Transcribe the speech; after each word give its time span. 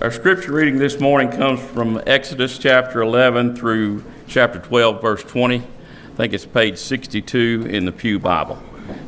Our 0.00 0.12
scripture 0.12 0.52
reading 0.52 0.78
this 0.78 1.00
morning 1.00 1.28
comes 1.28 1.58
from 1.58 2.00
Exodus 2.06 2.56
chapter 2.56 3.02
11 3.02 3.56
through 3.56 4.04
chapter 4.28 4.60
12, 4.60 5.02
verse 5.02 5.24
20. 5.24 5.56
I 5.56 5.60
think 6.14 6.32
it's 6.32 6.46
page 6.46 6.78
62 6.78 7.66
in 7.68 7.84
the 7.84 7.90
Pew 7.90 8.20
Bible. 8.20 8.62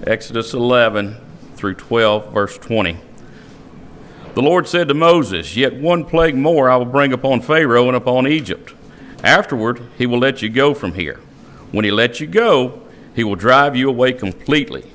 Exodus 0.04 0.53
11 0.53 1.16
through 1.54 1.74
12, 1.74 2.32
verse 2.32 2.58
20. 2.58 2.96
The 4.34 4.42
Lord 4.42 4.66
said 4.66 4.88
to 4.88 4.95
Moses, 4.95 5.54
Yet 5.54 5.76
one 5.76 6.04
plague 6.04 6.35
more 6.35 6.69
I 6.69 6.74
will 6.74 6.87
bring 6.87 7.13
upon 7.13 7.41
Pharaoh 7.41 7.87
and 7.87 7.97
upon 7.97 8.27
Egypt. 8.27 8.75
Afterward, 9.22 9.81
he 9.97 10.07
will 10.07 10.19
let 10.19 10.43
you 10.43 10.49
go 10.49 10.75
from 10.75 10.95
here. 10.95 11.21
When 11.71 11.85
he 11.85 11.93
lets 11.93 12.19
you 12.19 12.27
go, 12.27 12.83
he 13.15 13.22
will 13.22 13.37
drive 13.37 13.77
you 13.77 13.88
away 13.88 14.13
completely. 14.13 14.91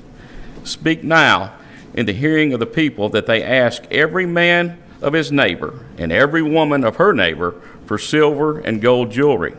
Speak 0.62 1.02
now 1.02 1.54
in 1.94 2.04
the 2.04 2.12
hearing 2.12 2.52
of 2.52 2.60
the 2.60 2.66
people 2.66 3.08
that 3.08 3.24
they 3.24 3.42
ask 3.42 3.90
every 3.90 4.26
man 4.26 4.78
of 5.00 5.12
his 5.12 5.30
neighbor 5.30 5.84
and 5.98 6.12
every 6.12 6.42
woman 6.42 6.84
of 6.84 6.96
her 6.96 7.12
neighbor 7.12 7.60
for 7.84 7.98
silver 7.98 8.58
and 8.58 8.82
gold 8.82 9.10
jewelry. 9.10 9.54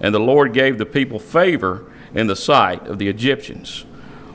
And 0.00 0.14
the 0.14 0.20
Lord 0.20 0.52
gave 0.52 0.78
the 0.78 0.86
people 0.86 1.18
favor 1.18 1.90
in 2.14 2.26
the 2.26 2.36
sight 2.36 2.86
of 2.86 2.98
the 2.98 3.08
Egyptians. 3.08 3.84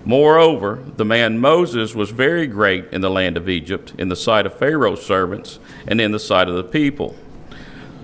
Moreover, 0.05 0.83
the 0.97 1.05
man 1.05 1.39
Moses 1.39 1.95
was 1.95 2.11
very 2.11 2.45
great 2.45 2.85
in 2.91 3.01
the 3.01 3.09
land 3.09 3.37
of 3.37 3.49
Egypt, 3.49 3.93
in 3.97 4.09
the 4.09 4.15
sight 4.15 4.45
of 4.45 4.57
Pharaoh's 4.57 5.03
servants, 5.03 5.59
and 5.87 5.99
in 5.99 6.11
the 6.11 6.19
sight 6.19 6.47
of 6.47 6.55
the 6.55 6.63
people. 6.63 7.15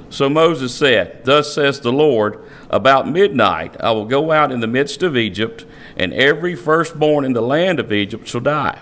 So 0.10 0.28
Moses 0.28 0.74
said, 0.74 1.24
Thus 1.24 1.54
says 1.54 1.80
the 1.80 1.94
Lord, 1.94 2.44
About 2.72 3.08
midnight 3.08 3.80
I 3.80 3.92
will 3.92 4.06
go 4.06 4.32
out 4.32 4.52
in 4.52 4.62
the 4.62 4.68
midst 4.68 5.04
of 5.04 5.16
Egypt, 5.16 5.64
and 5.96 6.12
every 6.12 6.56
firstborn 6.56 7.24
in 7.24 7.34
the 7.34 7.42
land 7.42 7.80
of 7.80 7.94
Egypt 7.94 8.28
shall 8.28 8.42
die 8.42 8.82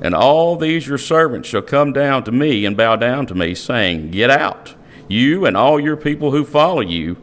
and 0.00 0.14
all 0.14 0.56
these 0.56 0.86
your 0.86 0.98
servants 0.98 1.48
shall 1.48 1.62
come 1.62 1.92
down 1.92 2.24
to 2.24 2.32
me 2.32 2.64
and 2.64 2.76
bow 2.76 2.96
down 2.96 3.26
to 3.26 3.34
me, 3.34 3.54
saying, 3.54 4.10
Get 4.10 4.30
out, 4.30 4.74
you 5.08 5.46
and 5.46 5.56
all 5.56 5.80
your 5.80 5.96
people 5.96 6.30
who 6.30 6.44
follow 6.44 6.80
you, 6.80 7.16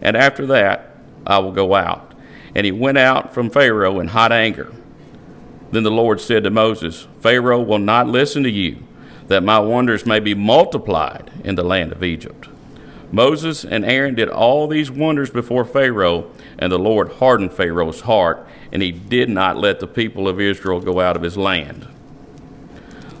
and 0.00 0.16
after 0.16 0.46
that 0.46 0.96
I 1.26 1.38
will 1.38 1.52
go 1.52 1.74
out. 1.74 2.12
And 2.54 2.64
he 2.64 2.72
went 2.72 2.98
out 2.98 3.34
from 3.34 3.50
Pharaoh 3.50 4.00
in 4.00 4.08
hot 4.08 4.32
anger. 4.32 4.72
Then 5.70 5.82
the 5.82 5.90
Lord 5.90 6.20
said 6.20 6.44
to 6.44 6.50
Moses, 6.50 7.06
Pharaoh 7.20 7.62
will 7.62 7.78
not 7.78 8.06
listen 8.06 8.42
to 8.44 8.50
you, 8.50 8.82
that 9.28 9.42
my 9.42 9.58
wonders 9.58 10.06
may 10.06 10.20
be 10.20 10.34
multiplied 10.34 11.30
in 11.44 11.56
the 11.56 11.64
land 11.64 11.92
of 11.92 12.02
Egypt. 12.02 12.48
Moses 13.12 13.64
and 13.64 13.84
Aaron 13.84 14.14
did 14.14 14.28
all 14.28 14.66
these 14.66 14.90
wonders 14.90 15.30
before 15.30 15.64
Pharaoh, 15.64 16.30
and 16.58 16.72
the 16.72 16.78
Lord 16.78 17.12
hardened 17.14 17.52
Pharaoh's 17.52 18.02
heart, 18.02 18.46
and 18.72 18.82
he 18.82 18.90
did 18.92 19.28
not 19.28 19.56
let 19.56 19.80
the 19.80 19.86
people 19.86 20.28
of 20.28 20.40
Israel 20.40 20.80
go 20.80 21.00
out 21.00 21.16
of 21.16 21.22
his 21.22 21.36
land. 21.36 21.86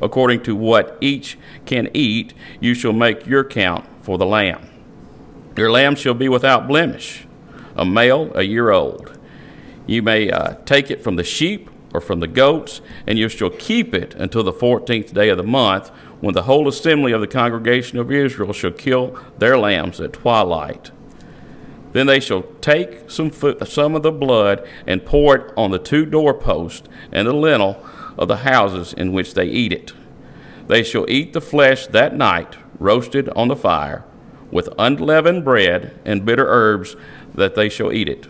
according 0.00 0.42
to 0.42 0.54
what 0.54 0.96
each 1.00 1.38
can 1.64 1.88
eat, 1.94 2.34
you 2.60 2.74
shall 2.74 2.92
make 2.92 3.26
your 3.26 3.44
count 3.44 3.84
for 4.02 4.18
the 4.18 4.26
lamb. 4.26 4.68
Your 5.56 5.70
lamb 5.70 5.96
shall 5.96 6.14
be 6.14 6.28
without 6.28 6.68
blemish, 6.68 7.26
a 7.74 7.84
male 7.84 8.30
a 8.34 8.42
year 8.42 8.70
old. 8.70 9.18
You 9.86 10.02
may 10.02 10.30
uh, 10.30 10.54
take 10.64 10.90
it 10.90 11.02
from 11.02 11.16
the 11.16 11.24
sheep 11.24 11.70
or 11.94 12.00
from 12.00 12.20
the 12.20 12.26
goats, 12.26 12.80
and 13.06 13.18
you 13.18 13.28
shall 13.28 13.50
keep 13.50 13.94
it 13.94 14.14
until 14.14 14.42
the 14.42 14.52
fourteenth 14.52 15.14
day 15.14 15.28
of 15.30 15.38
the 15.38 15.42
month, 15.44 15.88
when 16.20 16.34
the 16.34 16.42
whole 16.42 16.66
assembly 16.68 17.12
of 17.12 17.20
the 17.20 17.26
congregation 17.26 17.98
of 17.98 18.10
Israel 18.10 18.52
shall 18.52 18.72
kill 18.72 19.18
their 19.38 19.56
lambs 19.56 20.00
at 20.00 20.12
twilight. 20.12 20.90
Then 21.92 22.06
they 22.06 22.20
shall 22.20 22.42
take 22.60 23.10
some, 23.10 23.32
some 23.32 23.94
of 23.94 24.02
the 24.02 24.12
blood 24.12 24.66
and 24.86 25.06
pour 25.06 25.36
it 25.36 25.52
on 25.56 25.70
the 25.70 25.78
two 25.78 26.04
doorposts 26.04 26.86
and 27.12 27.26
the 27.26 27.32
lintel 27.32 27.82
of 28.18 28.28
the 28.28 28.38
houses 28.38 28.92
in 28.92 29.12
which 29.12 29.34
they 29.34 29.46
eat 29.46 29.72
it. 29.72 29.92
They 30.68 30.82
shall 30.82 31.08
eat 31.08 31.32
the 31.32 31.40
flesh 31.40 31.86
that 31.88 32.14
night, 32.14 32.56
roasted 32.78 33.28
on 33.30 33.48
the 33.48 33.56
fire, 33.56 34.04
with 34.50 34.68
unleavened 34.78 35.44
bread 35.44 35.98
and 36.04 36.24
bitter 36.24 36.46
herbs, 36.46 36.96
that 37.34 37.54
they 37.54 37.68
shall 37.68 37.92
eat 37.92 38.08
it. 38.08 38.26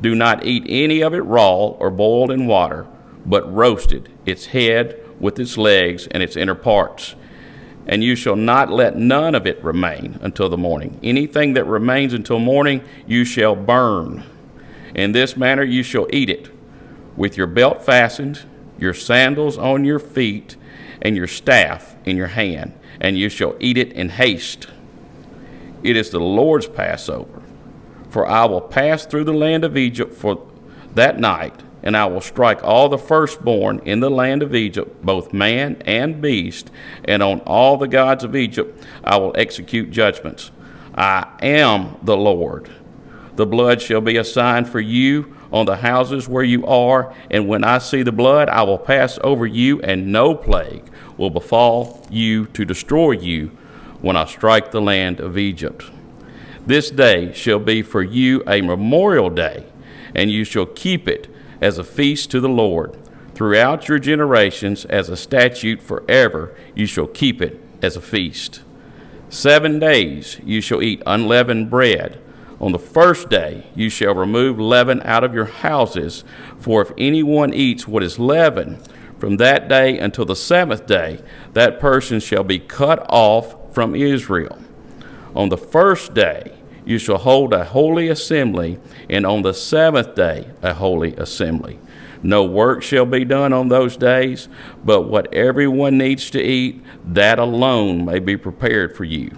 Do 0.00 0.14
not 0.14 0.44
eat 0.44 0.64
any 0.68 1.00
of 1.00 1.14
it 1.14 1.20
raw 1.20 1.66
or 1.66 1.90
boiled 1.90 2.30
in 2.30 2.46
water, 2.46 2.86
but 3.24 3.50
roasted, 3.52 4.10
its 4.26 4.46
head 4.46 4.98
with 5.20 5.38
its 5.38 5.56
legs 5.56 6.08
and 6.08 6.22
its 6.22 6.36
inner 6.36 6.56
parts. 6.56 7.14
And 7.86 8.02
you 8.02 8.16
shall 8.16 8.36
not 8.36 8.70
let 8.70 8.96
none 8.96 9.34
of 9.34 9.46
it 9.46 9.62
remain 9.62 10.18
until 10.20 10.48
the 10.48 10.56
morning. 10.56 10.98
Anything 11.02 11.54
that 11.54 11.64
remains 11.64 12.12
until 12.12 12.38
morning 12.38 12.82
you 13.06 13.24
shall 13.24 13.54
burn. 13.56 14.24
In 14.94 15.12
this 15.12 15.36
manner 15.36 15.62
you 15.62 15.82
shall 15.82 16.06
eat 16.10 16.30
it, 16.30 16.50
with 17.16 17.36
your 17.36 17.46
belt 17.46 17.84
fastened 17.84 18.44
your 18.82 18.92
sandals 18.92 19.56
on 19.56 19.84
your 19.84 19.98
feet, 19.98 20.56
and 21.00 21.16
your 21.16 21.26
staff 21.26 21.96
in 22.04 22.16
your 22.16 22.28
hand, 22.28 22.72
and 23.00 23.16
you 23.16 23.28
shall 23.28 23.56
eat 23.58 23.78
it 23.78 23.92
in 23.92 24.10
haste. 24.10 24.66
It 25.82 25.96
is 25.96 26.10
the 26.10 26.20
Lord's 26.20 26.68
Passover. 26.68 27.42
For 28.10 28.26
I 28.28 28.44
will 28.44 28.60
pass 28.60 29.06
through 29.06 29.24
the 29.24 29.32
land 29.32 29.64
of 29.64 29.76
Egypt 29.76 30.12
for 30.12 30.46
that 30.94 31.18
night, 31.18 31.62
and 31.82 31.96
I 31.96 32.04
will 32.06 32.20
strike 32.20 32.62
all 32.62 32.88
the 32.88 32.98
firstborn 32.98 33.80
in 33.84 34.00
the 34.00 34.10
land 34.10 34.42
of 34.42 34.54
Egypt, 34.54 35.02
both 35.02 35.32
man 35.32 35.82
and 35.86 36.20
beast, 36.20 36.70
and 37.04 37.22
on 37.22 37.40
all 37.40 37.78
the 37.78 37.88
gods 37.88 38.22
of 38.22 38.36
Egypt 38.36 38.84
I 39.02 39.16
will 39.16 39.34
execute 39.36 39.90
judgments. 39.90 40.50
I 40.94 41.26
am 41.40 41.96
the 42.02 42.16
Lord. 42.16 42.70
The 43.36 43.46
blood 43.46 43.80
shall 43.80 44.02
be 44.02 44.18
a 44.18 44.24
sign 44.24 44.66
for 44.66 44.80
you 44.80 45.34
on 45.52 45.66
the 45.66 45.76
houses 45.76 46.28
where 46.28 46.42
you 46.42 46.66
are, 46.66 47.14
and 47.30 47.46
when 47.46 47.62
I 47.62 47.78
see 47.78 48.02
the 48.02 48.12
blood, 48.12 48.48
I 48.48 48.62
will 48.62 48.78
pass 48.78 49.18
over 49.22 49.46
you, 49.46 49.80
and 49.82 50.10
no 50.10 50.34
plague 50.34 50.90
will 51.16 51.30
befall 51.30 52.06
you 52.10 52.46
to 52.46 52.64
destroy 52.64 53.12
you 53.12 53.48
when 54.00 54.16
I 54.16 54.24
strike 54.24 54.70
the 54.70 54.80
land 54.80 55.20
of 55.20 55.36
Egypt. 55.36 55.90
This 56.66 56.90
day 56.90 57.32
shall 57.32 57.58
be 57.58 57.82
for 57.82 58.02
you 58.02 58.42
a 58.46 58.62
memorial 58.62 59.30
day, 59.30 59.66
and 60.14 60.30
you 60.30 60.44
shall 60.44 60.66
keep 60.66 61.08
it 61.08 61.28
as 61.60 61.78
a 61.78 61.84
feast 61.84 62.30
to 62.30 62.40
the 62.40 62.48
Lord. 62.48 62.96
Throughout 63.34 63.88
your 63.88 63.98
generations, 63.98 64.84
as 64.84 65.08
a 65.08 65.16
statute 65.16 65.82
forever, 65.82 66.54
you 66.74 66.86
shall 66.86 67.06
keep 67.06 67.42
it 67.42 67.60
as 67.82 67.96
a 67.96 68.00
feast. 68.00 68.62
Seven 69.28 69.78
days 69.78 70.38
you 70.44 70.60
shall 70.60 70.82
eat 70.82 71.02
unleavened 71.06 71.70
bread. 71.70 72.21
On 72.62 72.70
the 72.70 72.78
first 72.78 73.28
day 73.28 73.66
you 73.74 73.90
shall 73.90 74.14
remove 74.14 74.60
leaven 74.60 75.02
out 75.04 75.24
of 75.24 75.34
your 75.34 75.46
houses, 75.46 76.22
for 76.60 76.80
if 76.80 76.92
anyone 76.96 77.52
eats 77.52 77.88
what 77.88 78.04
is 78.04 78.20
leavened, 78.20 78.88
from 79.18 79.36
that 79.38 79.68
day 79.68 79.98
until 79.98 80.24
the 80.24 80.36
seventh 80.36 80.86
day, 80.86 81.20
that 81.54 81.80
person 81.80 82.20
shall 82.20 82.44
be 82.44 82.60
cut 82.60 83.04
off 83.08 83.74
from 83.74 83.96
Israel. 83.96 84.58
On 85.34 85.48
the 85.48 85.56
first 85.56 86.14
day 86.14 86.52
you 86.84 86.98
shall 86.98 87.18
hold 87.18 87.52
a 87.52 87.64
holy 87.64 88.08
assembly, 88.08 88.78
and 89.10 89.26
on 89.26 89.42
the 89.42 89.54
seventh 89.54 90.14
day 90.14 90.48
a 90.62 90.74
holy 90.74 91.16
assembly. 91.16 91.80
No 92.22 92.44
work 92.44 92.84
shall 92.84 93.06
be 93.06 93.24
done 93.24 93.52
on 93.52 93.70
those 93.70 93.96
days, 93.96 94.48
but 94.84 95.02
what 95.02 95.34
everyone 95.34 95.98
needs 95.98 96.30
to 96.30 96.40
eat, 96.40 96.80
that 97.04 97.40
alone 97.40 98.04
may 98.04 98.20
be 98.20 98.36
prepared 98.36 98.96
for 98.96 99.02
you 99.02 99.36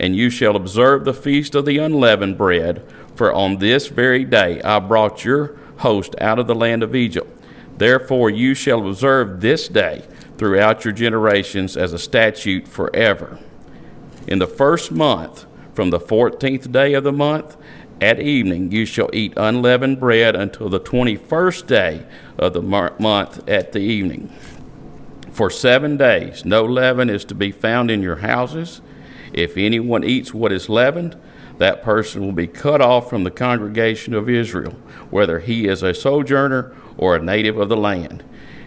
and 0.00 0.16
you 0.16 0.30
shall 0.30 0.56
observe 0.56 1.04
the 1.04 1.14
feast 1.14 1.54
of 1.54 1.64
the 1.64 1.78
unleavened 1.78 2.36
bread, 2.36 2.82
for 3.14 3.32
on 3.32 3.58
this 3.58 3.86
very 3.86 4.24
day 4.24 4.60
I 4.62 4.80
brought 4.80 5.24
your 5.24 5.56
host 5.78 6.16
out 6.20 6.38
of 6.40 6.48
the 6.48 6.54
land 6.54 6.82
of 6.82 6.96
Egypt. 6.96 7.28
Therefore 7.76 8.30
you 8.30 8.54
shall 8.54 8.88
observe 8.88 9.40
this 9.40 9.68
day 9.68 10.04
throughout 10.38 10.84
your 10.84 10.92
generations 10.92 11.76
as 11.76 11.92
a 11.92 11.98
statute 11.98 12.66
forever. 12.66 13.38
In 14.26 14.38
the 14.38 14.46
first 14.46 14.90
month, 14.90 15.46
From 15.74 15.90
the 15.90 16.00
fourteenth 16.00 16.70
day 16.72 16.94
of 16.94 17.04
the 17.04 17.12
month 17.12 17.56
at 18.00 18.20
evening 18.20 18.72
you 18.72 18.84
shall 18.84 19.10
eat 19.12 19.32
unleavened 19.36 20.00
bread 20.00 20.34
until 20.34 20.68
the 20.68 20.78
twenty 20.78 21.16
first 21.16 21.66
day 21.66 22.06
of 22.38 22.52
the 22.52 22.62
month 22.62 23.48
at 23.48 23.72
the 23.72 23.78
evening. 23.78 24.30
For 25.30 25.48
seven 25.48 25.96
days 25.96 26.44
no 26.44 26.64
leaven 26.64 27.08
is 27.08 27.24
to 27.26 27.34
be 27.34 27.52
found 27.52 27.90
in 27.90 28.02
your 28.02 28.16
houses. 28.16 28.80
If 29.32 29.56
anyone 29.56 30.04
eats 30.04 30.34
what 30.34 30.52
is 30.52 30.68
leavened, 30.68 31.16
that 31.58 31.82
person 31.82 32.22
will 32.22 32.32
be 32.32 32.46
cut 32.46 32.80
off 32.80 33.10
from 33.10 33.24
the 33.24 33.30
congregation 33.30 34.14
of 34.14 34.28
Israel, 34.28 34.72
whether 35.10 35.40
he 35.40 35.68
is 35.68 35.82
a 35.82 35.92
sojourner 35.92 36.74
or 36.96 37.16
a 37.16 37.22
native 37.22 37.58
of 37.58 37.68
the 37.68 37.76
land. 37.76 38.24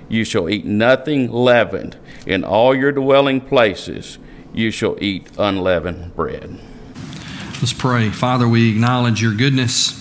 You 0.09 0.23
shall 0.23 0.49
eat 0.49 0.65
nothing 0.65 1.31
leavened. 1.31 1.97
In 2.25 2.43
all 2.43 2.75
your 2.75 2.91
dwelling 2.91 3.41
places, 3.41 4.19
you 4.53 4.69
shall 4.69 4.95
eat 5.01 5.27
unleavened 5.37 6.15
bread. 6.15 6.59
Let's 7.59 7.73
pray. 7.73 8.09
Father, 8.09 8.47
we 8.47 8.71
acknowledge 8.71 9.21
your 9.21 9.33
goodness. 9.33 9.99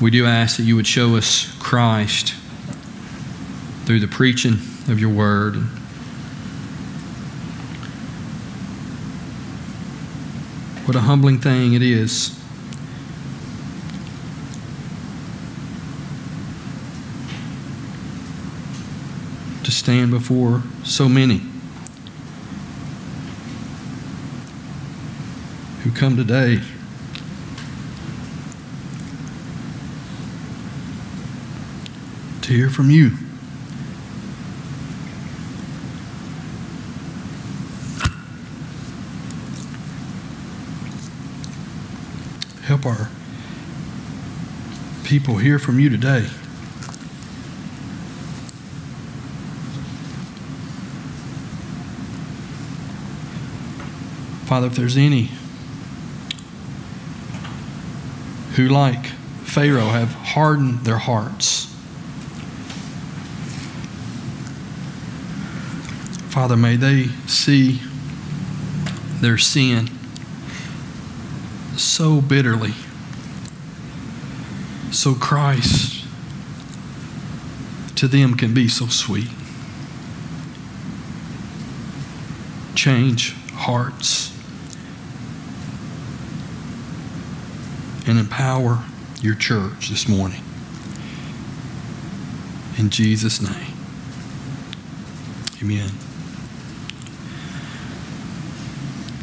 We 0.00 0.10
do 0.10 0.26
ask 0.26 0.56
that 0.56 0.64
you 0.64 0.74
would 0.76 0.86
show 0.86 1.16
us 1.16 1.54
Christ 1.60 2.34
through 3.84 4.00
the 4.00 4.08
preaching 4.08 4.54
of 4.88 4.98
your 4.98 5.10
word. 5.10 5.56
What 10.86 10.94
a 10.94 11.00
humbling 11.00 11.40
thing 11.40 11.72
it 11.72 11.82
is 11.82 12.28
to 19.64 19.72
stand 19.72 20.12
before 20.12 20.62
so 20.84 21.08
many 21.08 21.42
who 25.82 25.90
come 25.90 26.16
today 26.16 26.60
to 32.42 32.52
hear 32.52 32.70
from 32.70 32.92
you. 32.92 33.25
Help 42.66 42.84
our 42.84 43.08
people 45.04 45.36
hear 45.36 45.56
from 45.60 45.78
you 45.78 45.88
today. 45.88 46.22
Father, 54.46 54.66
if 54.66 54.74
there's 54.74 54.96
any 54.96 55.30
who, 58.56 58.66
like 58.68 59.06
Pharaoh, 59.44 59.90
have 59.90 60.10
hardened 60.10 60.80
their 60.80 60.98
hearts, 60.98 61.66
Father, 66.30 66.56
may 66.56 66.74
they 66.74 67.04
see 67.28 67.80
their 69.20 69.38
sin 69.38 69.95
so 71.96 72.20
bitterly, 72.20 72.74
so 74.92 75.14
Christ 75.14 76.04
to 77.96 78.06
them 78.06 78.34
can 78.34 78.52
be 78.52 78.68
so 78.68 78.86
sweet. 78.88 79.28
Change 82.74 83.34
hearts. 83.54 84.26
and 88.08 88.20
empower 88.20 88.84
your 89.20 89.34
church 89.34 89.88
this 89.88 90.08
morning. 90.08 90.40
In 92.78 92.88
Jesus' 92.90 93.40
name. 93.40 93.74
Amen. 95.60 95.88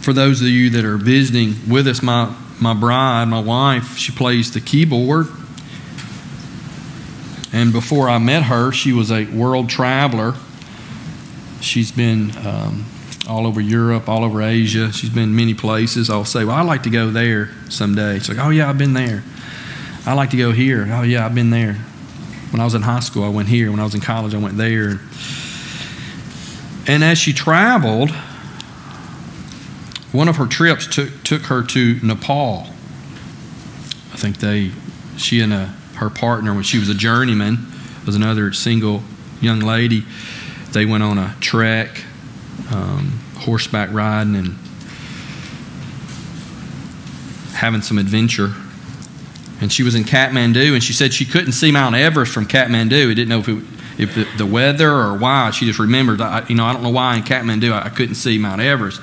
For 0.01 0.11
those 0.11 0.41
of 0.41 0.47
you 0.47 0.69
that 0.71 0.83
are 0.83 0.97
visiting 0.97 1.55
with 1.69 1.87
us, 1.87 2.01
my, 2.01 2.35
my 2.59 2.73
bride, 2.73 3.25
my 3.25 3.39
wife, 3.39 3.97
she 3.97 4.11
plays 4.11 4.51
the 4.53 4.61
keyboard. 4.61 5.27
And 7.51 7.71
before 7.71 8.09
I 8.09 8.17
met 8.17 8.43
her, 8.43 8.71
she 8.71 8.93
was 8.93 9.11
a 9.11 9.25
world 9.25 9.69
traveler. 9.69 10.33
She's 11.61 11.91
been 11.91 12.35
um, 12.45 12.85
all 13.29 13.45
over 13.45 13.61
Europe, 13.61 14.09
all 14.09 14.23
over 14.23 14.41
Asia. 14.41 14.91
She's 14.91 15.11
been 15.11 15.35
many 15.35 15.53
places. 15.53 16.09
I'll 16.09 16.25
say, 16.25 16.43
Well, 16.45 16.55
I'd 16.55 16.65
like 16.65 16.83
to 16.83 16.89
go 16.89 17.11
there 17.11 17.51
someday. 17.69 18.17
She's 18.17 18.29
like, 18.29 18.45
Oh, 18.45 18.49
yeah, 18.49 18.69
I've 18.69 18.77
been 18.77 18.93
there. 18.93 19.23
I 20.05 20.13
like 20.13 20.31
to 20.31 20.37
go 20.37 20.51
here. 20.51 20.87
Oh, 20.91 21.03
yeah, 21.03 21.25
I've 21.25 21.35
been 21.35 21.51
there. 21.51 21.75
When 22.49 22.59
I 22.59 22.65
was 22.65 22.75
in 22.75 22.81
high 22.81 22.99
school, 22.99 23.23
I 23.23 23.29
went 23.29 23.47
here. 23.47 23.71
When 23.71 23.79
I 23.79 23.83
was 23.83 23.95
in 23.95 24.01
college, 24.01 24.35
I 24.35 24.39
went 24.39 24.57
there. 24.57 24.99
And 26.85 27.03
as 27.03 27.17
she 27.17 27.33
traveled, 27.33 28.13
one 30.13 30.29
of 30.29 30.37
her 30.37 30.45
trips 30.45 30.87
took, 30.87 31.23
took 31.23 31.41
her 31.43 31.63
to 31.63 31.99
Nepal. 32.03 32.67
I 34.13 34.15
think 34.15 34.37
they, 34.37 34.71
she 35.17 35.41
and 35.41 35.51
a, 35.51 35.57
uh, 35.57 35.65
her 35.95 36.09
partner, 36.09 36.53
when 36.53 36.63
she 36.63 36.79
was 36.79 36.89
a 36.89 36.93
journeyman, 36.93 37.57
was 38.05 38.15
another 38.15 38.53
single 38.53 39.03
young 39.41 39.59
lady. 39.59 40.05
They 40.71 40.85
went 40.85 41.03
on 41.03 41.17
a 41.17 41.35
trek 41.39 42.03
um, 42.71 43.19
horseback 43.37 43.91
riding 43.91 44.35
and 44.35 44.57
having 47.53 47.81
some 47.81 47.97
adventure. 47.97 48.53
And 49.61 49.71
she 49.71 49.83
was 49.83 49.95
in 49.95 50.03
Kathmandu, 50.03 50.73
and 50.73 50.83
she 50.83 50.93
said 50.93 51.13
she 51.13 51.25
couldn't 51.25 51.53
see 51.53 51.71
Mount 51.71 51.95
Everest 51.95 52.33
from 52.33 52.45
Kathmandu. 52.45 53.09
He 53.09 53.15
didn't 53.15 53.29
know 53.29 53.39
if, 53.39 53.47
it, 53.47 53.63
if 53.97 54.15
the, 54.15 54.27
the, 54.37 54.45
weather 54.45 54.91
or 54.91 55.17
why. 55.17 55.51
She 55.51 55.65
just 55.65 55.79
remembered, 55.79 56.21
I, 56.21 56.45
you 56.47 56.55
know, 56.55 56.65
I 56.65 56.73
don't 56.73 56.83
know 56.83 56.89
why 56.89 57.15
in 57.15 57.23
Kathmandu 57.23 57.71
I, 57.71 57.85
I 57.85 57.89
couldn't 57.89 58.15
see 58.15 58.37
Mount 58.37 58.61
Everest. 58.61 58.99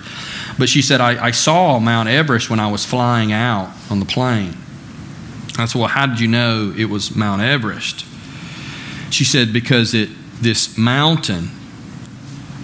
But 0.61 0.69
she 0.69 0.83
said, 0.83 1.01
I, 1.01 1.25
I 1.25 1.31
saw 1.31 1.79
Mount 1.79 2.11
Everest 2.11 2.51
when 2.51 2.61
I 2.61 2.71
was 2.71 2.85
flying 2.85 3.33
out 3.33 3.73
on 3.89 3.99
the 3.99 4.05
plane. 4.05 4.55
I 5.59 5.65
said, 5.65 5.79
Well, 5.79 5.89
how 5.89 6.05
did 6.05 6.21
you 6.21 6.29
know 6.29 6.75
it 6.77 6.85
was 6.85 7.17
Mount 7.17 7.41
Everest? 7.41 8.05
She 9.09 9.25
said, 9.25 9.55
Because 9.55 9.95
it, 9.95 10.11
this 10.43 10.77
mountain 10.77 11.51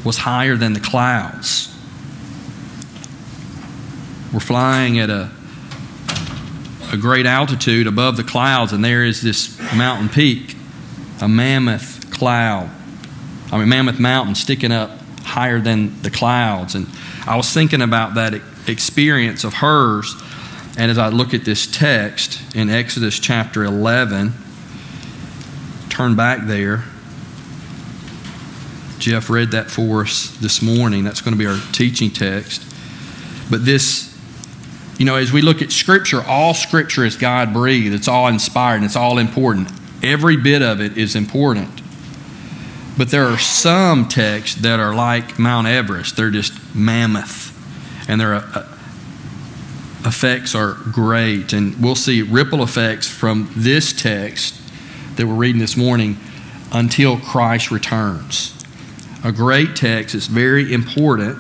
was 0.05 0.19
higher 0.19 0.57
than 0.57 0.75
the 0.75 0.81
clouds. 0.81 1.75
We're 4.31 4.41
flying 4.41 4.99
at 4.99 5.09
a, 5.09 5.31
a 6.93 6.99
great 6.99 7.25
altitude 7.25 7.87
above 7.87 8.19
the 8.19 8.25
clouds, 8.25 8.75
and 8.75 8.85
there 8.85 9.07
is 9.07 9.23
this 9.23 9.59
mountain 9.75 10.11
peak, 10.11 10.55
a 11.23 11.29
mammoth 11.29 12.11
cloud, 12.11 12.71
I 13.51 13.57
mean, 13.57 13.71
mammoth 13.71 13.99
mountain 13.99 14.35
sticking 14.35 14.71
up 14.71 14.91
higher 15.27 15.61
than 15.61 16.01
the 16.03 16.11
clouds. 16.11 16.75
And 16.75 16.87
I 17.27 17.37
was 17.37 17.53
thinking 17.53 17.83
about 17.83 18.15
that 18.15 18.35
experience 18.69 19.45
of 19.45 19.55
hers. 19.55 20.15
And 20.79 20.91
as 20.91 20.99
I 20.99 21.09
look 21.09 21.35
at 21.35 21.45
this 21.45 21.67
text 21.67 22.41
in 22.55 22.71
Exodus 22.71 23.19
chapter 23.19 23.65
11, 23.65 24.33
turn 25.91 26.15
back 26.17 26.47
there. 26.47 26.85
Jeff 28.99 29.29
read 29.29 29.51
that 29.51 29.71
for 29.71 30.03
us 30.03 30.31
this 30.39 30.63
morning. 30.63 31.05
That's 31.05 31.21
going 31.21 31.35
to 31.35 31.39
be 31.39 31.47
our 31.47 31.59
teaching 31.73 32.11
text. 32.11 32.63
But 33.51 33.65
this, 33.65 34.17
you 34.99 35.05
know, 35.05 35.17
as 35.17 35.33
we 35.33 35.43
look 35.43 35.61
at 35.61 35.71
Scripture, 35.71 36.23
all 36.23 36.55
Scripture 36.55 37.05
is 37.05 37.17
God 37.17 37.53
breathed, 37.53 37.95
it's 37.95 38.09
all 38.09 38.29
inspired, 38.29 38.77
and 38.77 38.85
it's 38.85 38.97
all 38.97 39.19
important. 39.19 39.71
Every 40.03 40.37
bit 40.37 40.63
of 40.63 40.81
it 40.81 40.97
is 40.97 41.15
important. 41.17 41.83
But 42.97 43.11
there 43.11 43.25
are 43.25 43.39
some 43.39 44.09
texts 44.09 44.61
that 44.63 44.81
are 44.81 44.95
like 44.95 45.39
Mount 45.39 45.67
Everest, 45.67 46.17
they're 46.17 46.31
just 46.31 46.75
mammoth, 46.75 47.53
and 48.09 48.21
their 48.21 48.35
uh, 48.35 48.67
effects 50.05 50.55
are 50.55 50.73
great. 50.73 51.53
And 51.53 51.83
we'll 51.83 51.95
see 51.95 52.23
ripple 52.23 52.63
effects 52.63 53.07
from 53.07 53.51
this 53.55 53.93
text 53.93 54.61
that 55.17 55.27
we're 55.27 55.35
reading 55.35 55.61
this 55.61 55.77
morning 55.77 56.17
until 56.73 57.19
Christ 57.19 57.71
returns 57.71 58.57
a 59.27 59.33
great 59.33 59.75
text. 59.75 60.15
It's 60.15 60.29
very 60.29 60.73
important. 60.73 61.37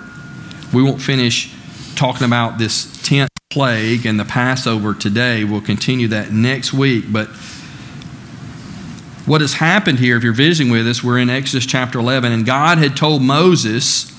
We 0.72 0.82
won't 0.82 1.00
finish 1.00 1.54
talking 1.94 2.26
about 2.26 2.58
this 2.58 2.86
10th 3.02 3.28
plague 3.48 4.04
and 4.06 4.18
the 4.18 4.24
Passover 4.24 4.92
today. 4.92 5.44
We'll 5.44 5.60
continue 5.60 6.08
that 6.08 6.32
next 6.32 6.72
week. 6.72 7.04
But 7.10 7.28
what 9.26 9.40
has 9.40 9.54
happened 9.54 9.98
here, 9.98 10.16
if 10.16 10.22
you're 10.22 10.32
visiting 10.32 10.70
with 10.70 10.86
us, 10.86 11.02
we're 11.02 11.18
in 11.18 11.28
Exodus 11.28 11.66
chapter 11.66 11.98
11, 11.98 12.30
and 12.32 12.46
God 12.46 12.78
had 12.78 12.96
told 12.96 13.22
Moses 13.22 14.12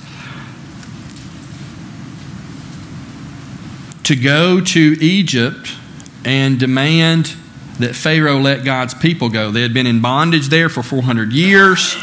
to 4.04 4.16
go 4.16 4.60
to 4.60 4.98
Egypt 5.00 5.72
and 6.26 6.60
demand 6.60 7.36
that 7.80 7.96
Pharaoh 7.96 8.40
let 8.40 8.66
God's 8.66 8.94
people 8.94 9.30
go. 9.30 9.50
They 9.50 9.62
had 9.62 9.74
been 9.74 9.88
in 9.88 10.02
bondage 10.02 10.48
there 10.48 10.68
for 10.68 10.84
400 10.84 11.32
years. 11.32 11.96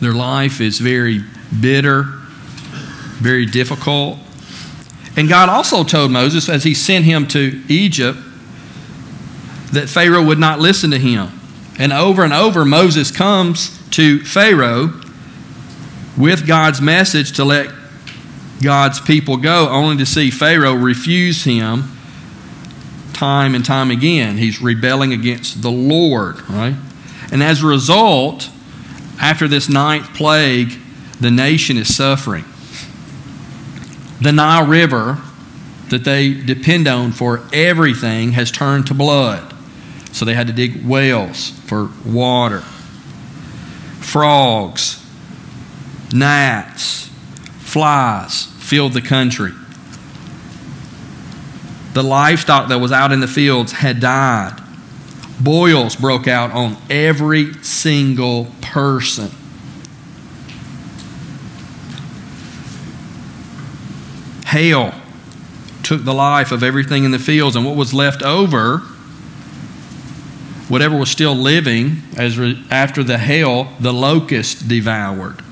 Their 0.00 0.12
life 0.12 0.60
is 0.60 0.78
very 0.78 1.22
bitter, 1.60 2.02
very 3.20 3.46
difficult. 3.46 4.18
And 5.16 5.28
God 5.28 5.48
also 5.48 5.84
told 5.84 6.10
Moses, 6.10 6.48
as 6.48 6.64
he 6.64 6.74
sent 6.74 7.04
him 7.06 7.26
to 7.28 7.62
Egypt, 7.68 8.18
that 9.72 9.88
Pharaoh 9.88 10.24
would 10.24 10.38
not 10.38 10.58
listen 10.58 10.90
to 10.90 10.98
him. 10.98 11.38
And 11.78 11.92
over 11.92 12.22
and 12.22 12.32
over, 12.32 12.64
Moses 12.64 13.10
comes 13.10 13.78
to 13.90 14.20
Pharaoh 14.24 15.00
with 16.16 16.46
God's 16.46 16.80
message 16.80 17.32
to 17.32 17.44
let 17.44 17.70
God's 18.62 19.00
people 19.00 19.36
go, 19.38 19.68
only 19.68 19.96
to 19.96 20.06
see 20.06 20.30
Pharaoh 20.30 20.74
refuse 20.74 21.44
him 21.44 21.84
time 23.12 23.54
and 23.54 23.64
time 23.64 23.90
again. 23.90 24.36
He's 24.36 24.60
rebelling 24.60 25.12
against 25.12 25.62
the 25.62 25.70
Lord, 25.70 26.40
right? 26.48 26.74
And 27.30 27.42
as 27.42 27.62
a 27.62 27.66
result, 27.66 28.50
after 29.20 29.48
this 29.48 29.68
ninth 29.68 30.14
plague, 30.14 30.78
the 31.20 31.30
nation 31.30 31.76
is 31.76 31.94
suffering. 31.94 32.44
The 34.20 34.32
Nile 34.32 34.66
River 34.66 35.20
that 35.90 36.04
they 36.04 36.32
depend 36.32 36.88
on 36.88 37.12
for 37.12 37.42
everything 37.52 38.32
has 38.32 38.50
turned 38.50 38.86
to 38.88 38.94
blood. 38.94 39.51
So 40.12 40.24
they 40.24 40.34
had 40.34 40.46
to 40.46 40.52
dig 40.52 40.86
wells 40.86 41.50
for 41.50 41.90
water. 42.04 42.60
Frogs, 44.00 45.04
gnats, 46.12 47.08
flies 47.58 48.46
filled 48.58 48.92
the 48.92 49.02
country. 49.02 49.52
The 51.94 52.02
livestock 52.02 52.68
that 52.68 52.78
was 52.78 52.92
out 52.92 53.12
in 53.12 53.20
the 53.20 53.28
fields 53.28 53.72
had 53.72 54.00
died. 54.00 54.58
Boils 55.40 55.96
broke 55.96 56.28
out 56.28 56.50
on 56.52 56.76
every 56.88 57.52
single 57.62 58.48
person. 58.60 59.30
Hail 64.46 64.94
took 65.82 66.04
the 66.04 66.14
life 66.14 66.52
of 66.52 66.62
everything 66.62 67.04
in 67.04 67.10
the 67.10 67.18
fields, 67.18 67.56
and 67.56 67.66
what 67.66 67.76
was 67.76 67.92
left 67.92 68.22
over, 68.22 68.82
whatever 70.68 70.96
was 70.96 71.10
still 71.10 71.34
living, 71.34 72.02
as 72.16 72.38
re- 72.38 72.64
after 72.70 73.02
the 73.02 73.18
hail, 73.18 73.68
the 73.80 73.92
locust 73.92 74.68
devoured. 74.68 75.42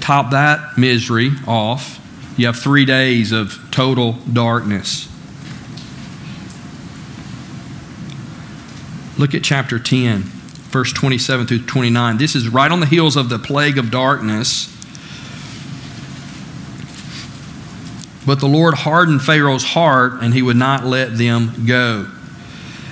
Top 0.00 0.30
that 0.32 0.76
misery 0.76 1.30
off, 1.46 2.00
you 2.36 2.46
have 2.46 2.56
three 2.56 2.84
days 2.84 3.32
of 3.32 3.58
total 3.70 4.12
darkness. 4.30 5.08
Look 9.16 9.34
at 9.34 9.44
chapter 9.44 9.78
10, 9.78 10.22
verse 10.22 10.92
27 10.92 11.46
through 11.46 11.62
29. 11.66 12.18
This 12.18 12.34
is 12.34 12.48
right 12.48 12.70
on 12.70 12.80
the 12.80 12.86
heels 12.86 13.16
of 13.16 13.28
the 13.28 13.38
plague 13.38 13.78
of 13.78 13.90
darkness. 13.90 14.73
But 18.26 18.40
the 18.40 18.46
Lord 18.48 18.74
hardened 18.74 19.22
Pharaoh's 19.22 19.64
heart, 19.64 20.14
and 20.22 20.32
he 20.32 20.42
would 20.42 20.56
not 20.56 20.84
let 20.84 21.18
them 21.18 21.66
go. 21.66 22.10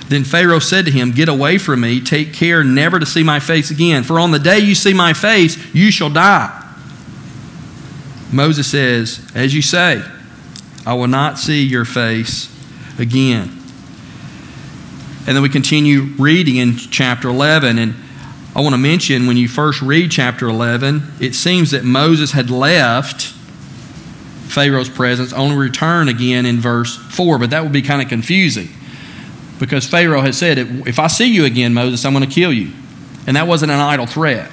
Then 0.09 0.23
Pharaoh 0.23 0.59
said 0.59 0.85
to 0.85 0.91
him, 0.91 1.11
Get 1.11 1.29
away 1.29 1.57
from 1.57 1.81
me, 1.81 1.99
take 1.99 2.33
care 2.33 2.63
never 2.63 2.99
to 2.99 3.05
see 3.05 3.23
my 3.23 3.39
face 3.39 3.71
again, 3.71 4.03
for 4.03 4.19
on 4.19 4.31
the 4.31 4.39
day 4.39 4.59
you 4.59 4.75
see 4.75 4.93
my 4.93 5.13
face, 5.13 5.57
you 5.73 5.91
shall 5.91 6.09
die. 6.09 6.59
Moses 8.31 8.69
says, 8.69 9.25
As 9.33 9.55
you 9.55 9.61
say, 9.61 10.03
I 10.85 10.93
will 10.93 11.07
not 11.07 11.39
see 11.39 11.63
your 11.63 11.85
face 11.85 12.53
again. 12.99 13.59
And 15.25 15.35
then 15.35 15.41
we 15.41 15.49
continue 15.49 16.09
reading 16.19 16.57
in 16.57 16.75
chapter 16.75 17.29
11. 17.29 17.79
And 17.79 17.95
I 18.55 18.61
want 18.61 18.73
to 18.73 18.77
mention 18.77 19.25
when 19.25 19.37
you 19.37 19.47
first 19.47 19.81
read 19.81 20.11
chapter 20.11 20.49
11, 20.49 21.13
it 21.21 21.33
seems 21.33 21.71
that 21.71 21.85
Moses 21.85 22.33
had 22.33 22.49
left 22.49 23.32
Pharaoh's 24.47 24.89
presence, 24.89 25.33
only 25.33 25.55
return 25.55 26.09
again 26.09 26.45
in 26.45 26.59
verse 26.59 26.95
4. 26.95 27.39
But 27.39 27.51
that 27.51 27.63
would 27.63 27.71
be 27.71 27.81
kind 27.81 28.01
of 28.01 28.09
confusing 28.09 28.69
because 29.59 29.87
Pharaoh 29.87 30.21
had 30.21 30.35
said, 30.35 30.57
If 30.57 30.99
I 30.99 31.07
see 31.07 31.33
you 31.33 31.45
again, 31.45 31.73
Moses, 31.73 32.05
I'm 32.05 32.13
going 32.13 32.27
to 32.27 32.33
kill 32.33 32.51
you. 32.51 32.71
And 33.25 33.37
that 33.37 33.47
wasn't 33.47 33.71
an 33.71 33.79
idle 33.79 34.05
threat. 34.05 34.51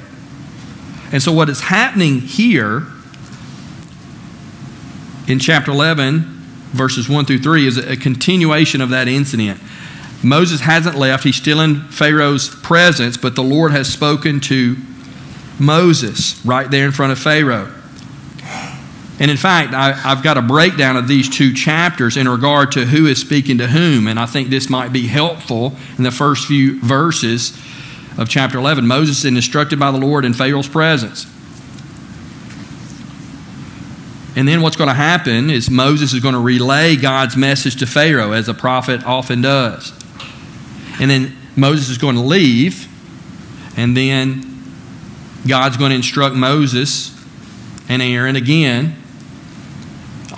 And 1.12 1.20
so, 1.22 1.32
what 1.32 1.48
is 1.48 1.60
happening 1.60 2.20
here 2.20 2.86
in 5.26 5.38
chapter 5.38 5.72
11, 5.72 6.20
verses 6.72 7.08
1 7.08 7.24
through 7.24 7.40
3, 7.40 7.66
is 7.66 7.78
a 7.78 7.96
continuation 7.96 8.80
of 8.80 8.90
that 8.90 9.08
incident. 9.08 9.60
Moses 10.22 10.60
hasn't 10.60 10.96
left, 10.96 11.24
he's 11.24 11.36
still 11.36 11.60
in 11.60 11.80
Pharaoh's 11.88 12.48
presence, 12.48 13.16
but 13.16 13.34
the 13.34 13.42
Lord 13.42 13.72
has 13.72 13.90
spoken 13.92 14.38
to 14.40 14.76
Moses 15.58 16.44
right 16.44 16.70
there 16.70 16.84
in 16.84 16.92
front 16.92 17.12
of 17.12 17.18
Pharaoh. 17.18 17.72
And 19.20 19.30
in 19.30 19.36
fact, 19.36 19.74
I, 19.74 19.92
have 19.92 20.22
got 20.22 20.38
a 20.38 20.42
breakdown 20.42 20.96
of 20.96 21.06
these 21.06 21.28
two 21.28 21.52
chapters 21.52 22.16
in 22.16 22.26
regard 22.26 22.72
to 22.72 22.86
who 22.86 23.06
is 23.06 23.20
speaking 23.20 23.58
to 23.58 23.66
whom, 23.66 24.08
and 24.08 24.18
I 24.18 24.24
think 24.24 24.48
this 24.48 24.70
might 24.70 24.94
be 24.94 25.06
helpful 25.06 25.76
in 25.98 26.04
the 26.04 26.10
first 26.10 26.46
few 26.46 26.80
verses 26.80 27.54
of 28.16 28.30
chapter 28.30 28.56
11. 28.56 28.86
Moses 28.86 29.18
is 29.18 29.24
instructed 29.26 29.78
by 29.78 29.90
the 29.90 29.98
Lord 29.98 30.24
in 30.24 30.32
Pharaoh's 30.32 30.68
presence. 30.68 31.26
And 34.36 34.48
then 34.48 34.62
what's 34.62 34.76
going 34.76 34.88
to 34.88 34.94
happen 34.94 35.50
is 35.50 35.68
Moses 35.68 36.14
is 36.14 36.20
going 36.20 36.34
to 36.34 36.40
relay 36.40 36.96
God's 36.96 37.36
message 37.36 37.76
to 37.80 37.86
Pharaoh, 37.86 38.32
as 38.32 38.48
a 38.48 38.54
prophet 38.54 39.04
often 39.04 39.42
does. 39.42 39.92
And 40.98 41.10
then 41.10 41.36
Moses 41.56 41.90
is 41.90 41.98
going 41.98 42.14
to 42.16 42.22
leave, 42.22 42.88
and 43.76 43.94
then 43.94 44.46
God's 45.46 45.76
going 45.76 45.90
to 45.90 45.96
instruct 45.96 46.34
Moses 46.34 47.14
and 47.86 48.00
Aaron 48.00 48.36
again 48.36 48.96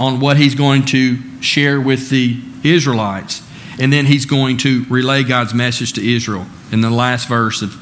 on 0.02 0.18
what 0.18 0.36
he's 0.36 0.56
going 0.56 0.84
to 0.84 1.16
share 1.40 1.80
with 1.80 2.10
the 2.10 2.36
Israelites. 2.64 3.40
And 3.78 3.92
then 3.92 4.04
he's 4.04 4.26
going 4.26 4.56
to 4.58 4.84
relay 4.90 5.22
God's 5.22 5.54
message 5.54 5.92
to 5.92 6.14
Israel. 6.14 6.44
In 6.72 6.80
the 6.80 6.90
last 6.90 7.28
verse 7.28 7.62
of 7.62 7.78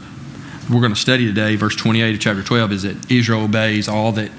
we're 0.71 0.81
going 0.81 0.95
to 0.95 1.01
study 1.01 1.27
today, 1.27 1.57
verse 1.57 1.75
28 1.75 2.15
of 2.15 2.21
chapter 2.21 2.43
12, 2.43 2.73
is 2.73 2.83
that 2.83 3.11
Israel 3.11 3.45
obeys 3.45 3.89
all 3.89 4.13
that 4.13 4.31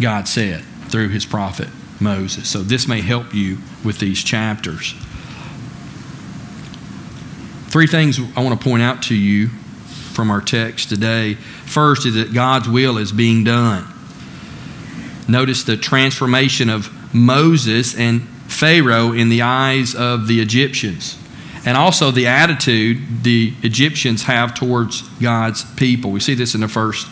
God 0.00 0.28
said 0.28 0.62
through 0.88 1.08
his 1.08 1.26
prophet 1.26 1.68
Moses. 2.00 2.48
So 2.48 2.62
this 2.62 2.86
may 2.86 3.00
help 3.00 3.34
you 3.34 3.58
with 3.84 3.98
these 3.98 4.22
chapters. 4.22 4.94
Three 7.66 7.88
things 7.88 8.20
I 8.36 8.44
want 8.44 8.58
to 8.58 8.64
point 8.64 8.82
out 8.82 9.02
to 9.04 9.14
you 9.16 9.48
from 10.14 10.30
our 10.30 10.40
text 10.40 10.88
today. 10.88 11.34
First 11.34 12.06
is 12.06 12.14
that 12.14 12.32
God's 12.32 12.68
will 12.68 12.96
is 12.96 13.10
being 13.10 13.42
done. 13.42 13.91
Notice 15.28 15.64
the 15.64 15.76
transformation 15.76 16.68
of 16.68 16.90
Moses 17.14 17.96
and 17.96 18.22
Pharaoh 18.48 19.12
in 19.12 19.28
the 19.28 19.42
eyes 19.42 19.94
of 19.94 20.26
the 20.26 20.40
Egyptians. 20.40 21.18
And 21.64 21.76
also 21.76 22.10
the 22.10 22.26
attitude 22.26 23.22
the 23.22 23.54
Egyptians 23.62 24.24
have 24.24 24.54
towards 24.54 25.02
God's 25.20 25.64
people. 25.74 26.10
We 26.10 26.20
see 26.20 26.34
this 26.34 26.54
in 26.54 26.60
the 26.60 26.68
first 26.68 27.06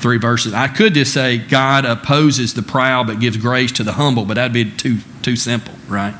three 0.00 0.18
verses. 0.18 0.54
I 0.54 0.68
could 0.68 0.94
just 0.94 1.12
say 1.12 1.38
God 1.38 1.84
opposes 1.84 2.54
the 2.54 2.62
proud 2.62 3.06
but 3.06 3.20
gives 3.20 3.36
grace 3.36 3.72
to 3.72 3.82
the 3.82 3.92
humble, 3.92 4.24
but 4.24 4.34
that'd 4.34 4.52
be 4.52 4.70
too 4.70 4.98
too 5.22 5.36
simple, 5.36 5.74
right? 5.88 6.14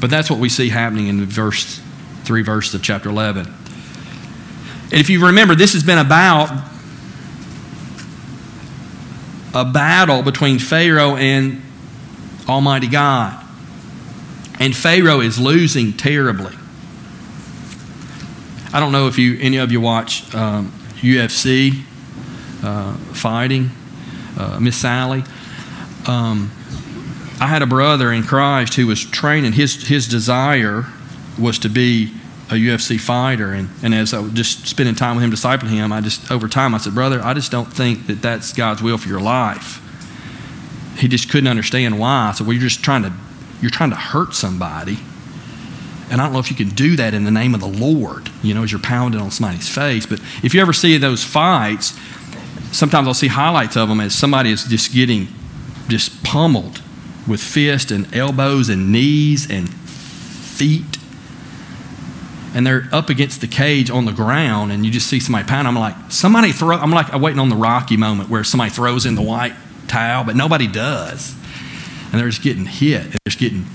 But 0.00 0.10
that's 0.10 0.30
what 0.30 0.40
we 0.40 0.48
see 0.48 0.68
happening 0.68 1.06
in 1.06 1.24
verse 1.26 1.80
three 2.24 2.42
verses 2.42 2.74
of 2.74 2.82
chapter 2.82 3.08
11. 3.08 3.46
And 3.46 5.00
if 5.00 5.10
you 5.10 5.24
remember, 5.24 5.54
this 5.54 5.74
has 5.74 5.84
been 5.84 5.98
about 5.98 6.69
a 9.54 9.64
battle 9.64 10.22
between 10.22 10.58
Pharaoh 10.58 11.16
and 11.16 11.62
Almighty 12.48 12.88
God. 12.88 13.36
And 14.58 14.76
Pharaoh 14.76 15.20
is 15.20 15.38
losing 15.38 15.92
terribly. 15.92 16.54
I 18.72 18.78
don't 18.78 18.92
know 18.92 19.08
if 19.08 19.18
you 19.18 19.38
any 19.40 19.56
of 19.56 19.72
you 19.72 19.80
watch 19.80 20.32
um, 20.34 20.70
UFC 21.00 21.82
uh, 22.62 22.94
fighting, 23.14 23.70
uh, 24.38 24.60
Miss 24.60 24.76
Sally. 24.76 25.24
Um, 26.06 26.52
I 27.40 27.46
had 27.46 27.62
a 27.62 27.66
brother 27.66 28.12
in 28.12 28.22
Christ 28.22 28.74
who 28.74 28.86
was 28.86 29.04
training. 29.04 29.54
His 29.54 29.88
his 29.88 30.06
desire 30.06 30.86
was 31.38 31.58
to 31.60 31.68
be 31.68 32.12
a 32.50 32.54
UFC 32.54 33.00
fighter, 33.00 33.52
and, 33.52 33.68
and 33.82 33.94
as 33.94 34.12
I 34.12 34.20
was 34.20 34.32
just 34.32 34.66
spending 34.66 34.94
time 34.94 35.16
with 35.16 35.24
him, 35.24 35.30
discipling 35.30 35.70
him, 35.70 35.92
I 35.92 36.00
just 36.00 36.30
over 36.30 36.48
time 36.48 36.74
I 36.74 36.78
said, 36.78 36.94
brother, 36.94 37.20
I 37.22 37.34
just 37.34 37.52
don't 37.52 37.72
think 37.72 38.06
that 38.06 38.22
that's 38.22 38.52
God's 38.52 38.82
will 38.82 38.98
for 38.98 39.08
your 39.08 39.20
life. 39.20 39.86
He 40.98 41.08
just 41.08 41.30
couldn't 41.30 41.48
understand 41.48 41.98
why. 41.98 42.32
So 42.32 42.44
well, 42.44 42.52
you're 42.52 42.62
just 42.62 42.82
trying 42.82 43.02
to 43.02 43.12
you're 43.60 43.70
trying 43.70 43.90
to 43.90 43.96
hurt 43.96 44.34
somebody 44.34 44.98
and 46.10 46.20
I 46.20 46.24
don't 46.24 46.32
know 46.32 46.40
if 46.40 46.50
you 46.50 46.56
can 46.56 46.70
do 46.70 46.96
that 46.96 47.14
in 47.14 47.22
the 47.24 47.30
name 47.30 47.54
of 47.54 47.60
the 47.60 47.68
Lord, 47.68 48.30
you 48.42 48.52
know, 48.52 48.64
as 48.64 48.72
you're 48.72 48.80
pounding 48.80 49.20
on 49.20 49.30
somebody's 49.30 49.68
face. 49.68 50.06
But 50.06 50.20
if 50.42 50.52
you 50.54 50.60
ever 50.60 50.72
see 50.72 50.98
those 50.98 51.22
fights, 51.22 51.96
sometimes 52.72 53.06
I'll 53.06 53.14
see 53.14 53.28
highlights 53.28 53.76
of 53.76 53.88
them 53.88 54.00
as 54.00 54.12
somebody 54.12 54.50
is 54.50 54.64
just 54.64 54.92
getting 54.92 55.28
just 55.88 56.22
pummeled 56.24 56.82
with 57.28 57.40
fists 57.40 57.92
and 57.92 58.12
elbows 58.14 58.68
and 58.68 58.90
knees 58.90 59.48
and 59.48 59.72
feet. 59.72 60.98
And 62.54 62.66
they're 62.66 62.88
up 62.92 63.08
against 63.08 63.40
the 63.40 63.46
cage 63.46 63.90
on 63.90 64.04
the 64.04 64.12
ground, 64.12 64.72
and 64.72 64.84
you 64.84 64.90
just 64.90 65.06
see 65.06 65.20
somebody 65.20 65.46
pound. 65.46 65.68
I'm 65.68 65.76
like, 65.76 65.94
somebody 66.08 66.52
throw. 66.52 66.76
I'm 66.76 66.90
like, 66.90 67.12
I'm 67.12 67.20
waiting 67.22 67.38
on 67.38 67.48
the 67.48 67.56
Rocky 67.56 67.96
moment 67.96 68.28
where 68.28 68.44
somebody 68.44 68.70
throws 68.70 69.06
in 69.06 69.14
the 69.14 69.22
white 69.22 69.54
towel, 69.88 70.24
but 70.24 70.36
nobody 70.36 70.66
does, 70.66 71.34
and 72.10 72.20
they're 72.20 72.28
just 72.28 72.42
getting 72.42 72.66
hit. 72.66 73.02
And 73.02 73.12
They're 73.12 73.18
just 73.26 73.38
getting, 73.38 73.66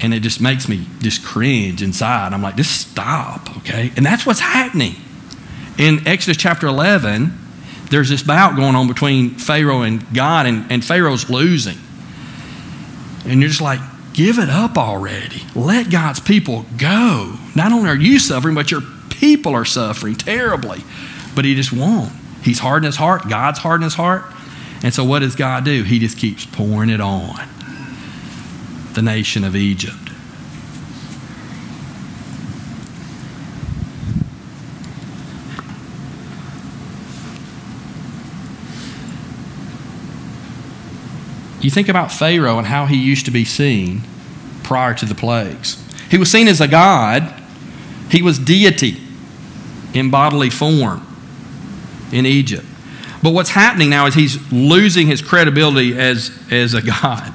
and 0.00 0.14
it 0.14 0.20
just 0.20 0.40
makes 0.40 0.68
me 0.68 0.86
just 1.00 1.24
cringe 1.24 1.82
inside. 1.82 2.32
I'm 2.32 2.42
like, 2.42 2.56
just 2.56 2.90
stop, 2.90 3.56
okay? 3.58 3.92
And 3.96 4.06
that's 4.06 4.24
what's 4.24 4.40
happening 4.40 4.94
in 5.78 6.06
Exodus 6.06 6.36
chapter 6.36 6.66
11. 6.68 7.36
There's 7.90 8.08
this 8.08 8.22
bout 8.22 8.56
going 8.56 8.74
on 8.74 8.88
between 8.88 9.30
Pharaoh 9.30 9.82
and 9.82 10.12
God, 10.14 10.46
and, 10.46 10.70
and 10.70 10.84
Pharaoh's 10.84 11.28
losing, 11.28 11.78
and 13.24 13.40
you're 13.40 13.48
just 13.48 13.60
like, 13.60 13.80
Give 14.16 14.38
it 14.38 14.48
up 14.48 14.78
already. 14.78 15.42
Let 15.54 15.90
God's 15.90 16.20
people 16.20 16.64
go. 16.78 17.36
Not 17.54 17.70
only 17.70 17.90
are 17.90 17.96
you 17.96 18.18
suffering, 18.18 18.54
but 18.54 18.70
your 18.70 18.80
people 19.10 19.54
are 19.54 19.66
suffering 19.66 20.14
terribly. 20.14 20.82
But 21.34 21.44
He 21.44 21.54
just 21.54 21.70
won't. 21.70 22.12
He's 22.42 22.58
hard 22.58 22.82
in 22.82 22.86
His 22.86 22.96
heart. 22.96 23.28
God's 23.28 23.58
hard 23.58 23.80
in 23.80 23.84
His 23.84 23.94
heart. 23.94 24.24
And 24.82 24.94
so, 24.94 25.04
what 25.04 25.18
does 25.18 25.36
God 25.36 25.66
do? 25.66 25.82
He 25.82 25.98
just 25.98 26.16
keeps 26.16 26.46
pouring 26.46 26.88
it 26.88 27.00
on 27.00 27.46
the 28.94 29.02
nation 29.02 29.44
of 29.44 29.54
Egypt. 29.54 30.05
You 41.66 41.70
think 41.72 41.88
about 41.88 42.12
Pharaoh 42.12 42.58
and 42.58 42.66
how 42.68 42.86
he 42.86 42.96
used 42.96 43.24
to 43.24 43.32
be 43.32 43.44
seen 43.44 44.02
prior 44.62 44.94
to 44.94 45.04
the 45.04 45.16
plagues. 45.16 45.82
He 46.08 46.16
was 46.16 46.30
seen 46.30 46.46
as 46.46 46.60
a 46.60 46.68
god, 46.68 47.42
he 48.08 48.22
was 48.22 48.38
deity 48.38 49.00
in 49.92 50.08
bodily 50.08 50.48
form 50.48 51.04
in 52.12 52.24
Egypt. 52.24 52.64
But 53.20 53.30
what's 53.30 53.50
happening 53.50 53.90
now 53.90 54.06
is 54.06 54.14
he's 54.14 54.52
losing 54.52 55.08
his 55.08 55.20
credibility 55.20 55.98
as, 55.98 56.30
as 56.52 56.72
a 56.72 56.82
god. 57.02 57.34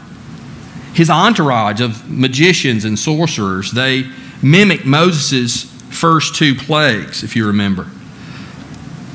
His 0.94 1.10
entourage 1.10 1.82
of 1.82 2.10
magicians 2.10 2.86
and 2.86 2.98
sorcerers, 2.98 3.72
they 3.72 4.10
mimic 4.42 4.86
Moses' 4.86 5.66
first 5.90 6.36
two 6.36 6.56
plagues, 6.56 7.22
if 7.22 7.36
you 7.36 7.48
remember. 7.48 7.86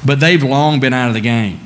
But 0.04 0.20
they've 0.20 0.42
long 0.42 0.78
been 0.78 0.92
out 0.92 1.08
of 1.08 1.14
the 1.14 1.22
game. 1.22 1.65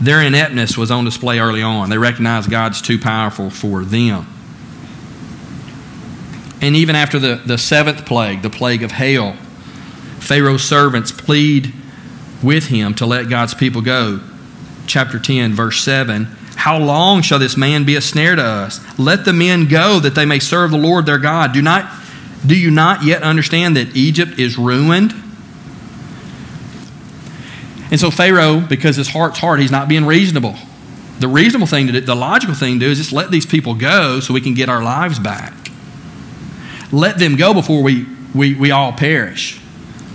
Their 0.00 0.22
ineptness 0.22 0.76
was 0.76 0.90
on 0.90 1.04
display 1.04 1.38
early 1.38 1.62
on. 1.62 1.90
They 1.90 1.98
recognized 1.98 2.50
God's 2.50 2.82
too 2.82 2.98
powerful 2.98 3.50
for 3.50 3.84
them. 3.84 4.26
And 6.60 6.74
even 6.76 6.96
after 6.96 7.18
the, 7.18 7.42
the 7.44 7.58
seventh 7.58 8.06
plague, 8.06 8.42
the 8.42 8.50
plague 8.50 8.82
of 8.82 8.92
hail, 8.92 9.34
Pharaoh's 10.18 10.64
servants 10.64 11.12
plead 11.12 11.74
with 12.42 12.68
him 12.68 12.94
to 12.94 13.06
let 13.06 13.28
God's 13.28 13.54
people 13.54 13.82
go. 13.82 14.20
Chapter 14.86 15.18
10, 15.18 15.52
verse 15.52 15.80
7 15.82 16.24
How 16.56 16.78
long 16.78 17.22
shall 17.22 17.38
this 17.38 17.56
man 17.56 17.84
be 17.84 17.96
a 17.96 18.00
snare 18.00 18.36
to 18.36 18.42
us? 18.42 18.80
Let 18.98 19.24
the 19.24 19.32
men 19.32 19.68
go 19.68 20.00
that 20.00 20.14
they 20.14 20.24
may 20.24 20.38
serve 20.38 20.70
the 20.70 20.78
Lord 20.78 21.06
their 21.06 21.18
God. 21.18 21.52
Do, 21.52 21.62
not, 21.62 21.90
do 22.46 22.58
you 22.58 22.70
not 22.70 23.04
yet 23.04 23.22
understand 23.22 23.76
that 23.76 23.94
Egypt 23.94 24.38
is 24.38 24.58
ruined? 24.58 25.14
And 27.94 28.00
so 28.00 28.10
Pharaoh, 28.10 28.58
because 28.58 28.96
his 28.96 29.08
heart's 29.08 29.38
hard, 29.38 29.60
he's 29.60 29.70
not 29.70 29.86
being 29.86 30.04
reasonable. 30.04 30.56
The 31.20 31.28
reasonable 31.28 31.68
thing 31.68 31.86
to 31.86 31.92
do, 31.92 32.00
the 32.00 32.16
logical 32.16 32.56
thing 32.56 32.80
to 32.80 32.86
do 32.86 32.90
is 32.90 32.98
just 32.98 33.12
let 33.12 33.30
these 33.30 33.46
people 33.46 33.76
go 33.76 34.18
so 34.18 34.34
we 34.34 34.40
can 34.40 34.52
get 34.52 34.68
our 34.68 34.82
lives 34.82 35.20
back. 35.20 35.54
Let 36.90 37.20
them 37.20 37.36
go 37.36 37.54
before 37.54 37.84
we, 37.84 38.04
we, 38.34 38.56
we 38.56 38.72
all 38.72 38.92
perish. 38.92 39.60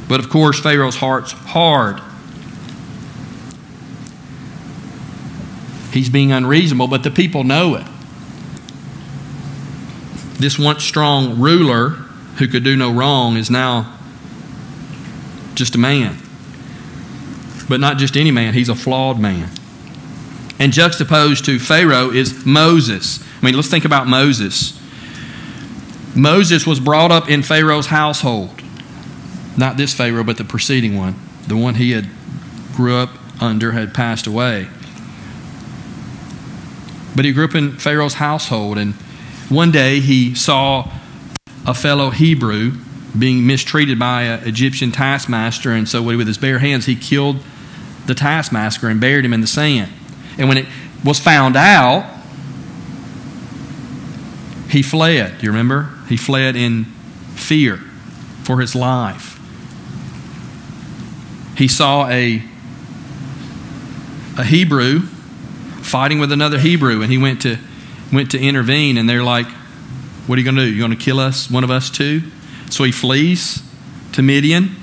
But 0.10 0.20
of 0.20 0.30
course, 0.30 0.60
Pharaoh's 0.60 0.98
heart's 0.98 1.32
hard. 1.32 2.02
He's 5.94 6.10
being 6.10 6.34
unreasonable, 6.34 6.90
but 6.90 7.04
the 7.04 7.12
people 7.12 7.46
know 7.46 7.76
it. 7.76 7.88
This 10.38 10.60
once 10.60 10.84
strong 10.84 11.40
ruler 11.40 11.92
who 11.92 12.50
could 12.50 12.66
do 12.66 12.76
no 12.76 12.92
wrong 12.92 13.38
is 13.38 13.50
now 13.50 13.98
just 15.56 15.76
a 15.76 15.78
man. 15.78 16.18
But 17.70 17.80
not 17.80 17.98
just 17.98 18.18
any 18.18 18.32
man, 18.32 18.56
he's 18.56 18.68
a 18.68 18.76
flawed 18.76 19.20
man. 19.20 19.50
And 20.58 20.74
juxtaposed 20.74 21.46
to 21.46 21.60
Pharaoh 21.60 22.10
is 22.10 22.46
Moses. 22.46 23.24
I 23.42 23.46
mean, 23.46 23.56
let's 23.56 23.70
think 23.70 23.86
about 23.86 24.08
Moses. 24.08 24.78
Moses 26.16 26.66
was 26.66 26.80
brought 26.80 27.12
up 27.12 27.30
in 27.30 27.44
Pharaoh's 27.44 27.86
household. 27.86 28.62
Not 29.56 29.78
this 29.78 29.94
Pharaoh, 29.94 30.24
but 30.24 30.38
the 30.38 30.44
preceding 30.44 30.98
one. 30.98 31.16
The 31.48 31.56
one 31.56 31.76
he 31.76 31.92
had 31.92 32.10
grew 32.76 32.98
up 32.98 33.12
under 33.42 33.72
had 33.72 33.94
passed 33.94 34.28
away. 34.28 34.68
But 37.16 37.26
he 37.26 37.32
grew 37.32 37.46
up 37.46 37.56
in 37.56 37.74
Pharaoh's 37.74 38.16
household, 38.16 38.78
and 38.78 38.94
one 39.50 39.72
day 39.72 40.00
he 40.00 40.34
saw 40.36 40.92
a 41.66 41.74
fellow 41.74 42.10
Hebrew 42.10 42.74
being 43.18 43.46
mistreated 43.46 44.00
by 44.00 44.24
an 44.24 44.48
Egyptian 44.48 44.92
taskmaster, 44.92 45.72
and 45.72 45.88
so 45.88 46.02
with 46.02 46.28
his 46.28 46.38
bare 46.38 46.60
hands 46.60 46.86
he 46.86 46.96
killed 46.96 47.38
the 48.10 48.16
taskmaster 48.16 48.90
and 48.90 49.00
buried 49.00 49.24
him 49.24 49.34
in 49.34 49.40
the 49.40 49.48
sand. 49.48 49.92
And 50.38 50.50
when 50.50 50.58
it 50.58 50.66
was 51.06 51.20
found 51.20 51.56
out, 51.56 52.18
he 54.70 54.84
fled. 54.84 55.38
Do 55.38 55.46
you 55.46 55.52
remember? 55.52 55.90
He 56.10 56.18
fled 56.18 56.56
in 56.56 56.86
fear 57.36 57.78
for 58.44 58.60
his 58.60 58.76
life. 58.76 59.38
He 61.58 61.68
saw 61.68 62.08
a, 62.08 62.42
a 64.38 64.44
Hebrew 64.44 65.02
fighting 65.82 66.20
with 66.20 66.32
another 66.32 66.60
Hebrew, 66.60 67.02
and 67.02 67.12
he 67.12 67.18
went 67.18 67.42
to, 67.44 67.58
went 68.14 68.32
to 68.32 68.40
intervene, 68.40 68.98
and 68.98 69.10
they're 69.10 69.24
like, 69.24 69.48
What 70.28 70.36
are 70.38 70.42
you 70.42 70.46
going 70.46 70.56
to 70.56 70.66
do? 70.66 70.70
You're 70.70 70.88
going 70.88 70.98
to 70.98 71.04
kill 71.04 71.20
us, 71.20 71.50
one 71.50 71.64
of 71.64 71.72
us 71.72 71.90
too? 71.90 72.22
So 72.70 72.84
he 72.84 72.92
flees 72.92 73.64
to 74.14 74.22
Midian. 74.22 74.76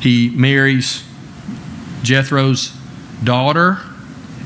He 0.00 0.30
marries 0.30 1.05
Jethro's 2.06 2.72
daughter, 3.22 3.78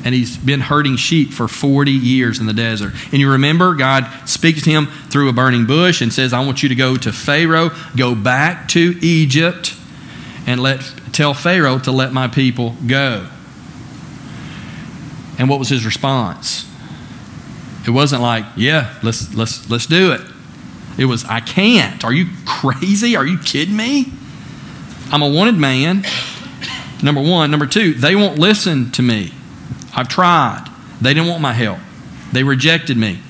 and 0.04 0.14
he's 0.14 0.36
been 0.36 0.60
herding 0.60 0.96
sheep 0.96 1.32
for 1.32 1.46
40 1.46 1.90
years 1.90 2.38
in 2.38 2.46
the 2.46 2.54
desert. 2.54 2.94
And 3.12 3.20
you 3.20 3.30
remember, 3.30 3.74
God 3.74 4.08
speaks 4.26 4.62
to 4.62 4.70
him 4.70 4.86
through 4.86 5.28
a 5.28 5.32
burning 5.32 5.66
bush 5.66 6.00
and 6.00 6.12
says, 6.12 6.32
I 6.32 6.44
want 6.44 6.62
you 6.62 6.70
to 6.70 6.74
go 6.74 6.96
to 6.96 7.12
Pharaoh, 7.12 7.70
go 7.96 8.14
back 8.14 8.68
to 8.68 8.96
Egypt, 9.02 9.74
and 10.46 10.60
let, 10.60 10.80
tell 11.12 11.34
Pharaoh 11.34 11.78
to 11.80 11.92
let 11.92 12.12
my 12.12 12.28
people 12.28 12.74
go. 12.86 13.28
And 15.38 15.48
what 15.48 15.58
was 15.58 15.68
his 15.68 15.84
response? 15.84 16.66
It 17.86 17.90
wasn't 17.90 18.22
like, 18.22 18.44
yeah, 18.56 18.98
let's, 19.02 19.34
let's, 19.34 19.68
let's 19.70 19.86
do 19.86 20.12
it. 20.12 20.20
It 20.98 21.04
was, 21.04 21.24
I 21.24 21.40
can't. 21.40 22.04
Are 22.04 22.12
you 22.12 22.26
crazy? 22.46 23.16
Are 23.16 23.26
you 23.26 23.38
kidding 23.38 23.76
me? 23.76 24.12
I'm 25.12 25.22
a 25.22 25.28
wanted 25.28 25.56
man. 25.56 26.04
Number 27.02 27.20
one. 27.20 27.50
Number 27.50 27.66
two, 27.66 27.94
they 27.94 28.14
won't 28.14 28.38
listen 28.38 28.90
to 28.92 29.02
me. 29.02 29.32
I've 29.94 30.08
tried. 30.08 30.66
They 31.00 31.14
didn't 31.14 31.28
want 31.28 31.40
my 31.40 31.52
help. 31.52 31.78
They 32.32 32.42
rejected 32.42 32.96
me. 32.96 33.20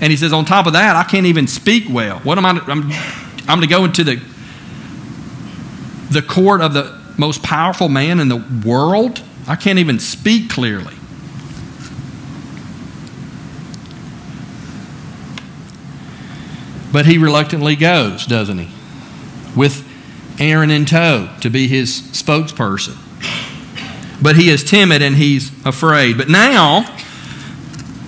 And 0.00 0.10
he 0.10 0.16
says, 0.16 0.32
on 0.32 0.44
top 0.44 0.66
of 0.66 0.72
that, 0.72 0.96
I 0.96 1.04
can't 1.04 1.26
even 1.26 1.46
speak 1.46 1.84
well. 1.90 2.18
What 2.20 2.38
am 2.38 2.46
I? 2.46 2.50
I'm, 2.50 2.90
I'm 3.48 3.58
going 3.58 3.60
to 3.60 3.66
go 3.66 3.84
into 3.84 4.02
the, 4.02 4.16
the 6.10 6.22
court 6.22 6.62
of 6.62 6.72
the 6.72 6.98
most 7.18 7.42
powerful 7.42 7.88
man 7.88 8.18
in 8.18 8.28
the 8.28 8.42
world. 8.64 9.22
I 9.46 9.56
can't 9.56 9.78
even 9.78 9.98
speak 9.98 10.48
clearly. 10.48 10.94
But 16.92 17.06
he 17.06 17.18
reluctantly 17.18 17.76
goes, 17.76 18.26
doesn't 18.26 18.58
he? 18.58 18.68
With 19.54 19.86
Aaron 20.40 20.70
in 20.70 20.86
tow 20.86 21.28
to 21.42 21.50
be 21.50 21.68
his 21.68 22.00
spokesperson. 22.00 22.96
But 24.22 24.36
he 24.36 24.50
is 24.50 24.62
timid 24.62 25.02
and 25.02 25.16
he's 25.16 25.50
afraid. 25.64 26.18
But 26.18 26.28
now, 26.28 26.82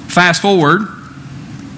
fast 0.09 0.42
forward 0.42 0.83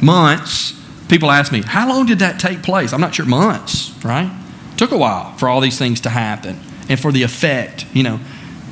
months, 0.01 0.73
people 1.09 1.31
ask 1.31 1.53
me, 1.53 1.63
how 1.63 1.89
long 1.89 2.07
did 2.07 2.19
that 2.19 2.41
take 2.41 2.63
place? 2.63 2.93
I'm 2.93 3.01
not 3.01 3.15
sure, 3.15 3.27
months, 3.27 3.93
right? 4.05 4.31
Took 4.77 4.91
a 4.91 4.99
while 4.99 5.33
for 5.37 5.49
all 5.49 5.61
these 5.61 5.79
things 5.79 6.01
to 6.03 6.11
happen 6.11 6.59
and 6.89 6.99
for 6.99 7.13
the 7.13 7.23
effect, 7.23 7.87
you 7.93 8.03
know, 8.03 8.21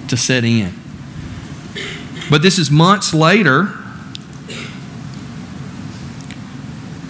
to 0.09 0.17
set 0.17 0.45
in. 0.45 0.75
But 2.29 2.43
this 2.43 2.59
is 2.59 2.71
months 2.71 3.15
later. 3.15 3.67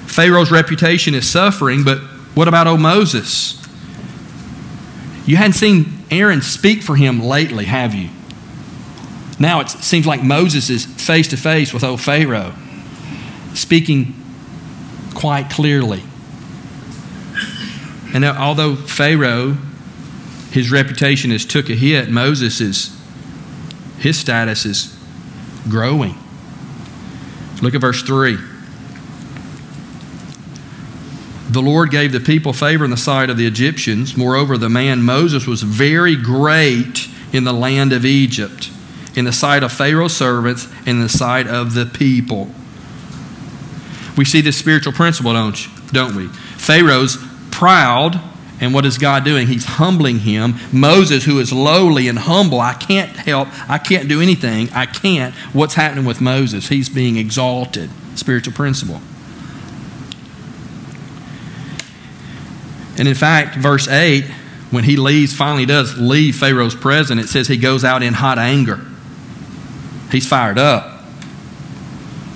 Pharaoh's 0.07 0.51
reputation 0.51 1.15
is 1.15 1.29
suffering, 1.29 1.85
but 1.85 1.99
what 2.35 2.49
about 2.49 2.67
old 2.67 2.81
Moses? 2.81 3.59
You 5.25 5.37
hadn't 5.37 5.55
seen 5.55 6.05
Aaron 6.11 6.43
speak 6.43 6.83
for 6.83 6.97
him 6.97 7.21
lately, 7.21 7.65
have 7.65 7.95
you? 7.95 8.11
Now 9.43 9.59
it 9.59 9.71
seems 9.71 10.07
like 10.07 10.23
Moses 10.23 10.71
is 10.71 10.85
face 10.87 11.27
to 11.27 11.37
face 11.37 11.75
with 11.75 11.83
old 11.83 12.01
Pharaoh, 12.01 12.55
speaking 13.55 14.15
quite 15.15 15.51
clearly. 15.51 16.05
And 18.15 18.25
although 18.25 18.77
Pharaoh, 18.77 19.57
his 20.53 20.71
reputation 20.71 21.33
has 21.33 21.45
took 21.45 21.69
a 21.71 21.75
hit, 21.75 22.09
Moses 22.09 22.61
is, 22.61 22.97
his 23.99 24.17
status 24.17 24.65
is 24.65 24.97
growing. 25.69 26.15
Look 27.61 27.75
at 27.75 27.81
verse 27.81 28.01
3. 28.01 28.39
The 31.51 31.61
Lord 31.61 31.91
gave 31.91 32.13
the 32.13 32.21
people 32.21 32.53
favor 32.53 32.85
in 32.85 32.93
the 32.93 32.97
sight 32.97 33.29
of 33.29 33.37
the 33.37 33.49
Egyptians. 33.49 34.17
Moreover, 34.17 34.57
the 34.57 34.69
man 34.69 35.03
Moses 35.03 35.49
was 35.49 35.63
very 35.63 36.15
great 36.15 37.09
in 37.33 37.43
the 37.43 37.53
land 37.53 37.93
of 37.93 38.05
Egypt, 38.05 38.71
in 39.15 39.25
the 39.25 39.33
sight 39.33 39.63
of 39.63 39.73
Pharaoh's 39.73 40.17
servants, 40.17 40.69
in 40.87 41.01
the 41.01 41.09
sight 41.09 41.47
of 41.47 41.75
the 41.75 41.87
people. 41.87 42.51
We 44.17 44.25
see 44.25 44.41
this 44.41 44.57
spiritual 44.57 44.93
principle, 44.93 45.33
don't, 45.33 45.67
you, 45.67 45.73
don't 45.93 46.15
we? 46.15 46.29
Pharaoh's 46.29 47.19
proud, 47.51 48.21
and 48.61 48.73
what 48.73 48.85
is 48.85 48.99
God 48.99 49.25
doing? 49.25 49.47
He's 49.47 49.65
humbling 49.65 50.21
him. 50.21 50.55
Moses, 50.73 51.25
who 51.25 51.41
is 51.41 51.53
lowly 51.53 52.09
and 52.09 52.19
humble, 52.19 52.61
I 52.61 52.75
can't 52.75 53.11
help, 53.17 53.49
I 53.69 53.79
can't 53.79 54.09
do 54.09 54.21
anything, 54.21 54.71
I 54.73 54.87
can't. 54.87 55.35
What's 55.53 55.75
happening 55.75 56.05
with 56.05 56.21
Moses? 56.21 56.69
He's 56.69 56.89
being 56.89 57.17
exalted. 57.17 57.91
Spiritual 58.15 58.53
principle. 58.53 59.01
And 62.99 63.09
in 63.09 63.15
fact, 63.15 63.57
verse 63.57 63.89
8, 63.89 64.25
when 64.71 64.85
he 64.85 64.97
leaves, 64.97 65.35
finally 65.35 65.67
does 65.67 65.99
leave 65.99 66.37
Pharaoh's 66.37 66.75
presence, 66.75 67.21
it 67.25 67.29
says 67.29 67.49
he 67.49 67.57
goes 67.57 67.85
out 67.85 68.03
in 68.03 68.15
hot 68.15 68.39
anger. 68.39 68.81
He's 70.13 70.29
fired 70.29 70.59
up. 70.59 71.03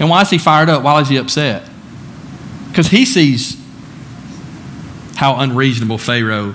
And 0.00 0.10
why 0.10 0.22
is 0.22 0.30
he 0.30 0.38
fired 0.38 0.68
up? 0.68 0.82
Why 0.82 1.00
is 1.00 1.08
he 1.08 1.16
upset? 1.16 1.68
Because 2.68 2.88
he 2.88 3.04
sees 3.04 3.56
how 5.16 5.36
unreasonable 5.36 5.98
Pharaoh 5.98 6.54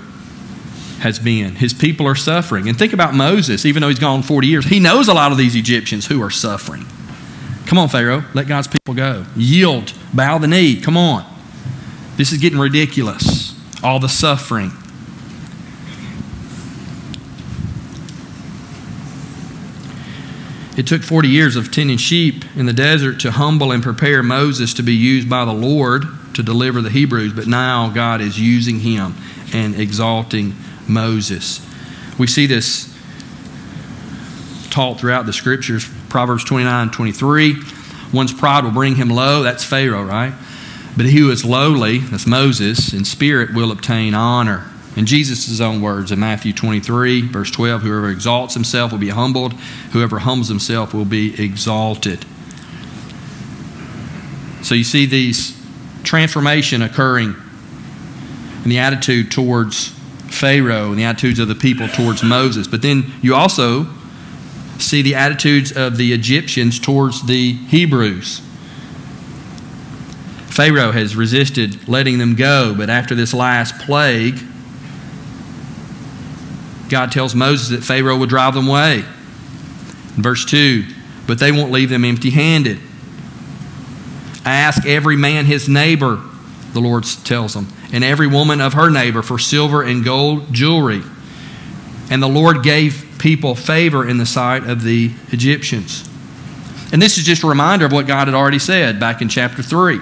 has 1.00 1.18
been. 1.18 1.56
His 1.56 1.72
people 1.72 2.06
are 2.06 2.14
suffering. 2.14 2.68
And 2.68 2.78
think 2.78 2.92
about 2.92 3.14
Moses, 3.14 3.64
even 3.66 3.80
though 3.80 3.88
he's 3.88 3.98
gone 3.98 4.22
40 4.22 4.46
years, 4.46 4.64
he 4.66 4.78
knows 4.78 5.08
a 5.08 5.14
lot 5.14 5.32
of 5.32 5.38
these 5.38 5.56
Egyptians 5.56 6.06
who 6.06 6.22
are 6.22 6.30
suffering. 6.30 6.86
Come 7.66 7.78
on, 7.78 7.88
Pharaoh, 7.88 8.24
let 8.34 8.46
God's 8.46 8.68
people 8.68 8.94
go. 8.94 9.24
Yield, 9.34 9.92
bow 10.14 10.38
the 10.38 10.46
knee, 10.46 10.80
come 10.80 10.96
on. 10.96 11.24
This 12.16 12.32
is 12.32 12.38
getting 12.38 12.58
ridiculous. 12.58 13.58
All 13.82 13.98
the 13.98 14.08
suffering. 14.08 14.70
It 20.76 20.86
took 20.86 21.02
40 21.02 21.28
years 21.28 21.56
of 21.56 21.70
tending 21.70 21.98
sheep 21.98 22.44
in 22.56 22.66
the 22.66 22.72
desert 22.72 23.20
to 23.20 23.32
humble 23.32 23.72
and 23.72 23.82
prepare 23.82 24.22
Moses 24.22 24.72
to 24.74 24.82
be 24.82 24.94
used 24.94 25.28
by 25.28 25.44
the 25.44 25.52
Lord 25.52 26.04
to 26.34 26.42
deliver 26.42 26.80
the 26.80 26.88
Hebrews, 26.90 27.34
but 27.34 27.46
now 27.46 27.90
God 27.90 28.22
is 28.22 28.40
using 28.40 28.80
him 28.80 29.14
and 29.52 29.78
exalting 29.78 30.54
Moses. 30.88 31.60
We 32.18 32.26
see 32.26 32.46
this 32.46 32.88
taught 34.70 34.98
throughout 34.98 35.26
the 35.26 35.32
scriptures. 35.32 35.86
Proverbs 36.08 36.44
29 36.44 36.90
23. 36.90 37.56
One's 38.12 38.32
pride 38.32 38.64
will 38.64 38.70
bring 38.70 38.96
him 38.96 39.10
low. 39.10 39.42
That's 39.42 39.64
Pharaoh, 39.64 40.04
right? 40.04 40.32
But 40.96 41.06
he 41.06 41.18
who 41.18 41.30
is 41.30 41.44
lowly, 41.44 41.98
that's 41.98 42.26
Moses, 42.26 42.92
in 42.92 43.04
spirit 43.04 43.54
will 43.54 43.72
obtain 43.72 44.14
honor. 44.14 44.71
In 44.96 45.06
Jesus' 45.06 45.60
own 45.60 45.80
words 45.80 46.12
in 46.12 46.20
Matthew 46.20 46.52
23, 46.52 47.28
verse 47.28 47.50
12, 47.50 47.82
whoever 47.82 48.10
exalts 48.10 48.54
himself 48.54 48.92
will 48.92 48.98
be 48.98 49.08
humbled, 49.08 49.54
whoever 49.92 50.18
humbles 50.18 50.48
himself 50.48 50.92
will 50.92 51.06
be 51.06 51.42
exalted. 51.42 52.26
So 54.62 54.74
you 54.74 54.84
see 54.84 55.06
these 55.06 55.58
transformation 56.04 56.82
occurring 56.82 57.34
in 58.64 58.70
the 58.70 58.78
attitude 58.78 59.30
towards 59.30 59.88
Pharaoh 60.30 60.90
and 60.90 60.98
the 60.98 61.04
attitudes 61.04 61.38
of 61.38 61.48
the 61.48 61.54
people 61.54 61.88
towards 61.88 62.22
Moses. 62.22 62.68
But 62.68 62.82
then 62.82 63.12
you 63.22 63.34
also 63.34 63.86
see 64.78 65.02
the 65.02 65.14
attitudes 65.14 65.72
of 65.72 65.96
the 65.96 66.12
Egyptians 66.12 66.78
towards 66.78 67.26
the 67.26 67.52
Hebrews. 67.52 68.40
Pharaoh 70.46 70.92
has 70.92 71.16
resisted 71.16 71.88
letting 71.88 72.18
them 72.18 72.34
go, 72.34 72.74
but 72.76 72.90
after 72.90 73.14
this 73.14 73.32
last 73.32 73.78
plague, 73.78 74.38
God 76.92 77.10
tells 77.10 77.34
Moses 77.34 77.70
that 77.70 77.82
Pharaoh 77.82 78.18
will 78.18 78.26
drive 78.26 78.52
them 78.52 78.68
away. 78.68 79.02
Verse 80.14 80.44
2, 80.44 80.84
but 81.26 81.38
they 81.38 81.50
won't 81.50 81.72
leave 81.72 81.88
them 81.88 82.04
empty 82.04 82.28
handed. 82.28 82.78
Ask 84.44 84.84
every 84.84 85.16
man 85.16 85.46
his 85.46 85.70
neighbor, 85.70 86.20
the 86.74 86.80
Lord 86.80 87.04
tells 87.24 87.54
them, 87.54 87.68
and 87.94 88.04
every 88.04 88.26
woman 88.26 88.60
of 88.60 88.74
her 88.74 88.90
neighbor 88.90 89.22
for 89.22 89.38
silver 89.38 89.82
and 89.82 90.04
gold 90.04 90.52
jewelry. 90.52 91.00
And 92.10 92.22
the 92.22 92.28
Lord 92.28 92.62
gave 92.62 93.16
people 93.18 93.54
favor 93.54 94.06
in 94.06 94.18
the 94.18 94.26
sight 94.26 94.64
of 94.64 94.82
the 94.82 95.12
Egyptians. 95.28 96.06
And 96.92 97.00
this 97.00 97.16
is 97.16 97.24
just 97.24 97.42
a 97.42 97.46
reminder 97.46 97.86
of 97.86 97.92
what 97.92 98.06
God 98.06 98.28
had 98.28 98.34
already 98.34 98.58
said 98.58 99.00
back 99.00 99.22
in 99.22 99.30
chapter 99.30 99.62
3. 99.62 99.98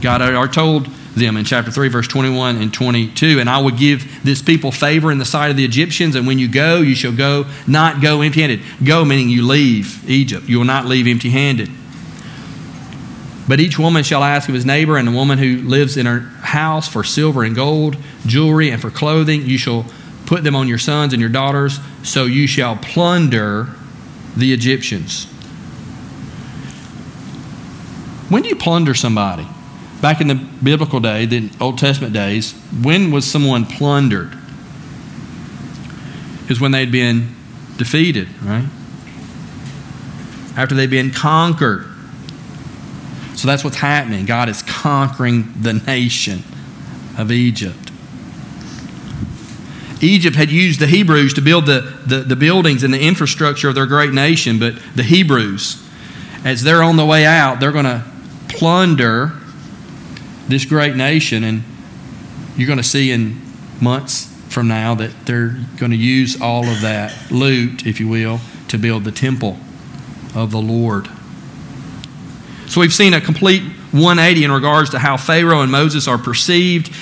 God 0.00 0.20
had 0.20 0.52
told 0.52 0.88
them 1.14 1.36
in 1.36 1.44
chapter 1.44 1.70
3, 1.70 1.88
verse 1.88 2.08
21 2.08 2.56
and 2.56 2.72
22. 2.72 3.40
And 3.40 3.48
I 3.48 3.58
will 3.58 3.70
give 3.70 4.24
this 4.24 4.42
people 4.42 4.72
favor 4.72 5.12
in 5.12 5.18
the 5.18 5.24
sight 5.24 5.50
of 5.50 5.56
the 5.56 5.64
Egyptians, 5.64 6.14
and 6.14 6.26
when 6.26 6.38
you 6.38 6.48
go, 6.48 6.80
you 6.80 6.94
shall 6.94 7.14
go, 7.14 7.46
not 7.66 8.00
go 8.00 8.22
empty 8.22 8.40
handed. 8.40 8.60
Go, 8.82 9.04
meaning 9.04 9.28
you 9.28 9.46
leave 9.46 10.08
Egypt. 10.08 10.48
You 10.48 10.58
will 10.58 10.64
not 10.64 10.86
leave 10.86 11.06
empty 11.06 11.30
handed. 11.30 11.70
But 13.48 13.60
each 13.60 13.78
woman 13.78 14.04
shall 14.04 14.22
ask 14.22 14.48
of 14.48 14.54
his 14.54 14.64
neighbor, 14.64 14.96
and 14.96 15.06
the 15.06 15.12
woman 15.12 15.38
who 15.38 15.58
lives 15.68 15.96
in 15.96 16.06
her 16.06 16.20
house 16.20 16.88
for 16.88 17.04
silver 17.04 17.42
and 17.42 17.54
gold, 17.54 17.96
jewelry, 18.24 18.70
and 18.70 18.80
for 18.80 18.90
clothing. 18.90 19.42
You 19.44 19.58
shall 19.58 19.86
put 20.26 20.44
them 20.44 20.56
on 20.56 20.68
your 20.68 20.78
sons 20.78 21.12
and 21.12 21.20
your 21.20 21.30
daughters, 21.30 21.78
so 22.02 22.24
you 22.24 22.46
shall 22.46 22.76
plunder 22.76 23.68
the 24.36 24.52
Egyptians. 24.52 25.26
When 28.30 28.42
do 28.42 28.48
you 28.48 28.56
plunder 28.56 28.94
somebody? 28.94 29.46
Back 30.02 30.20
in 30.20 30.26
the 30.26 30.34
biblical 30.34 30.98
day, 30.98 31.26
the 31.26 31.48
Old 31.60 31.78
Testament 31.78 32.12
days, 32.12 32.54
when 32.82 33.12
was 33.12 33.24
someone 33.24 33.64
plundered? 33.64 34.36
Is 36.48 36.60
when 36.60 36.72
they'd 36.72 36.90
been 36.90 37.36
defeated, 37.76 38.28
right? 38.42 38.66
After 40.56 40.74
they'd 40.74 40.90
been 40.90 41.12
conquered. 41.12 41.86
So 43.36 43.46
that's 43.46 43.62
what's 43.62 43.76
happening. 43.76 44.26
God 44.26 44.48
is 44.48 44.62
conquering 44.62 45.52
the 45.60 45.74
nation 45.74 46.42
of 47.16 47.30
Egypt. 47.30 47.92
Egypt 50.00 50.34
had 50.34 50.50
used 50.50 50.80
the 50.80 50.88
Hebrews 50.88 51.32
to 51.34 51.40
build 51.40 51.66
the, 51.66 51.80
the, 52.04 52.18
the, 52.18 52.34
buildings 52.34 52.82
and 52.82 52.92
the 52.92 53.00
infrastructure 53.00 53.68
of 53.68 53.76
their 53.76 53.86
great 53.86 54.12
nation, 54.12 54.58
but 54.58 54.74
the 54.96 55.04
Hebrews, 55.04 55.80
as 56.44 56.64
they're 56.64 56.82
on 56.82 56.96
the 56.96 57.06
way 57.06 57.24
out, 57.24 57.60
they're 57.60 57.70
going 57.70 57.84
to 57.84 58.04
plunder 58.48 59.38
this 60.52 60.64
great 60.64 60.94
nation. 60.94 61.42
And 61.44 61.62
you're 62.56 62.66
going 62.66 62.78
to 62.78 62.84
see 62.84 63.10
in 63.10 63.40
months 63.80 64.26
from 64.48 64.68
now 64.68 64.94
that 64.94 65.26
they're 65.26 65.56
going 65.78 65.90
to 65.90 65.96
use 65.96 66.40
all 66.40 66.68
of 66.68 66.82
that 66.82 67.30
loot, 67.30 67.86
if 67.86 67.98
you 67.98 68.08
will, 68.08 68.40
to 68.68 68.78
build 68.78 69.04
the 69.04 69.12
temple 69.12 69.56
of 70.34 70.50
the 70.50 70.60
Lord. 70.60 71.08
So 72.66 72.80
we've 72.80 72.92
seen 72.92 73.14
a 73.14 73.20
complete 73.20 73.62
180 73.92 74.44
in 74.44 74.52
regards 74.52 74.90
to 74.90 74.98
how 74.98 75.16
Pharaoh 75.16 75.62
and 75.62 75.72
Moses 75.72 76.06
are 76.06 76.18
perceived 76.18 76.94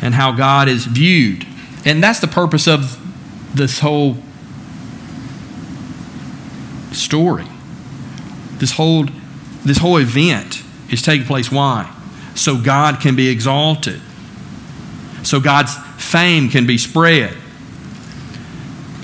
and 0.00 0.14
how 0.14 0.32
God 0.32 0.68
is 0.68 0.86
viewed. 0.86 1.46
And 1.84 2.02
that's 2.02 2.20
the 2.20 2.28
purpose 2.28 2.66
of 2.66 2.98
this 3.54 3.80
whole 3.80 4.16
story. 6.92 7.46
This 8.58 8.72
whole, 8.72 9.06
this 9.64 9.78
whole 9.78 9.98
event 9.98 10.62
is 10.90 11.02
taking 11.02 11.26
place. 11.26 11.50
Why? 11.50 11.92
So 12.34 12.56
God 12.56 13.00
can 13.00 13.16
be 13.16 13.28
exalted. 13.28 14.00
So 15.22 15.40
God's 15.40 15.76
fame 15.98 16.48
can 16.48 16.66
be 16.66 16.78
spread. 16.78 17.36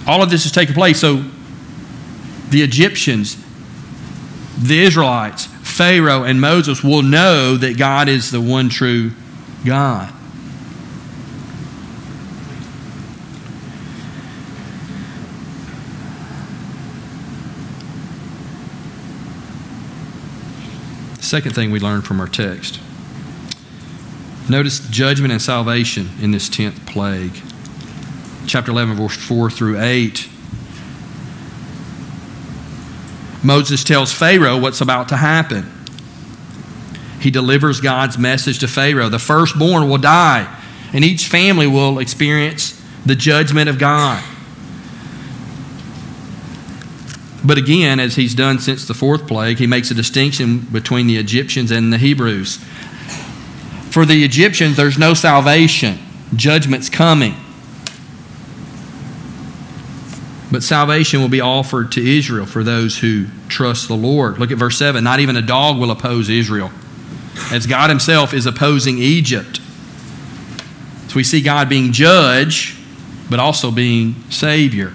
All 0.07 0.23
of 0.23 0.31
this 0.31 0.47
is 0.47 0.53
taking 0.53 0.75
place. 0.75 1.01
So 1.01 1.23
the 2.49 2.63
Egyptians, 2.63 3.37
the 4.59 4.81
Israelites, 4.81 5.47
Pharaoh, 5.63 6.25
and 6.25 6.41
Moses 6.41 6.83
will 6.83 7.03
know 7.03 7.57
that 7.57 7.77
God 7.77 8.09
is 8.09 8.31
the 8.31 8.41
one 8.41 8.69
true 8.69 9.13
God. 9.65 10.13
Second 21.21 21.55
thing 21.55 21.71
we 21.71 21.79
learn 21.79 22.01
from 22.01 22.21
our 22.21 22.27
text. 22.27 22.81
Notice 24.49 24.81
judgment 24.89 25.31
and 25.31 25.43
salvation 25.43 26.09
in 26.23 26.31
this 26.31 26.49
10th 26.49 26.87
plague. 26.87 27.43
Chapter 28.47 28.71
11, 28.71 28.97
verse 28.97 29.17
4 29.17 29.51
through 29.51 29.79
8. 29.81 30.27
Moses 33.45 33.85
tells 33.85 34.13
Pharaoh 34.13 34.59
what's 34.59 34.81
about 34.81 35.11
to 35.11 35.17
happen. 35.17 35.71
He 37.21 37.31
delivers 37.31 37.81
God's 37.81 38.17
message 38.17 38.59
to 38.61 38.69
Pharaoh. 38.69 39.09
The 39.09 39.19
firstborn 39.19 39.89
will 39.89 39.99
die. 39.99 40.55
And 40.95 41.05
each 41.05 41.27
family 41.27 41.67
will 41.67 41.99
experience 41.99 42.81
the 43.05 43.15
judgment 43.15 43.69
of 43.69 43.79
God. 43.79 44.25
But 47.45 47.59
again, 47.59 48.01
as 48.01 48.17
he's 48.17 48.35
done 48.35 48.59
since 48.59 48.87
the 48.87 48.95
fourth 48.95 49.27
plague, 49.27 49.59
he 49.59 49.67
makes 49.67 49.91
a 49.91 49.95
distinction 49.95 50.61
between 50.73 51.07
the 51.07 51.17
Egyptians 51.17 51.71
and 51.71 51.93
the 51.93 51.99
Hebrews. 51.99 52.59
For 53.99 54.07
the 54.07 54.23
Egyptians, 54.23 54.77
there's 54.77 54.97
no 54.97 55.13
salvation, 55.13 55.99
judgment's 56.37 56.89
coming. 56.89 57.35
But 60.53 60.63
salvation 60.63 61.21
will 61.21 61.29
be 61.29 61.41
offered 61.41 61.91
to 61.91 62.17
Israel 62.17 62.47
for 62.47 62.63
those 62.63 62.97
who 62.97 63.27
trust 63.49 63.89
the 63.89 63.97
Lord. 63.97 64.39
Look 64.39 64.53
at 64.53 64.57
verse 64.57 64.79
7. 64.79 65.03
Not 65.03 65.19
even 65.19 65.35
a 65.35 65.43
dog 65.43 65.81
will 65.81 65.91
oppose 65.91 66.29
Israel, 66.31 66.71
as 67.51 67.67
God 67.67 67.91
Himself 67.91 68.33
is 68.33 68.47
opposing 68.47 68.99
Egypt. 68.99 69.61
So 71.09 71.17
we 71.17 71.25
see 71.25 71.43
God 71.43 71.69
being 71.69 71.91
judge, 71.91 72.79
but 73.29 73.41
also 73.41 73.73
being 73.73 74.15
Savior. 74.31 74.93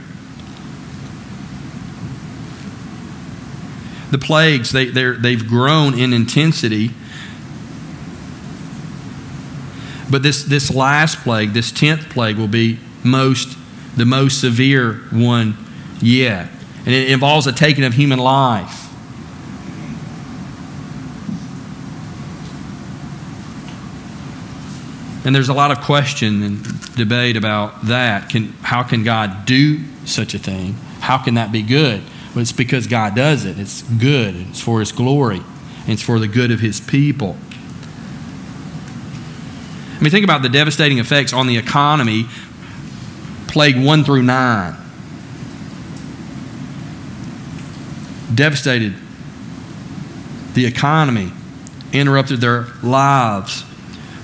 The 4.11 4.17
plagues, 4.17 4.71
they, 4.71 4.85
they've 4.85 5.45
grown 5.45 5.99
in 5.99 6.13
intensity. 6.13 6.91
But 10.13 10.21
this, 10.21 10.43
this 10.43 10.69
last 10.69 11.23
plague, 11.23 11.53
this 11.53 11.71
tenth 11.71 12.07
plague, 12.11 12.37
will 12.37 12.47
be 12.47 12.77
most 13.03 13.57
the 13.97 14.05
most 14.05 14.39
severe 14.39 14.97
one 15.11 15.57
yet. 16.03 16.51
And 16.85 16.93
it 16.93 17.09
involves 17.09 17.47
a 17.47 17.51
taking 17.51 17.83
of 17.83 17.95
human 17.95 18.19
life. 18.19 18.93
And 25.25 25.33
there's 25.33 25.49
a 25.49 25.53
lot 25.55 25.71
of 25.71 25.81
question 25.83 26.43
and 26.43 26.95
debate 26.95 27.35
about 27.35 27.87
that. 27.87 28.29
Can, 28.29 28.49
how 28.61 28.83
can 28.83 29.03
God 29.03 29.47
do 29.47 29.79
such 30.05 30.35
a 30.35 30.37
thing? 30.37 30.73
How 30.99 31.17
can 31.17 31.33
that 31.33 31.51
be 31.51 31.63
good? 31.63 32.03
Well, 32.35 32.43
it's 32.43 32.51
because 32.51 32.85
God 32.85 33.15
does 33.15 33.45
it. 33.45 33.57
It's 33.57 33.81
good. 33.81 34.35
It's 34.35 34.61
for 34.61 34.79
His 34.79 34.91
glory. 34.91 35.41
It's 35.87 36.03
for 36.03 36.19
the 36.19 36.27
good 36.27 36.51
of 36.51 36.59
His 36.59 36.79
people. 36.79 37.35
I 40.03 40.05
mean, 40.05 40.11
think 40.11 40.25
about 40.25 40.41
the 40.41 40.49
devastating 40.49 40.99
effects 40.99 41.31
on 41.31 41.47
the 41.47 41.55
economy 41.55 42.25
plague 43.47 43.81
1 43.81 44.03
through 44.03 44.23
9. 44.23 44.75
Devastated 48.35 48.95
the 50.55 50.65
economy, 50.65 51.31
interrupted 51.93 52.41
their 52.41 52.65
lives. 52.83 53.63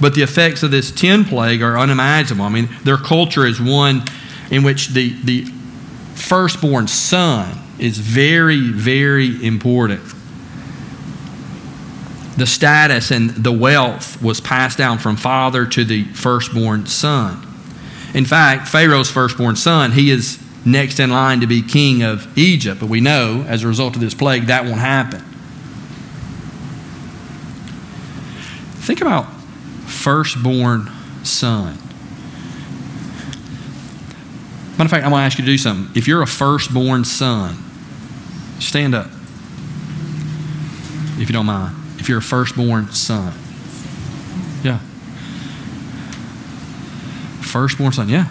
But 0.02 0.15
the 0.15 0.22
effects 0.22 0.63
of 0.63 0.72
this 0.72 0.92
10 0.92 1.24
plague 1.24 1.62
are 1.62 1.78
unimaginable. 1.80 2.44
I 2.44 2.50
mean, 2.50 2.68
their 2.84 2.98
culture 2.98 3.46
is 3.46 3.62
one 3.62 4.04
in 4.52 4.63
which 4.63 4.89
the, 4.89 5.15
the 5.24 5.46
firstborn 6.13 6.89
son 6.89 7.58
is 7.80 8.00
very, 8.00 8.70
very 8.70 9.46
important. 9.46 10.02
The 12.39 12.47
status 12.47 13.12
and 13.12 13.32
the 13.32 13.52
wealth 13.52 14.21
was 14.21 14.39
passed 14.39 14.78
down 14.78 14.99
from 14.99 15.17
father 15.17 15.65
to 15.65 15.84
the 15.84 16.06
firstborn 16.06 16.86
son. 16.86 17.45
In 18.13 18.23
fact, 18.23 18.69
Pharaoh's 18.69 19.12
firstborn 19.12 19.58
son, 19.58 19.91
he 19.91 20.10
is 20.10 20.41
next 20.65 21.02
in 21.02 21.10
line 21.10 21.41
to 21.41 21.47
be 21.47 21.62
king 21.62 22.02
of 22.02 22.38
Egypt. 22.38 22.80
But 22.80 22.88
we 22.88 23.02
know, 23.02 23.43
as 23.45 23.65
a 23.65 23.67
result 23.67 23.95
of 23.95 24.02
this 24.02 24.13
plague, 24.13 24.45
that 24.45 24.63
won't 24.63 24.78
happen. 24.78 25.19
Think 28.86 29.02
about 29.02 29.25
firstborn 29.86 30.89
son. 31.23 31.78
Matter 34.78 34.86
of 34.86 34.91
fact, 34.91 35.04
I'm 35.04 35.12
going 35.12 35.19
to 35.19 35.25
ask 35.25 35.38
you 35.38 35.43
to 35.43 35.52
do 35.52 35.58
something. 35.58 35.93
If 35.93 36.08
you're 36.08 36.21
a 36.21 36.28
firstborn 36.28 37.04
son, 37.04 37.58
stand 38.60 38.95
up. 38.95 39.08
If 41.17 41.28
you 41.28 41.34
don't 41.34 41.45
mind. 41.45 41.79
A 42.17 42.22
firstborn 42.22 42.91
son. 42.91 43.34
Yeah. 44.63 44.80
Firstborn 47.41 47.93
son, 47.93 48.10
yeah. 48.10 48.28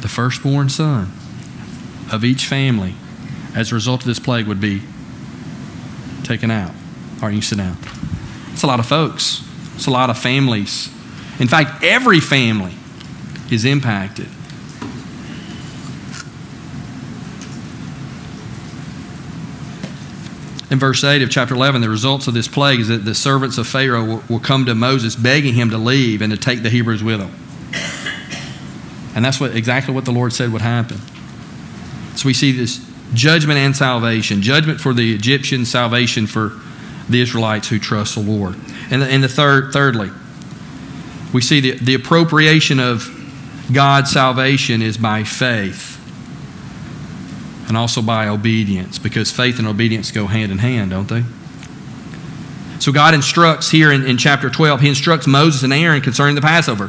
The 0.00 0.08
firstborn 0.08 0.68
son 0.68 1.12
of 2.12 2.24
each 2.24 2.46
family 2.46 2.94
as 3.54 3.72
a 3.72 3.74
result 3.74 4.02
of 4.02 4.06
this 4.06 4.18
plague 4.18 4.46
would 4.46 4.60
be 4.60 4.82
taken 6.22 6.50
out. 6.50 6.70
All 7.16 7.28
right, 7.28 7.34
you 7.34 7.42
sit 7.42 7.58
down. 7.58 7.76
It's 8.52 8.62
a 8.62 8.66
lot 8.66 8.80
of 8.80 8.86
folks, 8.86 9.42
it's 9.74 9.86
a 9.86 9.90
lot 9.90 10.10
of 10.10 10.18
families. 10.18 10.88
In 11.38 11.48
fact, 11.48 11.82
every 11.82 12.20
family 12.20 12.74
is 13.50 13.64
impacted. 13.64 14.28
In 20.72 20.78
verse 20.78 21.04
8 21.04 21.20
of 21.20 21.28
chapter 21.28 21.54
11, 21.54 21.82
the 21.82 21.90
results 21.90 22.28
of 22.28 22.32
this 22.32 22.48
plague 22.48 22.80
is 22.80 22.88
that 22.88 23.04
the 23.04 23.14
servants 23.14 23.58
of 23.58 23.66
Pharaoh 23.66 24.06
will, 24.06 24.22
will 24.30 24.40
come 24.40 24.64
to 24.64 24.74
Moses 24.74 25.14
begging 25.14 25.52
him 25.52 25.68
to 25.68 25.76
leave 25.76 26.22
and 26.22 26.32
to 26.32 26.38
take 26.38 26.62
the 26.62 26.70
Hebrews 26.70 27.04
with 27.04 27.20
them. 27.20 27.30
And 29.14 29.22
that's 29.22 29.38
what, 29.38 29.54
exactly 29.54 29.92
what 29.92 30.06
the 30.06 30.12
Lord 30.12 30.32
said 30.32 30.50
would 30.50 30.62
happen. 30.62 30.96
So 32.16 32.26
we 32.26 32.32
see 32.32 32.52
this 32.52 32.82
judgment 33.12 33.58
and 33.58 33.76
salvation 33.76 34.40
judgment 34.40 34.80
for 34.80 34.94
the 34.94 35.14
Egyptians, 35.14 35.70
salvation 35.70 36.26
for 36.26 36.52
the 37.06 37.20
Israelites 37.20 37.68
who 37.68 37.78
trust 37.78 38.14
the 38.14 38.22
Lord. 38.22 38.54
And 38.90 39.02
the, 39.02 39.06
and 39.08 39.22
the 39.22 39.28
third, 39.28 39.74
thirdly, 39.74 40.10
we 41.34 41.42
see 41.42 41.60
the, 41.60 41.72
the 41.72 41.92
appropriation 41.92 42.80
of 42.80 43.10
God's 43.70 44.10
salvation 44.10 44.80
is 44.80 44.96
by 44.96 45.24
faith 45.24 46.01
and 47.72 47.78
also 47.78 48.02
by 48.02 48.28
obedience 48.28 48.98
because 48.98 49.30
faith 49.30 49.58
and 49.58 49.66
obedience 49.66 50.10
go 50.10 50.26
hand 50.26 50.52
in 50.52 50.58
hand, 50.58 50.90
don't 50.90 51.08
they? 51.08 51.24
So 52.80 52.92
God 52.92 53.14
instructs 53.14 53.70
here 53.70 53.90
in, 53.90 54.04
in 54.04 54.18
chapter 54.18 54.50
12, 54.50 54.82
He 54.82 54.88
instructs 54.90 55.26
Moses 55.26 55.62
and 55.62 55.72
Aaron 55.72 56.02
concerning 56.02 56.34
the 56.34 56.42
Passover. 56.42 56.88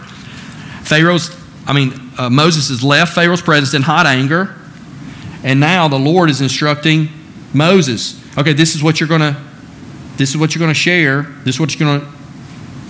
Pharaoh's, 0.84 1.34
I 1.66 1.72
mean, 1.72 1.94
uh, 2.18 2.30
Moses 2.30 2.68
has 2.68 2.84
left 2.84 3.16
Pharaoh's 3.16 3.42
presence 3.42 3.74
in 3.74 3.82
hot 3.82 4.06
anger, 4.06 4.58
and 5.42 5.62
now 5.62 5.88
the 5.88 5.98
Lord 5.98 6.30
is 6.30 6.42
instructing 6.42 7.08
Moses. 7.54 8.22
Okay, 8.38 8.52
this 8.52 8.76
is 8.76 8.84
what 8.84 9.00
you're 9.00 9.08
going 9.08 9.22
to, 9.22 9.42
this 10.18 10.32
is 10.32 10.38
what 10.38 10.54
you're 10.54 10.60
going 10.60 10.74
to 10.74 10.78
share. 10.78 11.22
This 11.46 11.56
is 11.56 11.60
what 11.62 11.80
you're 11.80 11.88
going 11.88 12.02
to 12.02 12.08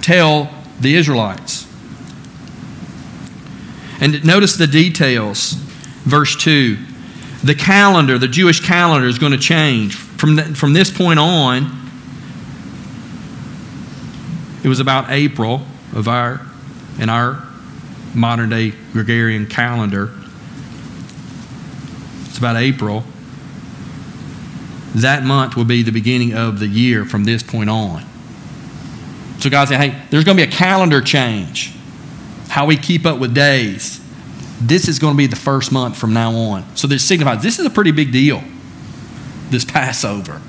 tell 0.02 0.50
the 0.80 0.96
Israelites. 0.96 1.68
And 4.02 4.26
notice 4.26 4.56
the 4.56 4.66
details. 4.66 5.54
Verse 6.06 6.36
2 6.36 6.78
the 7.44 7.56
calendar, 7.56 8.18
the 8.18 8.28
Jewish 8.28 8.66
calendar, 8.66 9.08
is 9.08 9.20
going 9.20 9.34
to 9.34 9.38
change. 9.38 9.96
From, 9.96 10.38
the, 10.38 10.44
from 10.44 10.74
this 10.74 10.90
point 10.90 11.20
on, 11.20 11.64
it 14.64 14.70
was 14.70 14.80
about 14.80 15.12
April 15.12 15.62
of 15.94 16.08
our, 16.08 16.42
in 17.00 17.10
our 17.10 17.46
modern 18.16 18.50
day 18.50 18.72
Gregorian 18.94 19.46
calendar. 19.46 20.12
It's 22.26 22.38
about 22.38 22.56
April. 22.56 23.04
That 24.96 25.24
month 25.24 25.58
will 25.58 25.66
be 25.66 25.84
the 25.84 25.92
beginning 25.92 26.34
of 26.34 26.60
the 26.60 26.68
year 26.68 27.04
from 27.04 27.26
this 27.26 27.44
point 27.44 27.70
on. 27.70 28.06
So 29.40 29.50
God 29.50 29.68
said, 29.68 29.82
hey, 29.82 30.02
there's 30.10 30.24
going 30.24 30.38
to 30.38 30.46
be 30.46 30.50
a 30.50 30.52
calendar 30.52 31.02
change. 31.02 31.76
How 32.48 32.66
we 32.66 32.78
keep 32.78 33.06
up 33.06 33.20
with 33.20 33.34
days 33.34 34.03
this 34.68 34.88
is 34.88 35.00
going 35.00 35.14
to 35.14 35.18
be 35.18 35.28
the 35.28 35.36
first 35.36 35.72
month 35.72 35.98
from 35.98 36.14
now 36.14 36.34
on. 36.34 36.76
So 36.76 36.88
this 36.88 37.04
signifies 37.04 37.44
this 37.44 37.60
is 37.60 37.66
a 37.66 37.70
pretty 37.70 37.92
big 37.92 38.12
deal, 38.12 38.44
this 39.50 39.66
Passover. 39.66 40.42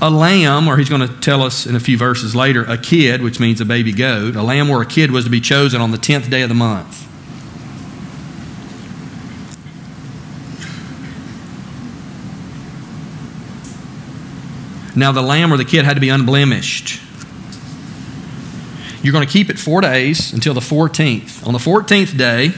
A 0.00 0.10
lamb, 0.10 0.68
or 0.68 0.76
he's 0.76 0.88
going 0.88 1.06
to 1.06 1.12
tell 1.20 1.42
us 1.42 1.66
in 1.66 1.74
a 1.74 1.80
few 1.80 1.98
verses 1.98 2.36
later, 2.36 2.62
a 2.64 2.78
kid, 2.78 3.20
which 3.20 3.40
means 3.40 3.60
a 3.60 3.64
baby 3.64 3.90
goat, 3.92 4.36
a 4.36 4.42
lamb 4.42 4.70
or 4.70 4.80
a 4.80 4.86
kid 4.86 5.10
was 5.10 5.24
to 5.24 5.30
be 5.30 5.40
chosen 5.40 5.80
on 5.80 5.90
the 5.90 5.98
10th 5.98 6.30
day 6.30 6.42
of 6.42 6.48
the 6.48 6.54
month. 6.54 7.04
Now, 14.94 15.10
the 15.10 15.22
lamb 15.22 15.52
or 15.52 15.56
the 15.56 15.64
kid 15.64 15.84
had 15.84 15.94
to 15.94 16.00
be 16.00 16.08
unblemished. 16.08 17.07
You're 19.02 19.12
going 19.12 19.26
to 19.26 19.32
keep 19.32 19.48
it 19.48 19.58
four 19.58 19.80
days 19.80 20.32
until 20.32 20.54
the 20.54 20.60
14th. 20.60 21.46
On 21.46 21.52
the 21.52 21.58
14th 21.58 22.18
day, 22.18 22.50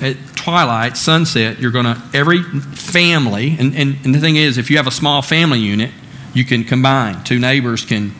at 0.00 0.16
twilight, 0.34 0.96
sunset, 0.96 1.60
you're 1.60 1.70
going 1.70 1.84
to, 1.84 2.02
every 2.12 2.42
family, 2.42 3.56
and, 3.58 3.74
and, 3.76 3.96
and 4.04 4.14
the 4.14 4.18
thing 4.18 4.34
is, 4.34 4.58
if 4.58 4.68
you 4.68 4.78
have 4.78 4.88
a 4.88 4.92
small 4.92 5.22
family 5.22 5.60
unit, 5.60 5.92
you 6.34 6.44
can 6.44 6.64
combine. 6.64 7.22
Two 7.22 7.38
neighbors 7.38 7.84
can, 7.84 8.12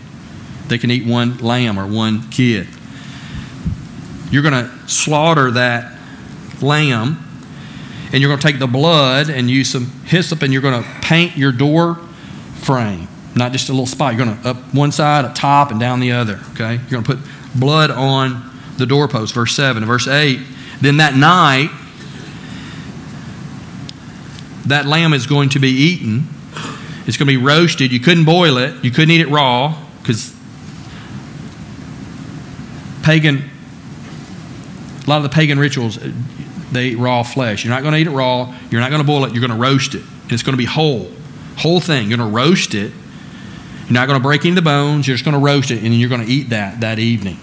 they 0.68 0.78
can 0.78 0.92
eat 0.92 1.04
one 1.04 1.38
lamb 1.38 1.76
or 1.76 1.88
one 1.88 2.30
kid. 2.30 2.68
You're 4.30 4.42
going 4.42 4.64
to 4.64 4.88
slaughter 4.88 5.50
that 5.50 5.98
lamb, 6.62 7.18
and 8.12 8.20
you're 8.20 8.28
going 8.28 8.40
to 8.40 8.46
take 8.46 8.60
the 8.60 8.68
blood 8.68 9.28
and 9.28 9.50
use 9.50 9.70
some 9.70 9.90
hyssop, 10.04 10.42
and 10.42 10.52
you're 10.52 10.62
going 10.62 10.80
to 10.80 10.88
paint 11.00 11.36
your 11.36 11.50
door 11.50 11.96
frame 12.60 13.08
not 13.34 13.52
just 13.52 13.68
a 13.68 13.72
little 13.72 13.86
spot. 13.86 14.14
You're 14.14 14.26
going 14.26 14.38
to 14.42 14.48
up 14.50 14.56
one 14.74 14.92
side, 14.92 15.24
up 15.24 15.34
top, 15.34 15.70
and 15.70 15.80
down 15.80 16.00
the 16.00 16.12
other. 16.12 16.40
Okay? 16.52 16.74
You're 16.74 17.02
going 17.02 17.04
to 17.04 17.14
put 17.16 17.18
blood 17.54 17.90
on 17.90 18.50
the 18.76 18.86
doorpost. 18.86 19.34
Verse 19.34 19.54
7. 19.54 19.84
Verse 19.84 20.06
8. 20.06 20.40
Then 20.80 20.98
that 20.98 21.14
night, 21.14 21.70
that 24.66 24.86
lamb 24.86 25.12
is 25.12 25.26
going 25.26 25.50
to 25.50 25.58
be 25.58 25.70
eaten. 25.70 26.28
It's 27.06 27.16
going 27.16 27.26
to 27.26 27.32
be 27.32 27.36
roasted. 27.36 27.92
You 27.92 28.00
couldn't 28.00 28.24
boil 28.24 28.58
it. 28.58 28.84
You 28.84 28.90
couldn't 28.90 29.10
eat 29.10 29.20
it 29.20 29.28
raw 29.28 29.76
because 30.02 30.34
pagan, 33.02 33.50
a 35.04 35.10
lot 35.10 35.16
of 35.16 35.22
the 35.24 35.28
pagan 35.28 35.58
rituals, 35.58 35.98
they 36.70 36.88
eat 36.88 36.98
raw 36.98 37.22
flesh. 37.22 37.64
You're 37.64 37.74
not 37.74 37.82
going 37.82 37.94
to 37.94 38.00
eat 38.00 38.06
it 38.06 38.10
raw. 38.10 38.54
You're 38.70 38.80
not 38.80 38.90
going 38.90 39.02
to 39.02 39.06
boil 39.06 39.24
it. 39.24 39.32
You're 39.32 39.46
going 39.46 39.58
to 39.58 39.62
roast 39.62 39.94
it. 39.94 40.02
And 40.02 40.32
it's 40.32 40.42
going 40.42 40.54
to 40.54 40.58
be 40.58 40.64
whole. 40.64 41.10
Whole 41.58 41.80
thing. 41.80 42.08
You're 42.08 42.16
going 42.16 42.30
to 42.30 42.36
roast 42.36 42.74
it. 42.74 42.92
You're 43.92 44.00
not 44.00 44.08
going 44.08 44.18
to 44.18 44.22
break 44.22 44.40
any 44.46 44.52
of 44.52 44.54
the 44.54 44.62
bones. 44.62 45.06
You're 45.06 45.16
just 45.18 45.24
going 45.26 45.34
to 45.34 45.44
roast 45.44 45.70
it, 45.70 45.82
and 45.84 45.94
you're 45.94 46.08
going 46.08 46.24
to 46.24 46.32
eat 46.32 46.48
that 46.48 46.80
that 46.80 46.98
evening. 46.98 47.36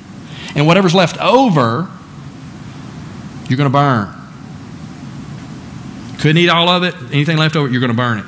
And 0.55 0.65
whatever's 0.65 0.95
left 0.95 1.15
over, 1.19 1.87
you're 3.47 3.57
going 3.57 3.69
to 3.69 3.77
burn. 3.77 4.11
Couldn't 6.17 6.37
eat 6.37 6.49
all 6.49 6.67
of 6.67 6.81
it. 6.81 6.95
Anything 7.13 7.37
left 7.37 7.55
over, 7.55 7.69
you're 7.69 7.79
going 7.79 7.91
to 7.91 7.95
burn 7.95 8.17
it. 8.17 8.25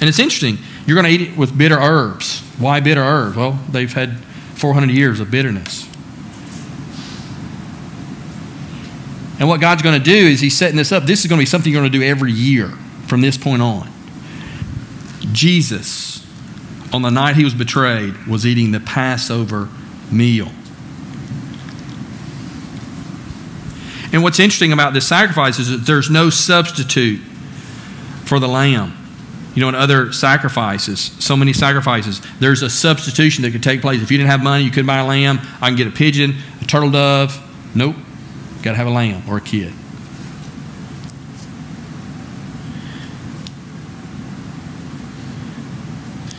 And 0.00 0.08
it's 0.08 0.18
interesting. 0.18 0.58
You're 0.84 1.00
going 1.00 1.06
to 1.06 1.12
eat 1.12 1.30
it 1.30 1.36
with 1.36 1.56
bitter 1.56 1.78
herbs. 1.78 2.40
Why 2.58 2.80
bitter 2.80 3.00
herbs? 3.00 3.36
Well, 3.36 3.52
they've 3.70 3.92
had 3.92 4.18
400 4.56 4.90
years 4.90 5.20
of 5.20 5.30
bitterness. 5.30 5.88
And 9.38 9.48
what 9.48 9.60
God's 9.60 9.82
going 9.82 9.96
to 9.96 10.04
do 10.04 10.12
is 10.12 10.40
He's 10.40 10.56
setting 10.56 10.76
this 10.76 10.90
up. 10.90 11.04
This 11.04 11.20
is 11.20 11.28
going 11.28 11.38
to 11.38 11.42
be 11.42 11.46
something 11.46 11.70
you're 11.72 11.82
going 11.82 11.92
to 11.92 11.98
do 12.00 12.04
every 12.04 12.32
year 12.32 12.70
from 13.06 13.20
this 13.20 13.38
point 13.38 13.62
on. 13.62 13.93
Jesus, 15.34 16.26
on 16.92 17.02
the 17.02 17.10
night 17.10 17.36
he 17.36 17.44
was 17.44 17.54
betrayed, 17.54 18.26
was 18.26 18.46
eating 18.46 18.72
the 18.72 18.80
Passover 18.80 19.68
meal. 20.10 20.50
And 24.12 24.22
what's 24.22 24.38
interesting 24.38 24.72
about 24.72 24.94
this 24.94 25.08
sacrifice 25.08 25.58
is 25.58 25.70
that 25.70 25.86
there's 25.86 26.08
no 26.08 26.30
substitute 26.30 27.20
for 28.24 28.38
the 28.38 28.46
lamb. 28.46 28.96
You 29.56 29.62
know, 29.62 29.68
in 29.68 29.74
other 29.74 30.12
sacrifices, 30.12 31.00
so 31.00 31.36
many 31.36 31.52
sacrifices, 31.52 32.20
there's 32.38 32.62
a 32.62 32.70
substitution 32.70 33.42
that 33.42 33.50
could 33.50 33.62
take 33.62 33.80
place. 33.80 34.02
If 34.02 34.10
you 34.10 34.18
didn't 34.18 34.30
have 34.30 34.42
money, 34.42 34.64
you 34.64 34.70
couldn't 34.70 34.86
buy 34.86 34.98
a 34.98 35.06
lamb. 35.06 35.40
I 35.60 35.68
can 35.68 35.76
get 35.76 35.88
a 35.88 35.90
pigeon, 35.90 36.36
a 36.60 36.64
turtle 36.64 36.90
dove. 36.90 37.40
Nope. 37.74 37.96
Got 38.62 38.72
to 38.72 38.76
have 38.76 38.86
a 38.86 38.90
lamb 38.90 39.28
or 39.28 39.36
a 39.36 39.40
kid. 39.40 39.72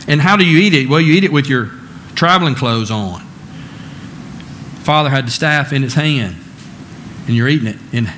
And 0.06 0.20
how 0.20 0.36
do 0.36 0.44
you 0.44 0.58
eat 0.58 0.74
it? 0.74 0.88
Well, 0.88 1.00
you 1.00 1.14
eat 1.14 1.24
it 1.24 1.32
with 1.32 1.48
your 1.48 1.70
traveling 2.14 2.54
clothes 2.54 2.90
on. 2.90 3.20
Father 4.82 5.10
had 5.10 5.26
the 5.26 5.30
staff 5.30 5.72
in 5.72 5.82
his 5.82 5.94
hand, 5.94 6.36
and 7.26 7.34
you're 7.34 7.48
eating 7.48 7.66
it 7.66 7.76
in, 7.92 8.08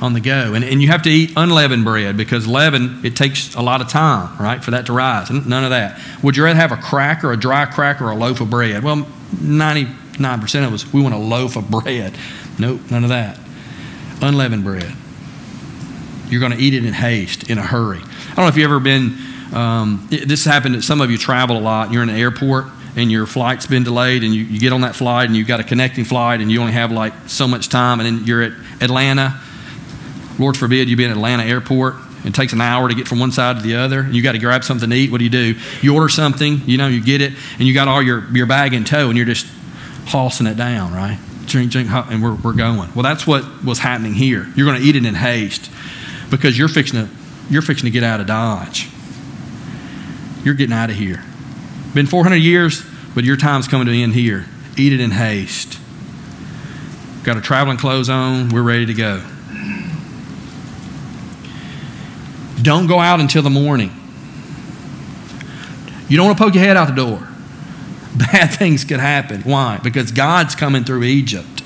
on 0.00 0.14
the 0.14 0.20
go. 0.20 0.54
And, 0.54 0.64
and 0.64 0.80
you 0.80 0.88
have 0.88 1.02
to 1.02 1.10
eat 1.10 1.32
unleavened 1.36 1.84
bread 1.84 2.16
because 2.16 2.46
leaven, 2.46 3.04
it 3.04 3.14
takes 3.14 3.54
a 3.54 3.60
lot 3.60 3.82
of 3.82 3.88
time, 3.88 4.36
right, 4.38 4.64
for 4.64 4.70
that 4.70 4.86
to 4.86 4.94
rise. 4.94 5.30
None 5.30 5.64
of 5.64 5.70
that. 5.70 6.00
Would 6.22 6.36
you 6.36 6.44
rather 6.44 6.58
have 6.58 6.72
a 6.72 6.76
cracker, 6.76 7.30
a 7.30 7.36
dry 7.36 7.66
cracker, 7.66 8.06
or 8.06 8.12
a 8.12 8.16
loaf 8.16 8.40
of 8.40 8.48
bread? 8.48 8.82
Well, 8.82 9.06
99% 9.34 10.66
of 10.66 10.72
us, 10.72 10.90
we 10.92 11.02
want 11.02 11.14
a 11.14 11.18
loaf 11.18 11.56
of 11.56 11.70
bread. 11.70 12.16
Nope, 12.58 12.80
none 12.90 13.04
of 13.04 13.10
that. 13.10 13.38
Unleavened 14.22 14.64
bread. 14.64 14.92
You're 16.28 16.40
going 16.40 16.52
to 16.52 16.58
eat 16.58 16.72
it 16.72 16.86
in 16.86 16.94
haste, 16.94 17.50
in 17.50 17.58
a 17.58 17.62
hurry. 17.62 17.98
I 17.98 18.34
don't 18.34 18.44
know 18.44 18.48
if 18.48 18.56
you've 18.56 18.64
ever 18.64 18.80
been 18.80 19.18
um, 19.52 20.08
this 20.10 20.44
happened. 20.44 20.82
Some 20.84 21.00
of 21.00 21.10
you 21.10 21.18
travel 21.18 21.56
a 21.56 21.60
lot. 21.60 21.92
You're 21.92 22.02
in 22.02 22.08
an 22.08 22.16
airport 22.16 22.66
and 22.96 23.10
your 23.10 23.26
flight's 23.26 23.66
been 23.66 23.84
delayed, 23.84 24.22
and 24.22 24.34
you, 24.34 24.44
you 24.44 24.60
get 24.60 24.72
on 24.72 24.82
that 24.82 24.94
flight 24.94 25.26
and 25.26 25.36
you've 25.36 25.48
got 25.48 25.60
a 25.60 25.64
connecting 25.64 26.04
flight, 26.04 26.40
and 26.40 26.50
you 26.52 26.60
only 26.60 26.72
have 26.72 26.92
like 26.92 27.14
so 27.26 27.48
much 27.48 27.68
time, 27.68 28.00
and 28.00 28.06
then 28.06 28.26
you're 28.26 28.42
at 28.42 28.52
Atlanta. 28.80 29.40
Lord 30.38 30.56
forbid 30.56 30.88
you 30.88 30.96
be 30.96 31.04
in 31.04 31.10
Atlanta 31.10 31.44
airport. 31.44 31.96
It 32.24 32.34
takes 32.34 32.52
an 32.52 32.60
hour 32.60 32.88
to 32.88 32.94
get 32.94 33.08
from 33.08 33.18
one 33.18 33.32
side 33.32 33.56
to 33.56 33.62
the 33.62 33.76
other. 33.76 34.06
You 34.08 34.22
got 34.22 34.32
to 34.32 34.38
grab 34.38 34.62
something 34.62 34.88
to 34.88 34.94
eat. 34.94 35.10
What 35.10 35.18
do 35.18 35.24
you 35.24 35.30
do? 35.30 35.58
You 35.80 35.94
order 35.94 36.08
something, 36.08 36.60
you 36.66 36.78
know, 36.78 36.86
you 36.86 37.02
get 37.02 37.20
it, 37.20 37.32
and 37.58 37.66
you 37.66 37.74
got 37.74 37.88
all 37.88 38.02
your, 38.02 38.28
your 38.34 38.46
bag 38.46 38.74
in 38.74 38.84
tow, 38.84 39.08
and 39.08 39.16
you're 39.16 39.26
just 39.26 39.46
hossing 40.06 40.46
it 40.46 40.56
down, 40.56 40.92
right? 40.92 41.18
Drink, 41.46 41.72
drink, 41.72 41.90
and 41.90 42.22
we're, 42.22 42.34
we're 42.34 42.52
going. 42.52 42.92
Well, 42.94 43.02
that's 43.02 43.26
what 43.26 43.64
was 43.64 43.78
happening 43.78 44.14
here. 44.14 44.46
You're 44.54 44.66
going 44.66 44.80
to 44.80 44.86
eat 44.86 44.96
it 44.96 45.04
in 45.04 45.14
haste 45.14 45.70
because 46.30 46.56
you're 46.56 46.68
fixing 46.68 47.06
to, 47.06 47.12
you're 47.50 47.62
fixing 47.62 47.86
to 47.86 47.90
get 47.90 48.04
out 48.04 48.20
of 48.20 48.26
Dodge. 48.26 48.91
You're 50.44 50.54
getting 50.54 50.74
out 50.74 50.90
of 50.90 50.96
here. 50.96 51.22
Been 51.94 52.06
400 52.06 52.36
years, 52.36 52.84
but 53.14 53.24
your 53.24 53.36
time's 53.36 53.68
coming 53.68 53.86
to 53.86 53.92
an 53.92 53.98
end 53.98 54.14
here. 54.14 54.46
Eat 54.76 54.92
it 54.92 55.00
in 55.00 55.10
haste. 55.10 55.78
Got 57.22 57.36
our 57.36 57.42
traveling 57.42 57.76
clothes 57.76 58.08
on. 58.08 58.48
We're 58.48 58.62
ready 58.62 58.86
to 58.86 58.94
go. 58.94 59.22
Don't 62.62 62.86
go 62.86 62.98
out 62.98 63.20
until 63.20 63.42
the 63.42 63.50
morning. 63.50 63.92
You 66.08 66.16
don't 66.16 66.26
want 66.26 66.38
to 66.38 66.44
poke 66.44 66.54
your 66.54 66.64
head 66.64 66.76
out 66.76 66.88
the 66.88 66.94
door. 66.94 67.28
Bad 68.16 68.48
things 68.48 68.84
could 68.84 69.00
happen. 69.00 69.42
Why? 69.42 69.78
Because 69.82 70.10
God's 70.10 70.54
coming 70.54 70.84
through 70.84 71.04
Egypt. 71.04 71.62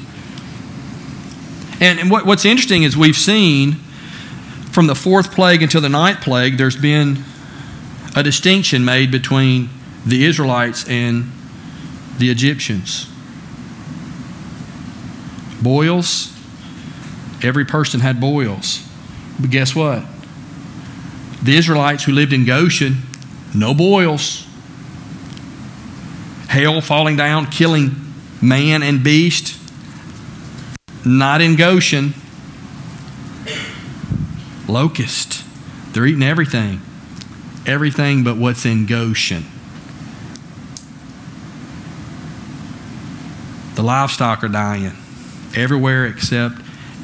And, 1.80 1.98
and 1.98 2.10
what, 2.10 2.24
what's 2.24 2.44
interesting 2.44 2.82
is 2.82 2.96
we've 2.96 3.16
seen 3.16 3.72
from 4.72 4.86
the 4.86 4.94
fourth 4.94 5.34
plague 5.34 5.62
until 5.62 5.80
the 5.80 5.88
ninth 5.88 6.20
plague, 6.20 6.56
there's 6.56 6.76
been 6.76 7.24
a 8.16 8.22
distinction 8.22 8.82
made 8.82 9.12
between 9.12 9.68
the 10.06 10.24
Israelites 10.24 10.88
and 10.88 11.30
the 12.16 12.30
Egyptians. 12.30 13.10
Boils, 15.62 16.34
every 17.42 17.66
person 17.66 18.00
had 18.00 18.18
boils. 18.18 18.82
But 19.38 19.50
guess 19.50 19.76
what? 19.76 20.02
The 21.42 21.56
Israelites 21.56 22.04
who 22.04 22.12
lived 22.12 22.32
in 22.32 22.46
Goshen, 22.46 23.02
no 23.54 23.74
boils. 23.74 24.46
Hail 26.48 26.80
falling 26.80 27.16
down, 27.16 27.46
killing 27.50 27.90
man 28.40 28.82
and 28.82 29.04
beast, 29.04 29.58
not 31.04 31.42
in 31.42 31.54
Goshen. 31.56 32.14
Locust, 34.66 35.44
they're 35.92 36.06
eating 36.06 36.22
everything 36.22 36.80
everything 37.66 38.24
but 38.24 38.36
what's 38.36 38.64
in 38.64 38.86
Goshen. 38.86 39.44
The 43.74 43.82
livestock 43.82 44.42
are 44.42 44.48
dying 44.48 44.92
everywhere 45.54 46.06
except 46.06 46.56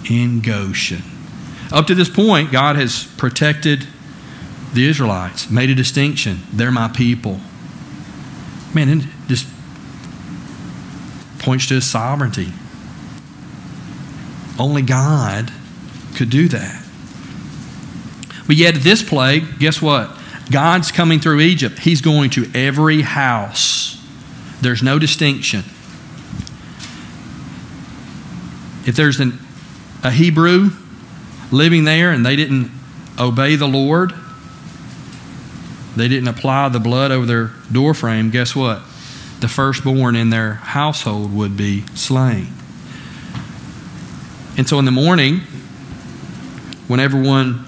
in 0.09 0.41
Goshen. 0.41 1.03
Up 1.71 1.87
to 1.87 1.95
this 1.95 2.09
point, 2.09 2.51
God 2.51 2.77
has 2.77 3.05
protected 3.17 3.87
the 4.73 4.87
Israelites, 4.87 5.51
made 5.51 5.71
a 5.71 5.75
distinction. 5.75 6.41
They're 6.53 6.71
my 6.71 6.89
people. 6.89 7.41
Man, 8.75 8.89
it 8.89 9.05
just 9.29 9.47
points 11.39 11.69
to 11.69 11.75
his 11.75 11.89
sovereignty. 11.89 12.53
Only 14.59 14.83
God 14.83 15.53
could 16.15 16.31
do 16.31 16.49
that. 16.49 16.83
But 18.47 18.57
yet, 18.57 18.77
this 18.77 19.03
plague, 19.03 19.59
guess 19.59 19.81
what? 19.81 20.19
God's 20.51 20.93
coming 20.93 21.21
through 21.21 21.41
Egypt. 21.41 21.79
He's 21.79 22.01
going 22.01 22.31
to 22.31 22.51
every 22.55 23.03
house. 23.03 24.03
There's 24.61 24.83
no 24.83 24.99
distinction. 24.99 25.61
If 28.85 28.95
there's 28.97 29.21
an, 29.21 29.39
a 30.03 30.11
Hebrew 30.11 30.71
living 31.51 31.85
there 31.85 32.11
and 32.11 32.27
they 32.27 32.37
didn't 32.37 32.71
obey 33.19 33.57
the 33.57 33.69
Lord, 33.69 34.13
they 35.97 36.09
didn't 36.09 36.29
apply 36.29 36.69
the 36.71 36.81
blood 36.81 37.11
over 37.11 37.27
their 37.27 37.47
doorframe, 37.71 38.31
guess 38.31 38.57
what? 38.57 38.83
The 39.41 39.49
firstborn 39.49 40.17
in 40.17 40.31
their 40.31 40.55
household 40.55 41.35
would 41.35 41.57
be 41.57 41.85
slain. 41.95 42.49
And 44.57 44.69
so 44.69 44.79
in 44.79 44.85
the 44.85 44.91
morning, 44.91 45.41
when 46.89 47.01
everyone 47.01 47.65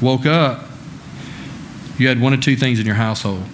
woke 0.00 0.26
up, 0.26 0.71
you 2.02 2.08
had 2.08 2.20
one 2.20 2.32
of 2.34 2.40
two 2.40 2.56
things 2.56 2.80
in 2.80 2.86
your 2.86 2.96
household. 2.96 3.44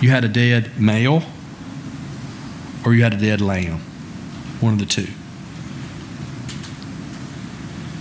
You 0.00 0.08
had 0.08 0.24
a 0.24 0.28
dead 0.28 0.80
male 0.80 1.22
or 2.84 2.94
you 2.94 3.02
had 3.02 3.12
a 3.12 3.18
dead 3.18 3.42
lamb. 3.42 3.80
One 4.60 4.72
of 4.72 4.78
the 4.78 4.86
two. 4.86 5.06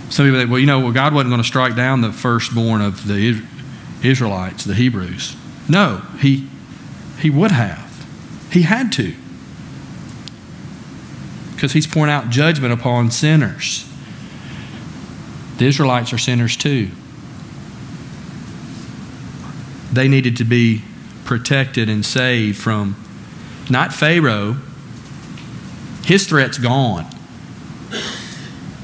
Some 0.10 0.26
people 0.26 0.40
say, 0.40 0.46
well, 0.46 0.60
you 0.60 0.66
know, 0.66 0.80
well, 0.80 0.94
God 0.94 1.14
wasn't 1.14 1.32
going 1.32 1.42
to 1.42 1.48
strike 1.48 1.76
down 1.76 2.00
the 2.00 2.14
firstborn 2.14 2.80
of 2.80 3.08
the 3.08 3.42
Israelites, 4.04 4.64
the 4.64 4.76
Hebrews. 4.76 5.36
No, 5.68 6.02
he, 6.20 6.48
he 7.20 7.30
would 7.30 7.52
have. 7.52 8.08
He 8.52 8.62
had 8.62 8.94
to. 8.94 9.14
Because 11.56 11.74
he's 11.74 11.88
pouring 11.88 12.12
out 12.12 12.30
judgment 12.30 12.72
upon 12.72 13.12
sinners. 13.12 13.86
The 15.58 15.66
Israelites 15.66 16.14
are 16.14 16.18
sinners 16.18 16.56
too. 16.56 16.90
They 19.96 20.08
needed 20.08 20.38
to 20.38 20.44
be 20.44 20.84
protected 21.26 21.90
and 21.90 22.06
saved 22.06 22.58
from 22.58 22.96
not 23.70 23.94
Pharaoh, 23.94 24.58
his 26.04 26.28
threat's 26.28 26.58
gone. 26.58 27.06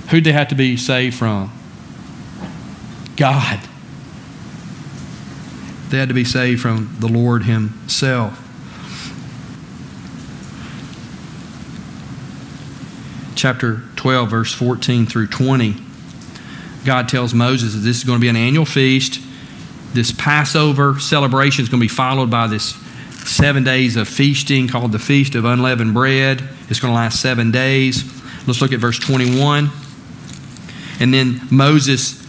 Who'd 0.09 0.23
they 0.23 0.31
have 0.31 0.47
to 0.47 0.55
be 0.55 0.77
saved 0.77 1.17
from? 1.17 1.51
God. 3.15 3.59
They 5.89 5.97
had 5.97 6.07
to 6.07 6.13
be 6.13 6.23
saved 6.23 6.61
from 6.61 6.95
the 6.99 7.07
Lord 7.07 7.43
Himself. 7.43 8.45
Chapter 13.35 13.81
12, 13.95 14.29
verse 14.29 14.53
14 14.53 15.05
through 15.05 15.27
20, 15.27 15.75
God 16.85 17.07
tells 17.09 17.33
Moses 17.33 17.73
that 17.73 17.79
this 17.79 17.97
is 17.97 18.03
going 18.03 18.19
to 18.19 18.21
be 18.21 18.29
an 18.29 18.35
annual 18.35 18.65
feast. 18.65 19.21
This 19.93 20.11
Passover 20.11 20.99
celebration 20.99 21.63
is 21.63 21.69
going 21.69 21.79
to 21.79 21.83
be 21.83 21.87
followed 21.87 22.29
by 22.29 22.47
this 22.47 22.75
seven 23.25 23.63
days 23.63 23.95
of 23.95 24.07
feasting 24.07 24.67
called 24.67 24.91
the 24.91 24.99
Feast 24.99 25.35
of 25.35 25.45
Unleavened 25.45 25.93
Bread. 25.93 26.47
It's 26.69 26.79
going 26.79 26.91
to 26.91 26.95
last 26.95 27.21
seven 27.21 27.51
days. 27.51 28.03
Let's 28.47 28.61
look 28.61 28.71
at 28.71 28.79
verse 28.79 28.99
21. 28.99 29.69
And 30.99 31.13
then 31.13 31.41
Moses 31.49 32.19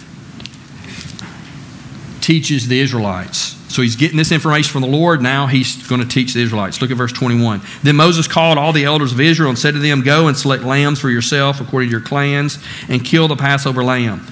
teaches 2.20 2.68
the 2.68 2.80
Israelites. 2.80 3.56
So 3.72 3.82
he's 3.82 3.96
getting 3.96 4.16
this 4.16 4.32
information 4.32 4.72
from 4.72 4.82
the 4.82 4.88
Lord. 4.88 5.22
Now 5.22 5.46
he's 5.46 5.86
going 5.88 6.00
to 6.00 6.08
teach 6.08 6.34
the 6.34 6.42
Israelites. 6.42 6.82
Look 6.82 6.90
at 6.90 6.96
verse 6.96 7.12
21. 7.12 7.60
Then 7.82 7.96
Moses 7.96 8.26
called 8.26 8.58
all 8.58 8.72
the 8.72 8.84
elders 8.84 9.12
of 9.12 9.20
Israel 9.20 9.48
and 9.48 9.58
said 9.58 9.74
to 9.74 9.80
them, 9.80 10.02
Go 10.02 10.26
and 10.26 10.36
select 10.36 10.64
lambs 10.64 10.98
for 10.98 11.08
yourself 11.08 11.60
according 11.60 11.88
to 11.88 11.92
your 11.92 12.00
clans 12.00 12.58
and 12.88 13.04
kill 13.04 13.28
the 13.28 13.36
Passover 13.36 13.84
lamb. 13.84 14.26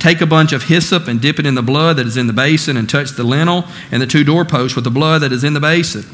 Take 0.00 0.22
a 0.22 0.26
bunch 0.26 0.52
of 0.52 0.64
hyssop 0.64 1.06
and 1.06 1.20
dip 1.20 1.38
it 1.38 1.46
in 1.46 1.54
the 1.54 1.62
blood 1.62 1.96
that 1.96 2.06
is 2.06 2.16
in 2.16 2.26
the 2.26 2.32
basin 2.32 2.76
and 2.76 2.88
touch 2.88 3.10
the 3.10 3.22
lintel 3.22 3.66
and 3.92 4.00
the 4.00 4.06
two 4.06 4.24
doorposts 4.24 4.74
with 4.74 4.84
the 4.84 4.90
blood 4.90 5.20
that 5.20 5.30
is 5.30 5.44
in 5.44 5.52
the 5.52 5.60
basin. 5.60 6.04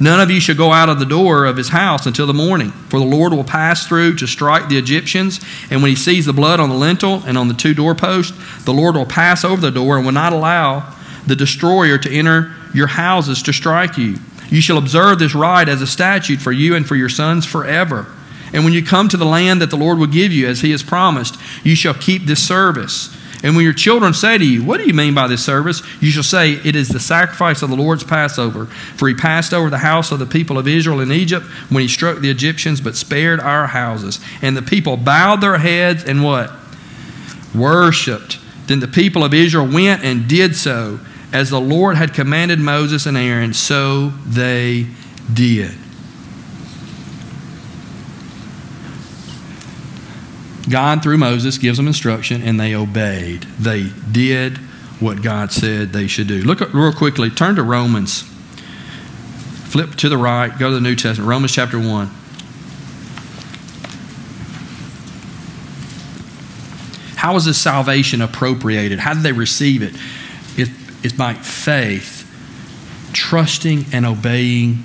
None 0.00 0.18
of 0.18 0.30
you 0.30 0.40
shall 0.40 0.56
go 0.56 0.72
out 0.72 0.88
of 0.88 0.98
the 0.98 1.04
door 1.04 1.44
of 1.44 1.56
his 1.56 1.68
house 1.68 2.06
until 2.06 2.26
the 2.26 2.34
morning, 2.34 2.70
for 2.70 2.98
the 2.98 3.04
Lord 3.04 3.32
will 3.32 3.44
pass 3.44 3.86
through 3.86 4.16
to 4.16 4.26
strike 4.26 4.68
the 4.68 4.78
Egyptians. 4.78 5.40
And 5.70 5.82
when 5.82 5.90
he 5.90 5.96
sees 5.96 6.26
the 6.26 6.32
blood 6.32 6.58
on 6.58 6.68
the 6.68 6.74
lintel 6.74 7.22
and 7.26 7.38
on 7.38 7.48
the 7.48 7.54
two 7.54 7.74
doorposts, 7.74 8.32
the 8.64 8.72
Lord 8.72 8.96
will 8.96 9.06
pass 9.06 9.44
over 9.44 9.60
the 9.60 9.70
door 9.70 9.96
and 9.96 10.04
will 10.04 10.12
not 10.12 10.32
allow 10.32 10.94
the 11.26 11.36
destroyer 11.36 11.98
to 11.98 12.10
enter 12.10 12.54
your 12.72 12.88
houses 12.88 13.42
to 13.42 13.52
strike 13.52 13.96
you. 13.96 14.16
You 14.48 14.60
shall 14.60 14.78
observe 14.78 15.18
this 15.18 15.34
rite 15.34 15.68
as 15.68 15.82
a 15.82 15.86
statute 15.86 16.40
for 16.40 16.52
you 16.52 16.74
and 16.74 16.86
for 16.86 16.96
your 16.96 17.08
sons 17.08 17.46
forever. 17.46 18.06
And 18.52 18.64
when 18.64 18.72
you 18.72 18.84
come 18.84 19.08
to 19.08 19.16
the 19.16 19.24
land 19.24 19.60
that 19.60 19.70
the 19.70 19.76
Lord 19.76 19.98
will 19.98 20.06
give 20.06 20.32
you, 20.32 20.48
as 20.48 20.60
he 20.60 20.70
has 20.70 20.82
promised, 20.82 21.36
you 21.62 21.74
shall 21.74 21.94
keep 21.94 22.22
this 22.22 22.46
service. 22.46 23.14
And 23.44 23.54
when 23.54 23.64
your 23.64 23.74
children 23.74 24.14
say 24.14 24.38
to 24.38 24.44
you, 24.44 24.64
What 24.64 24.78
do 24.78 24.86
you 24.86 24.94
mean 24.94 25.14
by 25.14 25.28
this 25.28 25.44
service? 25.44 25.82
You 26.00 26.10
shall 26.10 26.22
say, 26.22 26.52
It 26.52 26.74
is 26.74 26.88
the 26.88 26.98
sacrifice 26.98 27.60
of 27.60 27.68
the 27.68 27.76
Lord's 27.76 28.02
Passover. 28.02 28.64
For 28.96 29.06
he 29.06 29.14
passed 29.14 29.52
over 29.52 29.68
the 29.68 29.78
house 29.78 30.10
of 30.10 30.18
the 30.18 30.26
people 30.26 30.56
of 30.56 30.66
Israel 30.66 30.98
in 31.00 31.12
Egypt 31.12 31.44
when 31.68 31.82
he 31.82 31.88
struck 31.88 32.20
the 32.20 32.30
Egyptians, 32.30 32.80
but 32.80 32.96
spared 32.96 33.40
our 33.40 33.66
houses. 33.66 34.18
And 34.40 34.56
the 34.56 34.62
people 34.62 34.96
bowed 34.96 35.42
their 35.42 35.58
heads 35.58 36.04
and 36.04 36.24
what? 36.24 36.50
Worshipped. 37.54 38.38
Then 38.66 38.80
the 38.80 38.88
people 38.88 39.22
of 39.22 39.34
Israel 39.34 39.68
went 39.70 40.02
and 40.02 40.26
did 40.26 40.56
so. 40.56 41.00
As 41.30 41.50
the 41.50 41.60
Lord 41.60 41.96
had 41.96 42.14
commanded 42.14 42.60
Moses 42.60 43.04
and 43.04 43.16
Aaron, 43.16 43.52
so 43.52 44.08
they 44.26 44.86
did. 45.32 45.74
God, 50.66 51.02
through 51.02 51.18
Moses, 51.18 51.58
gives 51.58 51.76
them 51.76 51.86
instruction, 51.86 52.42
and 52.42 52.58
they 52.58 52.74
obeyed. 52.74 53.42
They 53.58 53.90
did 54.10 54.58
what 55.00 55.22
God 55.22 55.52
said 55.52 55.92
they 55.92 56.06
should 56.06 56.28
do. 56.28 56.42
Look 56.42 56.60
real 56.72 56.92
quickly, 56.92 57.30
turn 57.30 57.56
to 57.56 57.62
Romans. 57.62 58.22
Flip 59.70 59.90
to 59.96 60.08
the 60.08 60.16
right, 60.16 60.56
go 60.58 60.68
to 60.68 60.74
the 60.74 60.80
New 60.80 60.94
Testament, 60.94 61.28
Romans 61.28 61.52
chapter 61.52 61.78
1. 61.78 62.06
How 67.16 67.34
was 67.34 67.44
this 67.44 67.60
salvation 67.60 68.20
appropriated? 68.20 68.98
How 68.98 69.14
did 69.14 69.22
they 69.22 69.32
receive 69.32 69.82
it? 69.82 69.94
it 70.56 70.68
it's 71.02 71.14
by 71.14 71.34
faith, 71.34 72.30
trusting 73.12 73.86
and 73.92 74.06
obeying 74.06 74.84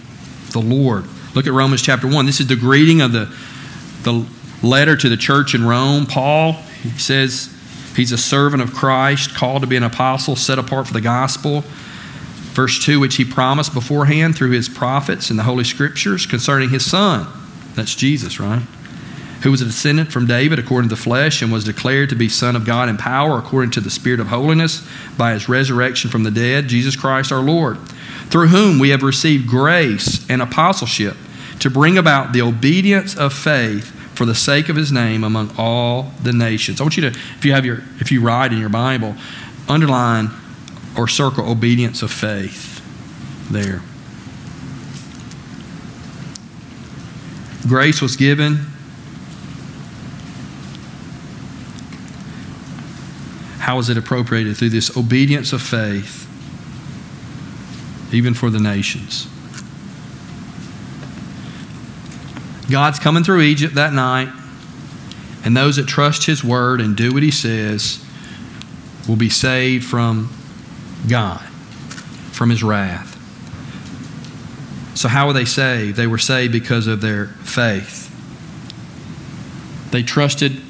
the 0.51 0.59
Lord. 0.59 1.05
Look 1.35 1.47
at 1.47 1.53
Romans 1.53 1.81
chapter 1.81 2.07
1. 2.07 2.25
This 2.25 2.39
is 2.39 2.47
the 2.47 2.55
greeting 2.55 3.01
of 3.01 3.11
the, 3.11 3.25
the 4.03 4.25
letter 4.61 4.95
to 4.95 5.09
the 5.09 5.17
church 5.17 5.55
in 5.55 5.65
Rome, 5.65 6.05
Paul, 6.05 6.53
he 6.53 6.89
says 6.97 7.53
he's 7.95 8.11
a 8.11 8.17
servant 8.17 8.61
of 8.61 8.73
Christ, 8.73 9.35
called 9.35 9.61
to 9.61 9.67
be 9.67 9.75
an 9.75 9.83
apostle, 9.83 10.35
set 10.35 10.59
apart 10.59 10.87
for 10.87 10.93
the 10.93 11.01
gospel. 11.01 11.63
Verse 12.53 12.83
2, 12.83 12.99
which 12.99 13.15
he 13.15 13.25
promised 13.25 13.73
beforehand 13.73 14.35
through 14.35 14.51
his 14.51 14.67
prophets 14.67 15.29
in 15.31 15.37
the 15.37 15.43
Holy 15.43 15.63
Scriptures 15.63 16.25
concerning 16.25 16.69
his 16.69 16.89
son. 16.89 17.27
That's 17.75 17.95
Jesus, 17.95 18.39
right? 18.39 18.63
Who 19.43 19.51
was 19.51 19.61
a 19.61 19.65
descendant 19.65 20.11
from 20.11 20.27
David 20.27 20.59
according 20.59 20.89
to 20.89 20.95
the 20.95 21.01
flesh 21.01 21.41
and 21.41 21.51
was 21.51 21.63
declared 21.63 22.09
to 22.09 22.15
be 22.15 22.27
Son 22.27 22.57
of 22.57 22.65
God 22.65 22.89
in 22.89 22.97
power 22.97 23.37
according 23.37 23.71
to 23.71 23.79
the 23.79 23.89
Spirit 23.89 24.19
of 24.19 24.27
holiness 24.27 24.85
by 25.17 25.31
his 25.31 25.47
resurrection 25.47 26.09
from 26.09 26.23
the 26.23 26.31
dead, 26.31 26.67
Jesus 26.67 26.97
Christ 26.97 27.31
our 27.31 27.39
Lord, 27.39 27.77
through 28.29 28.47
whom 28.47 28.79
we 28.79 28.89
have 28.89 29.03
received 29.03 29.47
grace 29.47 30.29
and 30.29 30.41
apostleship 30.41 31.15
to 31.59 31.69
bring 31.69 31.97
about 31.97 32.33
the 32.33 32.41
obedience 32.41 33.15
of 33.15 33.33
faith 33.33 33.95
for 34.19 34.25
the 34.25 34.35
sake 34.35 34.67
of 34.67 34.75
his 34.75 34.91
name 34.91 35.23
among 35.23 35.49
all 35.57 36.11
the 36.21 36.33
nations. 36.33 36.81
I 36.81 36.83
want 36.83 36.97
you 36.97 37.09
to, 37.09 37.17
if 37.37 37.45
you 37.45 37.53
have 37.53 37.65
your, 37.65 37.83
if 38.01 38.11
you 38.11 38.19
write 38.19 38.51
in 38.51 38.57
your 38.57 38.67
Bible, 38.67 39.15
underline 39.69 40.29
or 40.97 41.07
circle 41.07 41.49
obedience 41.49 42.01
of 42.01 42.11
faith 42.11 42.81
there. 43.49 43.81
Grace 47.65 48.01
was 48.01 48.17
given. 48.17 48.55
How 53.59 53.77
was 53.77 53.87
it 53.89 53.97
appropriated? 53.97 54.57
Through 54.57 54.71
this 54.71 54.97
obedience 54.97 55.53
of 55.53 55.61
faith, 55.61 56.27
even 58.13 58.33
for 58.33 58.49
the 58.49 58.59
nations. 58.59 59.29
God's 62.69 62.99
coming 62.99 63.23
through 63.23 63.41
Egypt 63.41 63.75
that 63.75 63.93
night, 63.93 64.29
and 65.43 65.55
those 65.55 65.77
that 65.77 65.87
trust 65.87 66.25
His 66.25 66.43
word 66.43 66.81
and 66.81 66.95
do 66.95 67.13
what 67.13 67.23
He 67.23 67.31
says 67.31 68.03
will 69.07 69.15
be 69.15 69.29
saved 69.29 69.85
from 69.85 70.29
God, 71.09 71.41
from 72.31 72.49
His 72.49 72.63
wrath. 72.63 73.15
So, 74.95 75.07
how 75.07 75.27
were 75.27 75.33
they 75.33 75.45
saved? 75.45 75.95
They 75.95 76.07
were 76.07 76.17
saved 76.17 76.51
because 76.51 76.85
of 76.85 77.01
their 77.01 77.27
faith. 77.27 78.07
They 79.91 80.03
trusted 80.03 80.61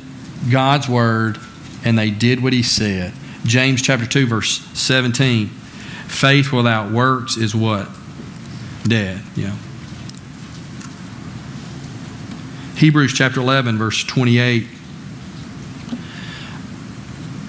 God's 0.51 0.87
word 0.87 1.37
and 1.83 1.97
they 1.97 2.11
did 2.11 2.41
what 2.41 2.53
He 2.53 2.63
said. 2.63 3.13
James 3.43 3.81
chapter 3.81 4.05
2, 4.05 4.27
verse 4.27 4.61
17. 4.73 5.47
Faith 5.47 6.51
without 6.51 6.91
works 6.91 7.37
is 7.37 7.55
what? 7.55 7.87
Dead. 8.83 9.21
Yeah. 9.35 9.55
Hebrews 12.79 13.13
chapter 13.13 13.41
11, 13.41 13.77
verse 13.77 14.05
28. 14.05 14.65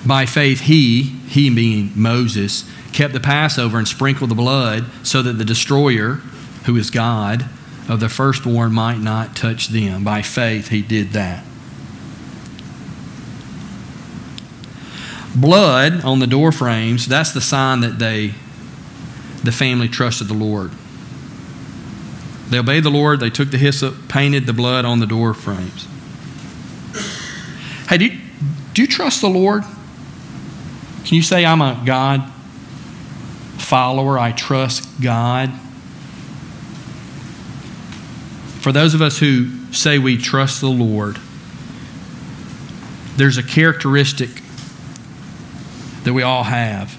By 0.04 0.26
faith, 0.26 0.62
he, 0.62 1.02
he 1.02 1.48
being 1.54 1.92
Moses, 1.94 2.68
kept 2.92 3.12
the 3.12 3.20
Passover 3.20 3.78
and 3.78 3.86
sprinkled 3.86 4.32
the 4.32 4.34
blood 4.34 4.86
so 5.04 5.22
that 5.22 5.34
the 5.34 5.44
destroyer, 5.44 6.14
who 6.64 6.76
is 6.76 6.90
God, 6.90 7.48
of 7.88 8.00
the 8.00 8.08
firstborn 8.08 8.72
might 8.72 8.98
not 8.98 9.36
touch 9.36 9.68
them. 9.68 10.02
By 10.02 10.22
faith, 10.22 10.66
he 10.70 10.82
did 10.82 11.10
that. 11.12 11.44
Blood 15.36 16.04
on 16.04 16.18
the 16.18 16.26
door 16.26 16.50
frames, 16.50 17.06
that's 17.06 17.30
the 17.30 17.40
sign 17.40 17.82
that 17.82 18.00
they, 18.00 18.34
the 19.44 19.52
family 19.52 19.86
trusted 19.86 20.26
the 20.26 20.34
Lord. 20.34 20.72
They 22.50 22.58
obeyed 22.58 22.82
the 22.82 22.90
Lord. 22.90 23.20
They 23.20 23.30
took 23.30 23.50
the 23.50 23.58
hyssop, 23.58 24.08
painted 24.08 24.46
the 24.46 24.52
blood 24.52 24.84
on 24.84 24.98
the 24.98 25.06
door 25.06 25.34
frames. 25.34 25.86
Hey, 27.88 27.98
do 27.98 28.06
you, 28.06 28.20
do 28.74 28.82
you 28.82 28.88
trust 28.88 29.20
the 29.20 29.28
Lord? 29.28 29.62
Can 31.04 31.16
you 31.16 31.22
say, 31.22 31.46
I'm 31.46 31.62
a 31.62 31.80
God 31.86 32.30
follower? 33.58 34.18
I 34.18 34.32
trust 34.32 34.88
God? 35.00 35.50
For 38.60 38.72
those 38.72 38.94
of 38.94 39.00
us 39.00 39.18
who 39.18 39.48
say 39.72 39.98
we 39.98 40.18
trust 40.18 40.60
the 40.60 40.68
Lord, 40.68 41.18
there's 43.16 43.38
a 43.38 43.42
characteristic 43.42 44.42
that 46.04 46.12
we 46.12 46.22
all 46.22 46.44
have. 46.44 46.96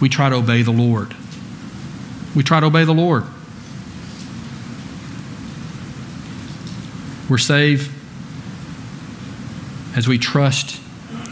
We 0.00 0.08
try 0.08 0.28
to 0.28 0.36
obey 0.36 0.62
the 0.62 0.72
Lord. 0.72 1.14
We 2.36 2.44
try 2.44 2.60
to 2.60 2.66
obey 2.66 2.84
the 2.84 2.94
Lord. 2.94 3.24
We're 7.28 7.38
saved 7.38 7.90
as 9.96 10.06
we 10.06 10.18
trust 10.18 10.80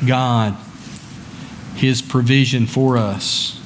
God. 0.05 0.57
his 1.77 2.03
provision 2.03 2.67
for 2.67 2.97
us. 2.97 3.61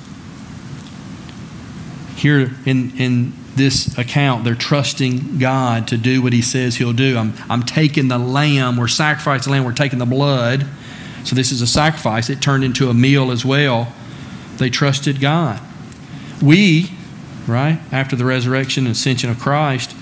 Here 2.16 2.52
in, 2.64 2.96
in 2.98 3.32
this 3.54 3.96
account, 3.98 4.44
they're 4.44 4.54
trusting 4.54 5.38
God 5.38 5.88
to 5.88 5.96
do 5.96 6.22
what 6.22 6.32
he 6.32 6.42
says 6.42 6.76
he'll 6.76 6.92
do. 6.92 7.16
I'm, 7.16 7.34
I'm 7.48 7.62
taking 7.62 8.08
the 8.08 8.18
lamb, 8.18 8.76
we're 8.76 8.88
sacrificing 8.88 9.50
the 9.50 9.56
lamb, 9.56 9.64
we're 9.64 9.72
taking 9.72 9.98
the 9.98 10.06
blood. 10.06 10.66
So 11.24 11.36
this 11.36 11.52
is 11.52 11.60
a 11.60 11.66
sacrifice. 11.66 12.30
It 12.30 12.40
turned 12.40 12.64
into 12.64 12.88
a 12.88 12.94
meal 12.94 13.30
as 13.30 13.44
well. 13.44 13.92
They 14.56 14.70
trusted 14.70 15.20
God. 15.20 15.60
We, 16.42 16.90
right, 17.48 17.80
after 17.90 18.16
the 18.16 18.24
resurrection 18.24 18.86
and 18.86 18.92
ascension 18.92 19.30
of 19.30 19.38
Christ, 19.38 19.92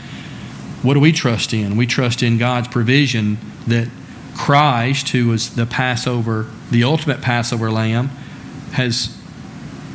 what 0.82 0.94
do 0.94 1.00
we 1.00 1.12
trust 1.12 1.52
in? 1.52 1.76
We 1.76 1.86
trust 1.86 2.22
in 2.22 2.38
God's 2.38 2.68
provision 2.68 3.38
that 3.66 3.88
Christ, 4.36 5.08
who 5.10 5.28
was 5.28 5.54
the 5.54 5.66
Passover, 5.66 6.46
the 6.70 6.84
ultimate 6.84 7.22
Passover 7.22 7.70
lamb, 7.70 8.08
has 8.72 9.16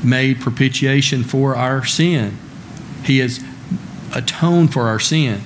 made 0.03 0.41
propitiation 0.41 1.23
for 1.23 1.55
our 1.55 1.85
sin. 1.85 2.37
He 3.03 3.19
has 3.19 3.43
atoned 4.15 4.73
for 4.73 4.87
our 4.87 4.99
sin. 4.99 5.41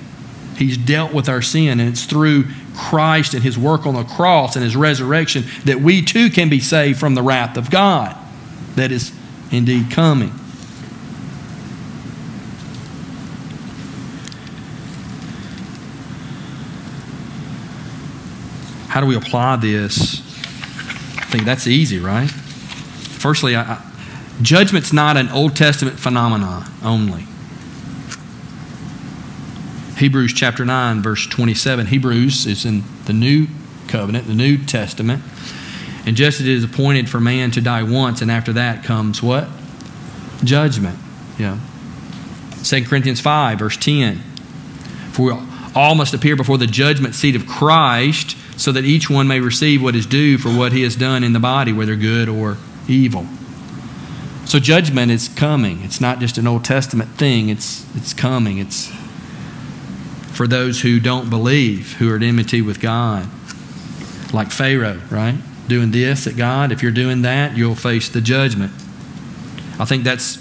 He's 0.56 0.78
dealt 0.78 1.12
with 1.12 1.28
our 1.28 1.42
sin, 1.42 1.78
and 1.80 1.90
it's 1.90 2.04
through 2.04 2.44
Christ 2.74 3.34
and 3.34 3.42
his 3.42 3.58
work 3.58 3.86
on 3.86 3.94
the 3.94 4.04
cross 4.04 4.56
and 4.56 4.64
his 4.64 4.76
resurrection 4.76 5.44
that 5.64 5.80
we 5.80 6.02
too 6.02 6.30
can 6.30 6.48
be 6.48 6.60
saved 6.60 6.98
from 6.98 7.14
the 7.14 7.22
wrath 7.22 7.56
of 7.56 7.70
God 7.70 8.16
that 8.74 8.90
is 8.90 9.12
indeed 9.50 9.90
coming. 9.90 10.32
How 18.96 19.02
do 19.02 19.08
we 19.08 19.16
apply 19.16 19.56
this? 19.56 20.20
I 21.18 21.26
think 21.26 21.44
that's 21.44 21.66
easy, 21.66 21.98
right? 21.98 22.30
Firstly, 22.30 23.54
I, 23.54 23.74
I, 23.74 23.92
judgment's 24.40 24.90
not 24.90 25.18
an 25.18 25.28
Old 25.28 25.54
Testament 25.54 26.00
phenomenon 26.00 26.64
only. 26.82 27.26
Hebrews 29.98 30.32
chapter 30.32 30.64
9, 30.64 31.02
verse 31.02 31.26
27. 31.26 31.88
Hebrews 31.88 32.46
is 32.46 32.64
in 32.64 32.84
the 33.04 33.12
New 33.12 33.48
Covenant, 33.86 34.28
the 34.28 34.34
New 34.34 34.56
Testament. 34.64 35.22
And 36.06 36.16
just 36.16 36.40
as 36.40 36.46
it 36.46 36.52
is 36.52 36.64
appointed 36.64 37.10
for 37.10 37.20
man 37.20 37.50
to 37.50 37.60
die 37.60 37.82
once, 37.82 38.22
and 38.22 38.30
after 38.30 38.54
that 38.54 38.82
comes 38.82 39.22
what? 39.22 39.46
Judgment. 40.42 40.98
Yeah. 41.38 41.58
2 42.64 42.86
Corinthians 42.86 43.20
5, 43.20 43.58
verse 43.58 43.76
10. 43.76 44.20
For 45.12 45.38
all 45.74 45.94
must 45.94 46.14
appear 46.14 46.34
before 46.34 46.56
the 46.56 46.66
judgment 46.66 47.14
seat 47.14 47.36
of 47.36 47.46
Christ 47.46 48.38
so 48.56 48.72
that 48.72 48.84
each 48.84 49.10
one 49.10 49.28
may 49.28 49.40
receive 49.40 49.82
what 49.82 49.94
is 49.94 50.06
due 50.06 50.38
for 50.38 50.48
what 50.48 50.72
he 50.72 50.82
has 50.82 50.96
done 50.96 51.22
in 51.22 51.32
the 51.32 51.40
body, 51.40 51.72
whether 51.72 51.96
good 51.96 52.28
or 52.28 52.56
evil. 52.88 53.26
So 54.46 54.60
judgment 54.60 55.10
is 55.10 55.28
coming. 55.28 55.82
It's 55.82 56.00
not 56.00 56.20
just 56.20 56.38
an 56.38 56.46
Old 56.46 56.64
Testament 56.64 57.10
thing, 57.10 57.48
it's, 57.48 57.84
it's 57.96 58.14
coming. 58.14 58.58
It's 58.58 58.92
for 60.32 60.46
those 60.46 60.82
who 60.82 61.00
don't 61.00 61.28
believe, 61.28 61.94
who 61.94 62.10
are 62.12 62.16
at 62.16 62.22
enmity 62.22 62.62
with 62.62 62.80
God. 62.80 63.28
Like 64.32 64.50
Pharaoh, 64.50 65.00
right? 65.10 65.38
Doing 65.66 65.90
this 65.90 66.26
at 66.26 66.36
God. 66.36 66.70
If 66.70 66.82
you're 66.82 66.92
doing 66.92 67.22
that, 67.22 67.56
you'll 67.56 67.74
face 67.74 68.08
the 68.08 68.20
judgment. 68.20 68.72
I 69.78 69.84
think 69.84 70.04
that's 70.04 70.36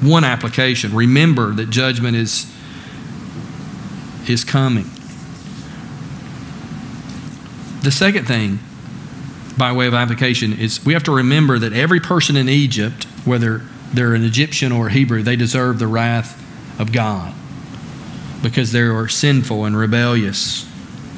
one 0.00 0.24
application. 0.24 0.94
Remember 0.94 1.52
that 1.52 1.70
judgment 1.70 2.16
is, 2.16 2.50
is 4.28 4.44
coming. 4.44 4.86
The 7.82 7.90
second 7.90 8.26
thing, 8.26 8.60
by 9.58 9.72
way 9.72 9.88
of 9.88 9.94
application, 9.94 10.52
is 10.52 10.84
we 10.84 10.92
have 10.92 11.02
to 11.04 11.10
remember 11.12 11.58
that 11.58 11.72
every 11.72 11.98
person 11.98 12.36
in 12.36 12.48
Egypt, 12.48 13.04
whether 13.24 13.62
they're 13.92 14.14
an 14.14 14.22
Egyptian 14.22 14.70
or 14.70 14.86
a 14.86 14.92
Hebrew, 14.92 15.22
they 15.22 15.34
deserve 15.34 15.80
the 15.80 15.88
wrath 15.88 16.40
of 16.80 16.92
God 16.92 17.34
because 18.40 18.72
they 18.72 18.80
are 18.80 19.08
sinful 19.08 19.64
and 19.64 19.76
rebellious. 19.76 20.68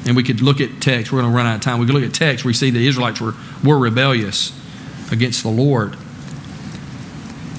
And 0.07 0.15
we 0.15 0.23
could 0.23 0.41
look 0.41 0.59
at 0.59 0.81
text, 0.81 1.11
we're 1.11 1.21
going 1.21 1.31
to 1.31 1.35
run 1.35 1.45
out 1.45 1.55
of 1.55 1.61
time. 1.61 1.79
We 1.79 1.85
could 1.85 1.95
look 1.95 2.03
at 2.03 2.13
text 2.13 2.45
we 2.45 2.53
see 2.53 2.71
the 2.71 2.87
Israelites 2.87 3.21
were, 3.21 3.33
were 3.63 3.77
rebellious 3.77 4.51
against 5.11 5.43
the 5.43 5.49
Lord. 5.49 5.95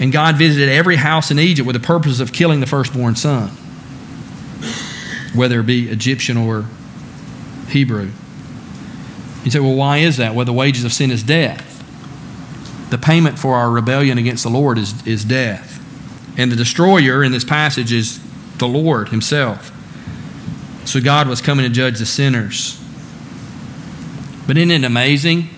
And 0.00 0.12
God 0.12 0.36
visited 0.36 0.68
every 0.68 0.96
house 0.96 1.30
in 1.30 1.38
Egypt 1.38 1.66
with 1.66 1.74
the 1.74 1.84
purpose 1.84 2.18
of 2.18 2.32
killing 2.32 2.58
the 2.58 2.66
firstborn 2.66 3.14
son, 3.14 3.50
whether 5.34 5.60
it 5.60 5.66
be 5.66 5.88
Egyptian 5.88 6.36
or 6.36 6.66
Hebrew. 7.68 8.10
You 9.46 9.52
say, 9.52 9.60
well, 9.60 9.76
why 9.76 9.98
is 9.98 10.16
that? 10.16 10.34
Well, 10.34 10.44
the 10.44 10.52
wages 10.52 10.84
of 10.84 10.92
sin 10.92 11.12
is 11.12 11.22
death. 11.22 11.72
The 12.90 12.98
payment 12.98 13.38
for 13.38 13.54
our 13.54 13.70
rebellion 13.70 14.18
against 14.18 14.42
the 14.42 14.50
Lord 14.50 14.76
is, 14.76 15.06
is 15.06 15.24
death. 15.24 15.80
And 16.36 16.50
the 16.50 16.56
destroyer 16.56 17.22
in 17.22 17.30
this 17.30 17.44
passage 17.44 17.92
is 17.92 18.20
the 18.58 18.66
Lord 18.66 19.10
Himself. 19.10 19.70
So 20.84 21.00
God 21.00 21.28
was 21.28 21.40
coming 21.40 21.64
to 21.64 21.70
judge 21.70 22.00
the 22.00 22.06
sinners. 22.06 22.82
But 24.48 24.56
isn't 24.56 24.72
it 24.72 24.82
amazing 24.82 25.50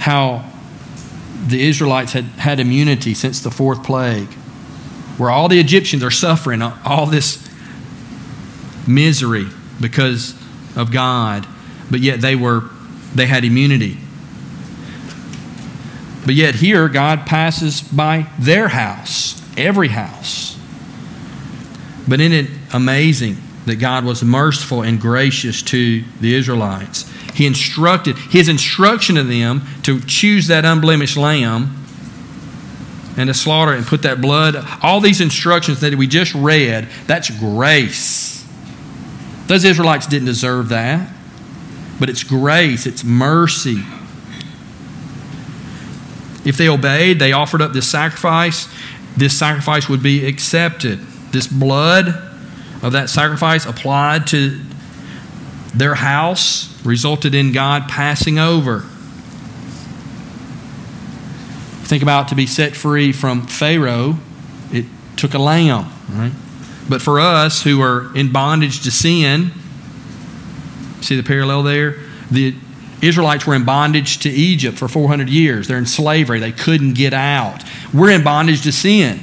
how 0.00 0.50
the 1.46 1.68
Israelites 1.68 2.14
had 2.14 2.24
had 2.24 2.58
immunity 2.58 3.14
since 3.14 3.38
the 3.38 3.52
fourth 3.52 3.84
plague, 3.84 4.32
where 5.18 5.30
all 5.30 5.46
the 5.46 5.60
Egyptians 5.60 6.02
are 6.02 6.10
suffering 6.10 6.62
all 6.62 7.06
this 7.06 7.48
misery 8.88 9.46
because 9.80 10.34
of 10.76 10.90
God, 10.90 11.46
but 11.90 12.00
yet 12.00 12.20
they 12.20 12.36
were 12.36 12.64
they 13.14 13.26
had 13.26 13.44
immunity. 13.44 13.98
But 16.24 16.34
yet 16.34 16.56
here 16.56 16.88
God 16.88 17.26
passes 17.26 17.80
by 17.80 18.26
their 18.38 18.68
house, 18.68 19.40
every 19.56 19.88
house. 19.88 20.58
But 22.08 22.20
isn't 22.20 22.32
it 22.32 22.50
amazing 22.72 23.36
that 23.66 23.76
God 23.76 24.04
was 24.04 24.22
merciful 24.22 24.82
and 24.82 25.00
gracious 25.00 25.62
to 25.62 26.02
the 26.20 26.34
Israelites? 26.34 27.10
He 27.34 27.46
instructed 27.46 28.16
his 28.16 28.48
instruction 28.48 29.16
to 29.16 29.22
them 29.22 29.62
to 29.82 30.00
choose 30.00 30.48
that 30.48 30.64
unblemished 30.64 31.16
lamb 31.16 31.84
and 33.16 33.28
to 33.28 33.34
slaughter 33.34 33.72
and 33.72 33.86
put 33.86 34.02
that 34.02 34.20
blood. 34.20 34.56
All 34.82 35.00
these 35.00 35.20
instructions 35.20 35.80
that 35.80 35.94
we 35.94 36.06
just 36.06 36.34
read, 36.34 36.88
that's 37.06 37.30
grace. 37.30 38.43
Those 39.46 39.64
Israelites 39.64 40.06
didn't 40.06 40.26
deserve 40.26 40.70
that, 40.70 41.10
but 42.00 42.08
it's 42.08 42.22
grace, 42.22 42.86
it's 42.86 43.04
mercy. 43.04 43.82
If 46.44 46.56
they 46.56 46.68
obeyed, 46.68 47.18
they 47.18 47.32
offered 47.32 47.62
up 47.62 47.72
this 47.72 47.90
sacrifice, 47.90 48.68
this 49.16 49.38
sacrifice 49.38 49.88
would 49.88 50.02
be 50.02 50.26
accepted. 50.26 51.00
This 51.30 51.46
blood 51.46 52.08
of 52.82 52.92
that 52.92 53.08
sacrifice 53.08 53.64
applied 53.66 54.26
to 54.28 54.60
their 55.74 55.94
house 55.94 56.70
resulted 56.84 57.34
in 57.34 57.52
God 57.52 57.88
passing 57.88 58.38
over. 58.38 58.80
Think 61.84 62.02
about 62.02 62.28
to 62.28 62.34
be 62.34 62.46
set 62.46 62.74
free 62.74 63.12
from 63.12 63.46
Pharaoh, 63.46 64.18
it 64.72 64.86
took 65.16 65.34
a 65.34 65.38
lamb, 65.38 65.90
right? 66.10 66.32
But 66.88 67.00
for 67.00 67.20
us 67.20 67.62
who 67.62 67.80
are 67.80 68.14
in 68.16 68.32
bondage 68.32 68.82
to 68.82 68.90
sin, 68.90 69.52
see 71.00 71.16
the 71.16 71.22
parallel 71.22 71.62
there? 71.62 71.96
The 72.30 72.54
Israelites 73.00 73.46
were 73.46 73.54
in 73.54 73.64
bondage 73.64 74.18
to 74.20 74.30
Egypt 74.30 74.78
for 74.78 74.88
400 74.88 75.28
years. 75.28 75.68
They're 75.68 75.78
in 75.78 75.86
slavery. 75.86 76.40
They 76.40 76.52
couldn't 76.52 76.94
get 76.94 77.12
out. 77.12 77.62
We're 77.92 78.10
in 78.10 78.24
bondage 78.24 78.62
to 78.62 78.72
sin. 78.72 79.20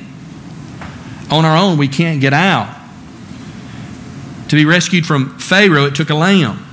On 1.30 1.46
our 1.46 1.58
own, 1.58 1.78
we 1.78 1.88
can't 1.88 2.22
get 2.22 2.34
out. 2.34 2.78
To 4.50 4.56
be 4.56 4.66
rescued 4.66 5.06
from 5.06 5.40
Pharaoh, 5.40 5.86
it 5.86 5.96
took 5.96 6.10
a 6.10 6.16
lamb. 6.16 6.66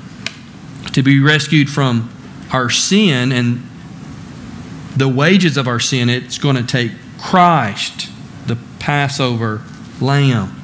To 0.92 1.02
be 1.02 1.20
rescued 1.20 1.70
from 1.70 2.10
our 2.52 2.70
sin 2.70 3.30
and 3.30 3.62
the 4.96 5.08
wages 5.08 5.56
of 5.56 5.68
our 5.68 5.78
sin, 5.78 6.08
it's 6.08 6.38
going 6.38 6.56
to 6.56 6.64
take 6.64 6.92
Christ, 7.20 8.10
the 8.46 8.56
Passover 8.80 9.62
lamb. 10.00 10.57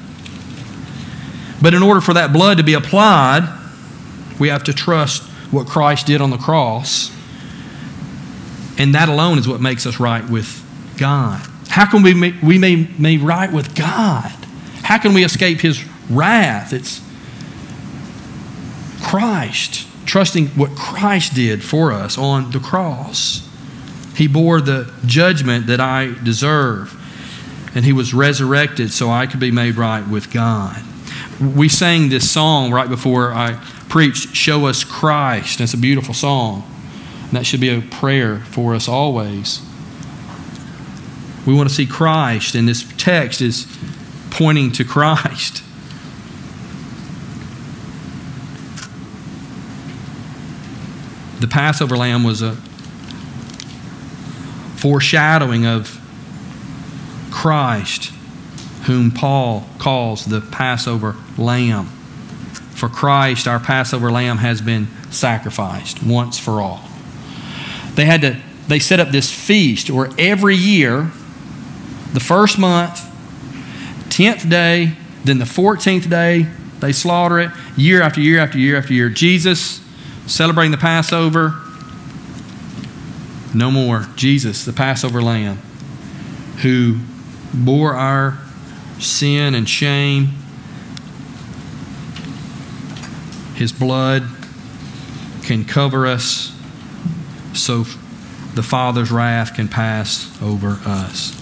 But 1.65 1.73
in 1.73 1.81
order 1.81 1.99
for 1.99 2.13
that 2.13 2.31
blood 2.31 2.57
to 2.57 2.63
be 2.63 2.75
applied, 2.75 3.51
we 4.39 4.49
have 4.49 4.65
to 4.65 4.71
trust 4.71 5.23
what 5.49 5.65
Christ 5.65 6.05
did 6.05 6.21
on 6.21 6.29
the 6.29 6.37
cross. 6.37 7.09
And 8.77 8.93
that 8.93 9.09
alone 9.09 9.39
is 9.39 9.47
what 9.47 9.61
makes 9.61 9.87
us 9.87 9.99
right 9.99 10.23
with 10.29 10.63
God. 10.99 11.43
How 11.67 11.89
can 11.89 12.03
we 12.03 12.13
make, 12.13 12.39
we 12.43 13.17
right 13.17 13.51
with 13.51 13.73
God? 13.73 14.31
How 14.83 14.99
can 14.99 15.15
we 15.15 15.23
escape 15.23 15.59
his 15.59 15.83
wrath? 16.07 16.71
It's 16.71 17.01
Christ, 19.01 19.87
trusting 20.05 20.49
what 20.49 20.75
Christ 20.75 21.33
did 21.33 21.63
for 21.63 21.91
us 21.91 22.15
on 22.15 22.51
the 22.51 22.59
cross. 22.59 23.49
He 24.15 24.27
bore 24.27 24.61
the 24.61 24.93
judgment 25.07 25.65
that 25.65 25.79
I 25.79 26.13
deserve, 26.23 26.93
and 27.73 27.83
he 27.83 27.91
was 27.91 28.13
resurrected 28.13 28.91
so 28.91 29.09
I 29.09 29.25
could 29.25 29.39
be 29.39 29.49
made 29.49 29.77
right 29.77 30.07
with 30.07 30.31
God 30.31 30.83
we 31.39 31.67
sang 31.69 32.09
this 32.09 32.29
song 32.29 32.71
right 32.71 32.89
before 32.89 33.33
I 33.33 33.53
preached, 33.89 34.35
Show 34.35 34.67
Us 34.67 34.83
Christ. 34.83 35.59
It's 35.59 35.73
a 35.73 35.77
beautiful 35.77 36.13
song. 36.13 36.63
And 37.23 37.33
that 37.33 37.45
should 37.45 37.59
be 37.59 37.69
a 37.69 37.81
prayer 37.81 38.39
for 38.39 38.75
us 38.75 38.87
always. 38.87 39.61
We 41.45 41.53
want 41.53 41.69
to 41.69 41.75
see 41.75 41.85
Christ, 41.85 42.55
and 42.55 42.67
this 42.67 42.85
text 42.97 43.41
is 43.41 43.67
pointing 44.31 44.71
to 44.73 44.83
Christ. 44.83 45.61
The 51.37 51.47
Passover 51.51 51.97
lamb 51.97 52.23
was 52.23 52.41
a 52.41 52.55
foreshadowing 54.77 55.65
of 55.65 55.99
Christ, 57.29 58.11
whom 58.85 59.11
Paul 59.11 59.67
calls 59.79 60.25
the 60.25 60.41
Passover 60.41 61.15
lamb. 61.37 61.85
For 62.75 62.89
Christ, 62.89 63.47
our 63.47 63.59
Passover 63.59 64.11
lamb, 64.11 64.37
has 64.37 64.61
been 64.61 64.87
sacrificed 65.09 66.03
once 66.03 66.37
for 66.37 66.61
all. 66.61 66.83
They 67.95 68.05
had 68.05 68.21
to 68.21 68.41
they 68.67 68.79
set 68.79 68.99
up 68.99 69.09
this 69.09 69.31
feast 69.31 69.89
where 69.89 70.09
every 70.17 70.55
year, 70.55 71.11
the 72.13 72.19
first 72.19 72.57
month, 72.57 72.99
10th 74.09 74.49
day, 74.49 74.93
then 75.23 75.37
the 75.37 75.45
14th 75.45 76.09
day, 76.09 76.47
they 76.79 76.91
slaughter 76.91 77.39
it 77.39 77.51
year 77.77 78.01
after 78.01 78.21
year 78.21 78.39
after 78.39 78.57
year 78.57 78.77
after 78.77 78.93
year. 78.93 79.09
Jesus 79.09 79.81
celebrating 80.25 80.71
the 80.71 80.77
Passover. 80.77 81.61
No 83.53 83.71
more. 83.71 84.07
Jesus, 84.15 84.65
the 84.65 84.73
Passover 84.73 85.21
lamb, 85.21 85.57
who 86.63 86.99
bore 87.53 87.93
our 87.93 88.39
sin 88.99 89.55
and 89.55 89.67
shame. 89.67 90.29
His 93.55 93.71
blood 93.71 94.23
can 95.43 95.65
cover 95.65 96.07
us 96.07 96.55
so 97.53 97.85
the 98.53 98.63
Father's 98.63 99.11
wrath 99.11 99.53
can 99.53 99.67
pass 99.67 100.31
over 100.41 100.79
us. 100.85 101.41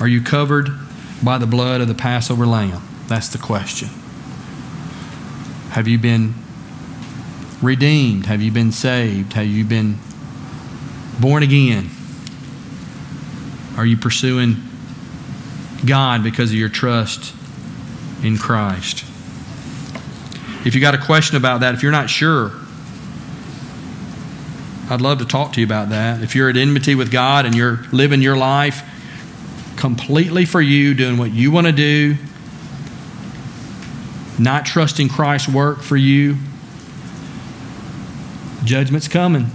Are 0.00 0.08
you 0.08 0.22
covered 0.22 0.70
by 1.22 1.38
the 1.38 1.46
blood 1.46 1.80
of 1.80 1.88
the 1.88 1.94
Passover 1.94 2.46
lamb? 2.46 2.82
That's 3.06 3.28
the 3.28 3.38
question. 3.38 3.88
Have 5.70 5.88
you 5.88 5.98
been 5.98 6.34
redeemed? 7.62 8.26
Have 8.26 8.42
you 8.42 8.50
been 8.50 8.72
saved? 8.72 9.32
Have 9.34 9.46
you 9.46 9.64
been 9.64 9.98
born 11.20 11.42
again? 11.42 11.90
Are 13.76 13.84
you 13.84 13.96
pursuing 13.96 14.56
God 15.84 16.22
because 16.22 16.50
of 16.50 16.56
your 16.56 16.68
trust 16.68 17.34
in 18.22 18.38
Christ? 18.38 19.04
If 20.64 20.74
you 20.74 20.80
got 20.80 20.94
a 20.94 20.98
question 20.98 21.36
about 21.36 21.60
that, 21.60 21.74
if 21.74 21.82
you're 21.82 21.92
not 21.92 22.08
sure, 22.08 22.52
I'd 24.88 25.00
love 25.00 25.18
to 25.18 25.24
talk 25.24 25.54
to 25.54 25.60
you 25.60 25.66
about 25.66 25.90
that. 25.90 26.22
If 26.22 26.34
you're 26.34 26.48
at 26.48 26.56
enmity 26.56 26.94
with 26.94 27.10
God 27.10 27.46
and 27.46 27.54
you're 27.54 27.80
living 27.92 28.22
your 28.22 28.36
life 28.36 28.82
completely 29.76 30.44
for 30.44 30.60
you, 30.60 30.94
doing 30.94 31.18
what 31.18 31.32
you 31.32 31.50
want 31.50 31.66
to 31.66 31.72
do, 31.72 32.16
not 34.38 34.66
trusting 34.66 35.08
Christ's 35.08 35.48
work 35.48 35.80
for 35.80 35.96
you, 35.96 36.36
judgment's 38.64 39.08
coming. 39.08 39.50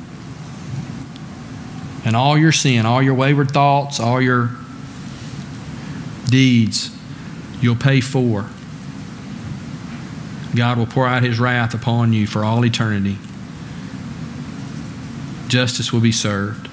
And 2.10 2.16
all 2.16 2.36
your 2.36 2.51
sin, 2.51 2.88
all 2.88 3.03
your 3.03 3.14
wayward 3.14 3.51
thoughts, 3.51 3.99
all 3.99 4.20
your 4.20 4.49
deeds, 6.26 6.89
you'll 7.62 7.76
pay 7.76 8.01
for. 8.01 8.49
God 10.55 10.80
will 10.80 10.88
pour 10.88 11.05
out 11.05 11.22
his 11.22 11.39
wrath 11.39 11.76
upon 11.76 12.12
you 12.12 12.26
for 12.26 12.43
all 12.43 12.66
eternity. 12.66 13.16
Justice 15.49 15.93
will 15.93 15.99
be 15.99 16.12
served. 16.12 16.68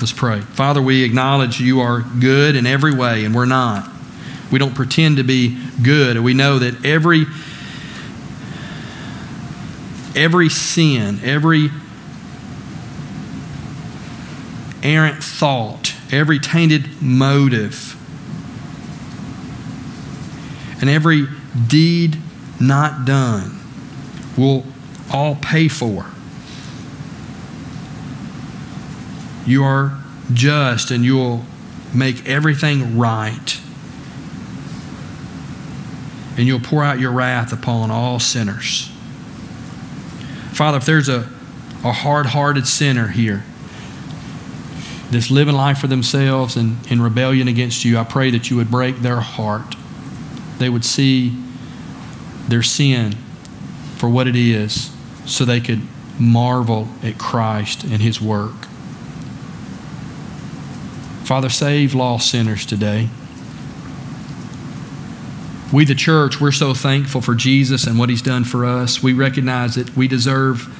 Let's 0.00 0.12
pray. 0.12 0.40
Father, 0.40 0.80
we 0.80 1.04
acknowledge 1.04 1.60
you 1.60 1.80
are 1.80 2.00
good 2.00 2.56
in 2.56 2.64
every 2.64 2.94
way, 2.94 3.26
and 3.26 3.34
we're 3.34 3.44
not. 3.44 3.86
We 4.50 4.58
don't 4.58 4.74
pretend 4.74 5.18
to 5.18 5.22
be 5.22 5.62
good. 5.82 6.18
We 6.18 6.32
know 6.32 6.60
that 6.60 6.82
every 6.82 7.26
every 10.14 10.48
sin, 10.48 11.20
every 11.22 11.70
errant 14.82 15.22
thought, 15.22 15.94
every 16.12 16.38
tainted 16.38 17.02
motive, 17.02 17.96
and 20.80 20.90
every 20.90 21.26
deed 21.66 22.18
not 22.60 23.04
done 23.04 23.58
will 24.36 24.64
all 25.12 25.36
pay 25.36 25.68
for. 25.68 26.06
You 29.46 29.64
are 29.64 29.98
just 30.32 30.90
and 30.90 31.04
you 31.04 31.16
will 31.16 31.44
make 31.94 32.26
everything 32.26 32.98
right. 32.98 33.60
And 36.36 36.46
you'll 36.46 36.60
pour 36.60 36.82
out 36.82 36.98
your 36.98 37.12
wrath 37.12 37.52
upon 37.52 37.90
all 37.90 38.18
sinners. 38.18 38.90
Father, 40.54 40.78
if 40.78 40.86
there's 40.86 41.08
a, 41.08 41.28
a 41.82 41.90
hard 41.90 42.26
hearted 42.26 42.68
sinner 42.68 43.08
here 43.08 43.42
that's 45.10 45.28
living 45.28 45.56
life 45.56 45.78
for 45.78 45.88
themselves 45.88 46.54
and 46.54 46.76
in 46.90 47.02
rebellion 47.02 47.48
against 47.48 47.84
you, 47.84 47.98
I 47.98 48.04
pray 48.04 48.30
that 48.30 48.50
you 48.50 48.56
would 48.56 48.70
break 48.70 48.98
their 48.98 49.18
heart. 49.18 49.74
They 50.58 50.68
would 50.68 50.84
see 50.84 51.36
their 52.46 52.62
sin 52.62 53.16
for 53.96 54.08
what 54.08 54.28
it 54.28 54.36
is 54.36 54.92
so 55.26 55.44
they 55.44 55.60
could 55.60 55.82
marvel 56.20 56.88
at 57.02 57.18
Christ 57.18 57.82
and 57.82 58.00
His 58.00 58.20
work. 58.20 58.66
Father, 61.24 61.48
save 61.48 61.94
lost 61.94 62.30
sinners 62.30 62.64
today. 62.64 63.08
We, 65.74 65.84
the 65.84 65.96
church, 65.96 66.40
we're 66.40 66.52
so 66.52 66.72
thankful 66.72 67.20
for 67.20 67.34
Jesus 67.34 67.84
and 67.88 67.98
what 67.98 68.08
He's 68.08 68.22
done 68.22 68.44
for 68.44 68.64
us. 68.64 69.02
We 69.02 69.12
recognize 69.12 69.74
that 69.74 69.96
we 69.96 70.06
deserve 70.06 70.72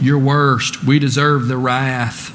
your 0.00 0.20
worst, 0.20 0.84
we 0.84 1.00
deserve 1.00 1.48
the 1.48 1.56
wrath. 1.56 2.30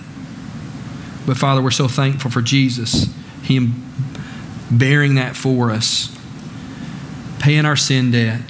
But 1.26 1.38
Father, 1.38 1.62
we're 1.62 1.72
so 1.72 1.88
thankful 1.88 2.30
for 2.30 2.41
Jesus, 2.41 3.05
Him 3.43 3.86
bearing 4.70 5.16
that 5.16 5.38
for 5.38 5.72
us, 5.72 6.14
paying 7.39 7.64
our 7.64 7.78
sin 7.78 8.12
debt. 8.12 8.41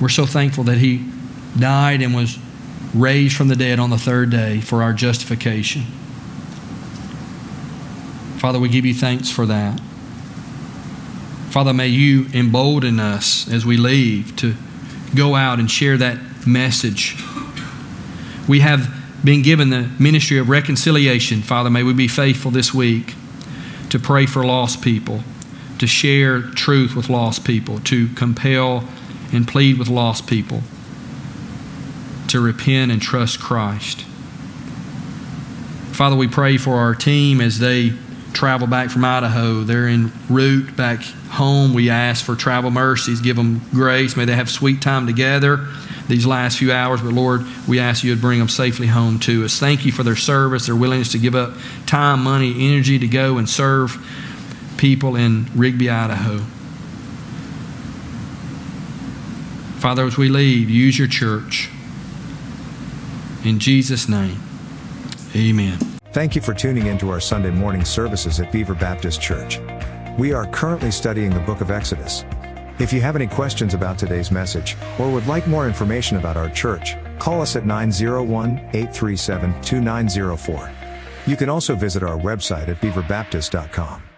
We're 0.00 0.08
so 0.08 0.24
thankful 0.24 0.64
that 0.64 0.78
He 0.78 1.06
died 1.58 2.00
and 2.00 2.14
was 2.14 2.38
raised 2.94 3.36
from 3.36 3.48
the 3.48 3.56
dead 3.56 3.78
on 3.78 3.90
the 3.90 3.98
third 3.98 4.30
day 4.30 4.62
for 4.62 4.82
our 4.82 4.94
justification. 4.94 5.82
Father, 8.38 8.58
we 8.58 8.70
give 8.70 8.86
you 8.86 8.94
thanks 8.94 9.30
for 9.30 9.44
that. 9.44 9.78
Father, 11.54 11.72
may 11.72 11.86
you 11.86 12.26
embolden 12.34 12.98
us 12.98 13.48
as 13.48 13.64
we 13.64 13.76
leave 13.76 14.34
to 14.34 14.56
go 15.14 15.36
out 15.36 15.60
and 15.60 15.70
share 15.70 15.96
that 15.96 16.18
message. 16.44 17.16
We 18.48 18.58
have 18.58 18.92
been 19.22 19.42
given 19.42 19.70
the 19.70 19.88
ministry 19.96 20.38
of 20.38 20.48
reconciliation. 20.48 21.42
Father, 21.42 21.70
may 21.70 21.84
we 21.84 21.92
be 21.92 22.08
faithful 22.08 22.50
this 22.50 22.74
week 22.74 23.14
to 23.90 24.00
pray 24.00 24.26
for 24.26 24.44
lost 24.44 24.82
people, 24.82 25.20
to 25.78 25.86
share 25.86 26.42
truth 26.42 26.96
with 26.96 27.08
lost 27.08 27.44
people, 27.44 27.78
to 27.82 28.08
compel 28.14 28.88
and 29.32 29.46
plead 29.46 29.78
with 29.78 29.86
lost 29.86 30.26
people 30.26 30.60
to 32.26 32.40
repent 32.40 32.90
and 32.90 33.00
trust 33.00 33.38
Christ. 33.38 34.00
Father, 35.92 36.16
we 36.16 36.26
pray 36.26 36.56
for 36.56 36.74
our 36.78 36.96
team 36.96 37.40
as 37.40 37.60
they 37.60 37.92
travel 38.34 38.66
back 38.66 38.90
from 38.90 39.04
Idaho. 39.04 39.62
They're 39.62 39.86
en 39.86 40.12
route 40.28 40.76
back 40.76 41.02
home. 41.30 41.72
We 41.72 41.90
ask 41.90 42.24
for 42.24 42.34
travel 42.36 42.70
mercies. 42.70 43.20
Give 43.20 43.36
them 43.36 43.62
grace. 43.70 44.16
May 44.16 44.24
they 44.24 44.34
have 44.34 44.50
sweet 44.50 44.82
time 44.82 45.06
together 45.06 45.66
these 46.08 46.26
last 46.26 46.58
few 46.58 46.72
hours. 46.72 47.00
But 47.00 47.12
Lord, 47.12 47.44
we 47.66 47.80
ask 47.80 48.04
you 48.04 48.14
to 48.14 48.20
bring 48.20 48.38
them 48.38 48.48
safely 48.48 48.86
home 48.86 49.18
to 49.20 49.44
us. 49.44 49.58
Thank 49.58 49.86
you 49.86 49.92
for 49.92 50.02
their 50.02 50.16
service, 50.16 50.66
their 50.66 50.76
willingness 50.76 51.12
to 51.12 51.18
give 51.18 51.34
up 51.34 51.54
time, 51.86 52.22
money, 52.22 52.54
energy 52.68 52.98
to 52.98 53.08
go 53.08 53.38
and 53.38 53.48
serve 53.48 53.96
people 54.76 55.16
in 55.16 55.46
Rigby, 55.54 55.88
Idaho. 55.88 56.38
Father, 59.80 60.04
as 60.04 60.16
we 60.16 60.28
leave, 60.28 60.70
use 60.70 60.98
your 60.98 61.08
church. 61.08 61.70
In 63.44 63.58
Jesus' 63.58 64.08
name, 64.08 64.40
amen. 65.36 65.93
Thank 66.14 66.36
you 66.36 66.40
for 66.42 66.54
tuning 66.54 66.86
in 66.86 66.96
to 66.98 67.10
our 67.10 67.18
Sunday 67.18 67.50
morning 67.50 67.84
services 67.84 68.38
at 68.38 68.52
Beaver 68.52 68.76
Baptist 68.76 69.20
Church. 69.20 69.58
We 70.16 70.32
are 70.32 70.46
currently 70.46 70.92
studying 70.92 71.30
the 71.30 71.40
book 71.40 71.60
of 71.60 71.72
Exodus. 71.72 72.24
If 72.78 72.92
you 72.92 73.00
have 73.00 73.16
any 73.16 73.26
questions 73.26 73.74
about 73.74 73.98
today's 73.98 74.30
message, 74.30 74.76
or 75.00 75.10
would 75.10 75.26
like 75.26 75.48
more 75.48 75.66
information 75.66 76.16
about 76.16 76.36
our 76.36 76.48
church, 76.50 76.94
call 77.18 77.42
us 77.42 77.56
at 77.56 77.66
901 77.66 78.58
837 78.58 79.60
2904. 79.62 80.70
You 81.26 81.36
can 81.36 81.48
also 81.48 81.74
visit 81.74 82.04
our 82.04 82.16
website 82.16 82.68
at 82.68 82.80
beaverbaptist.com. 82.80 84.13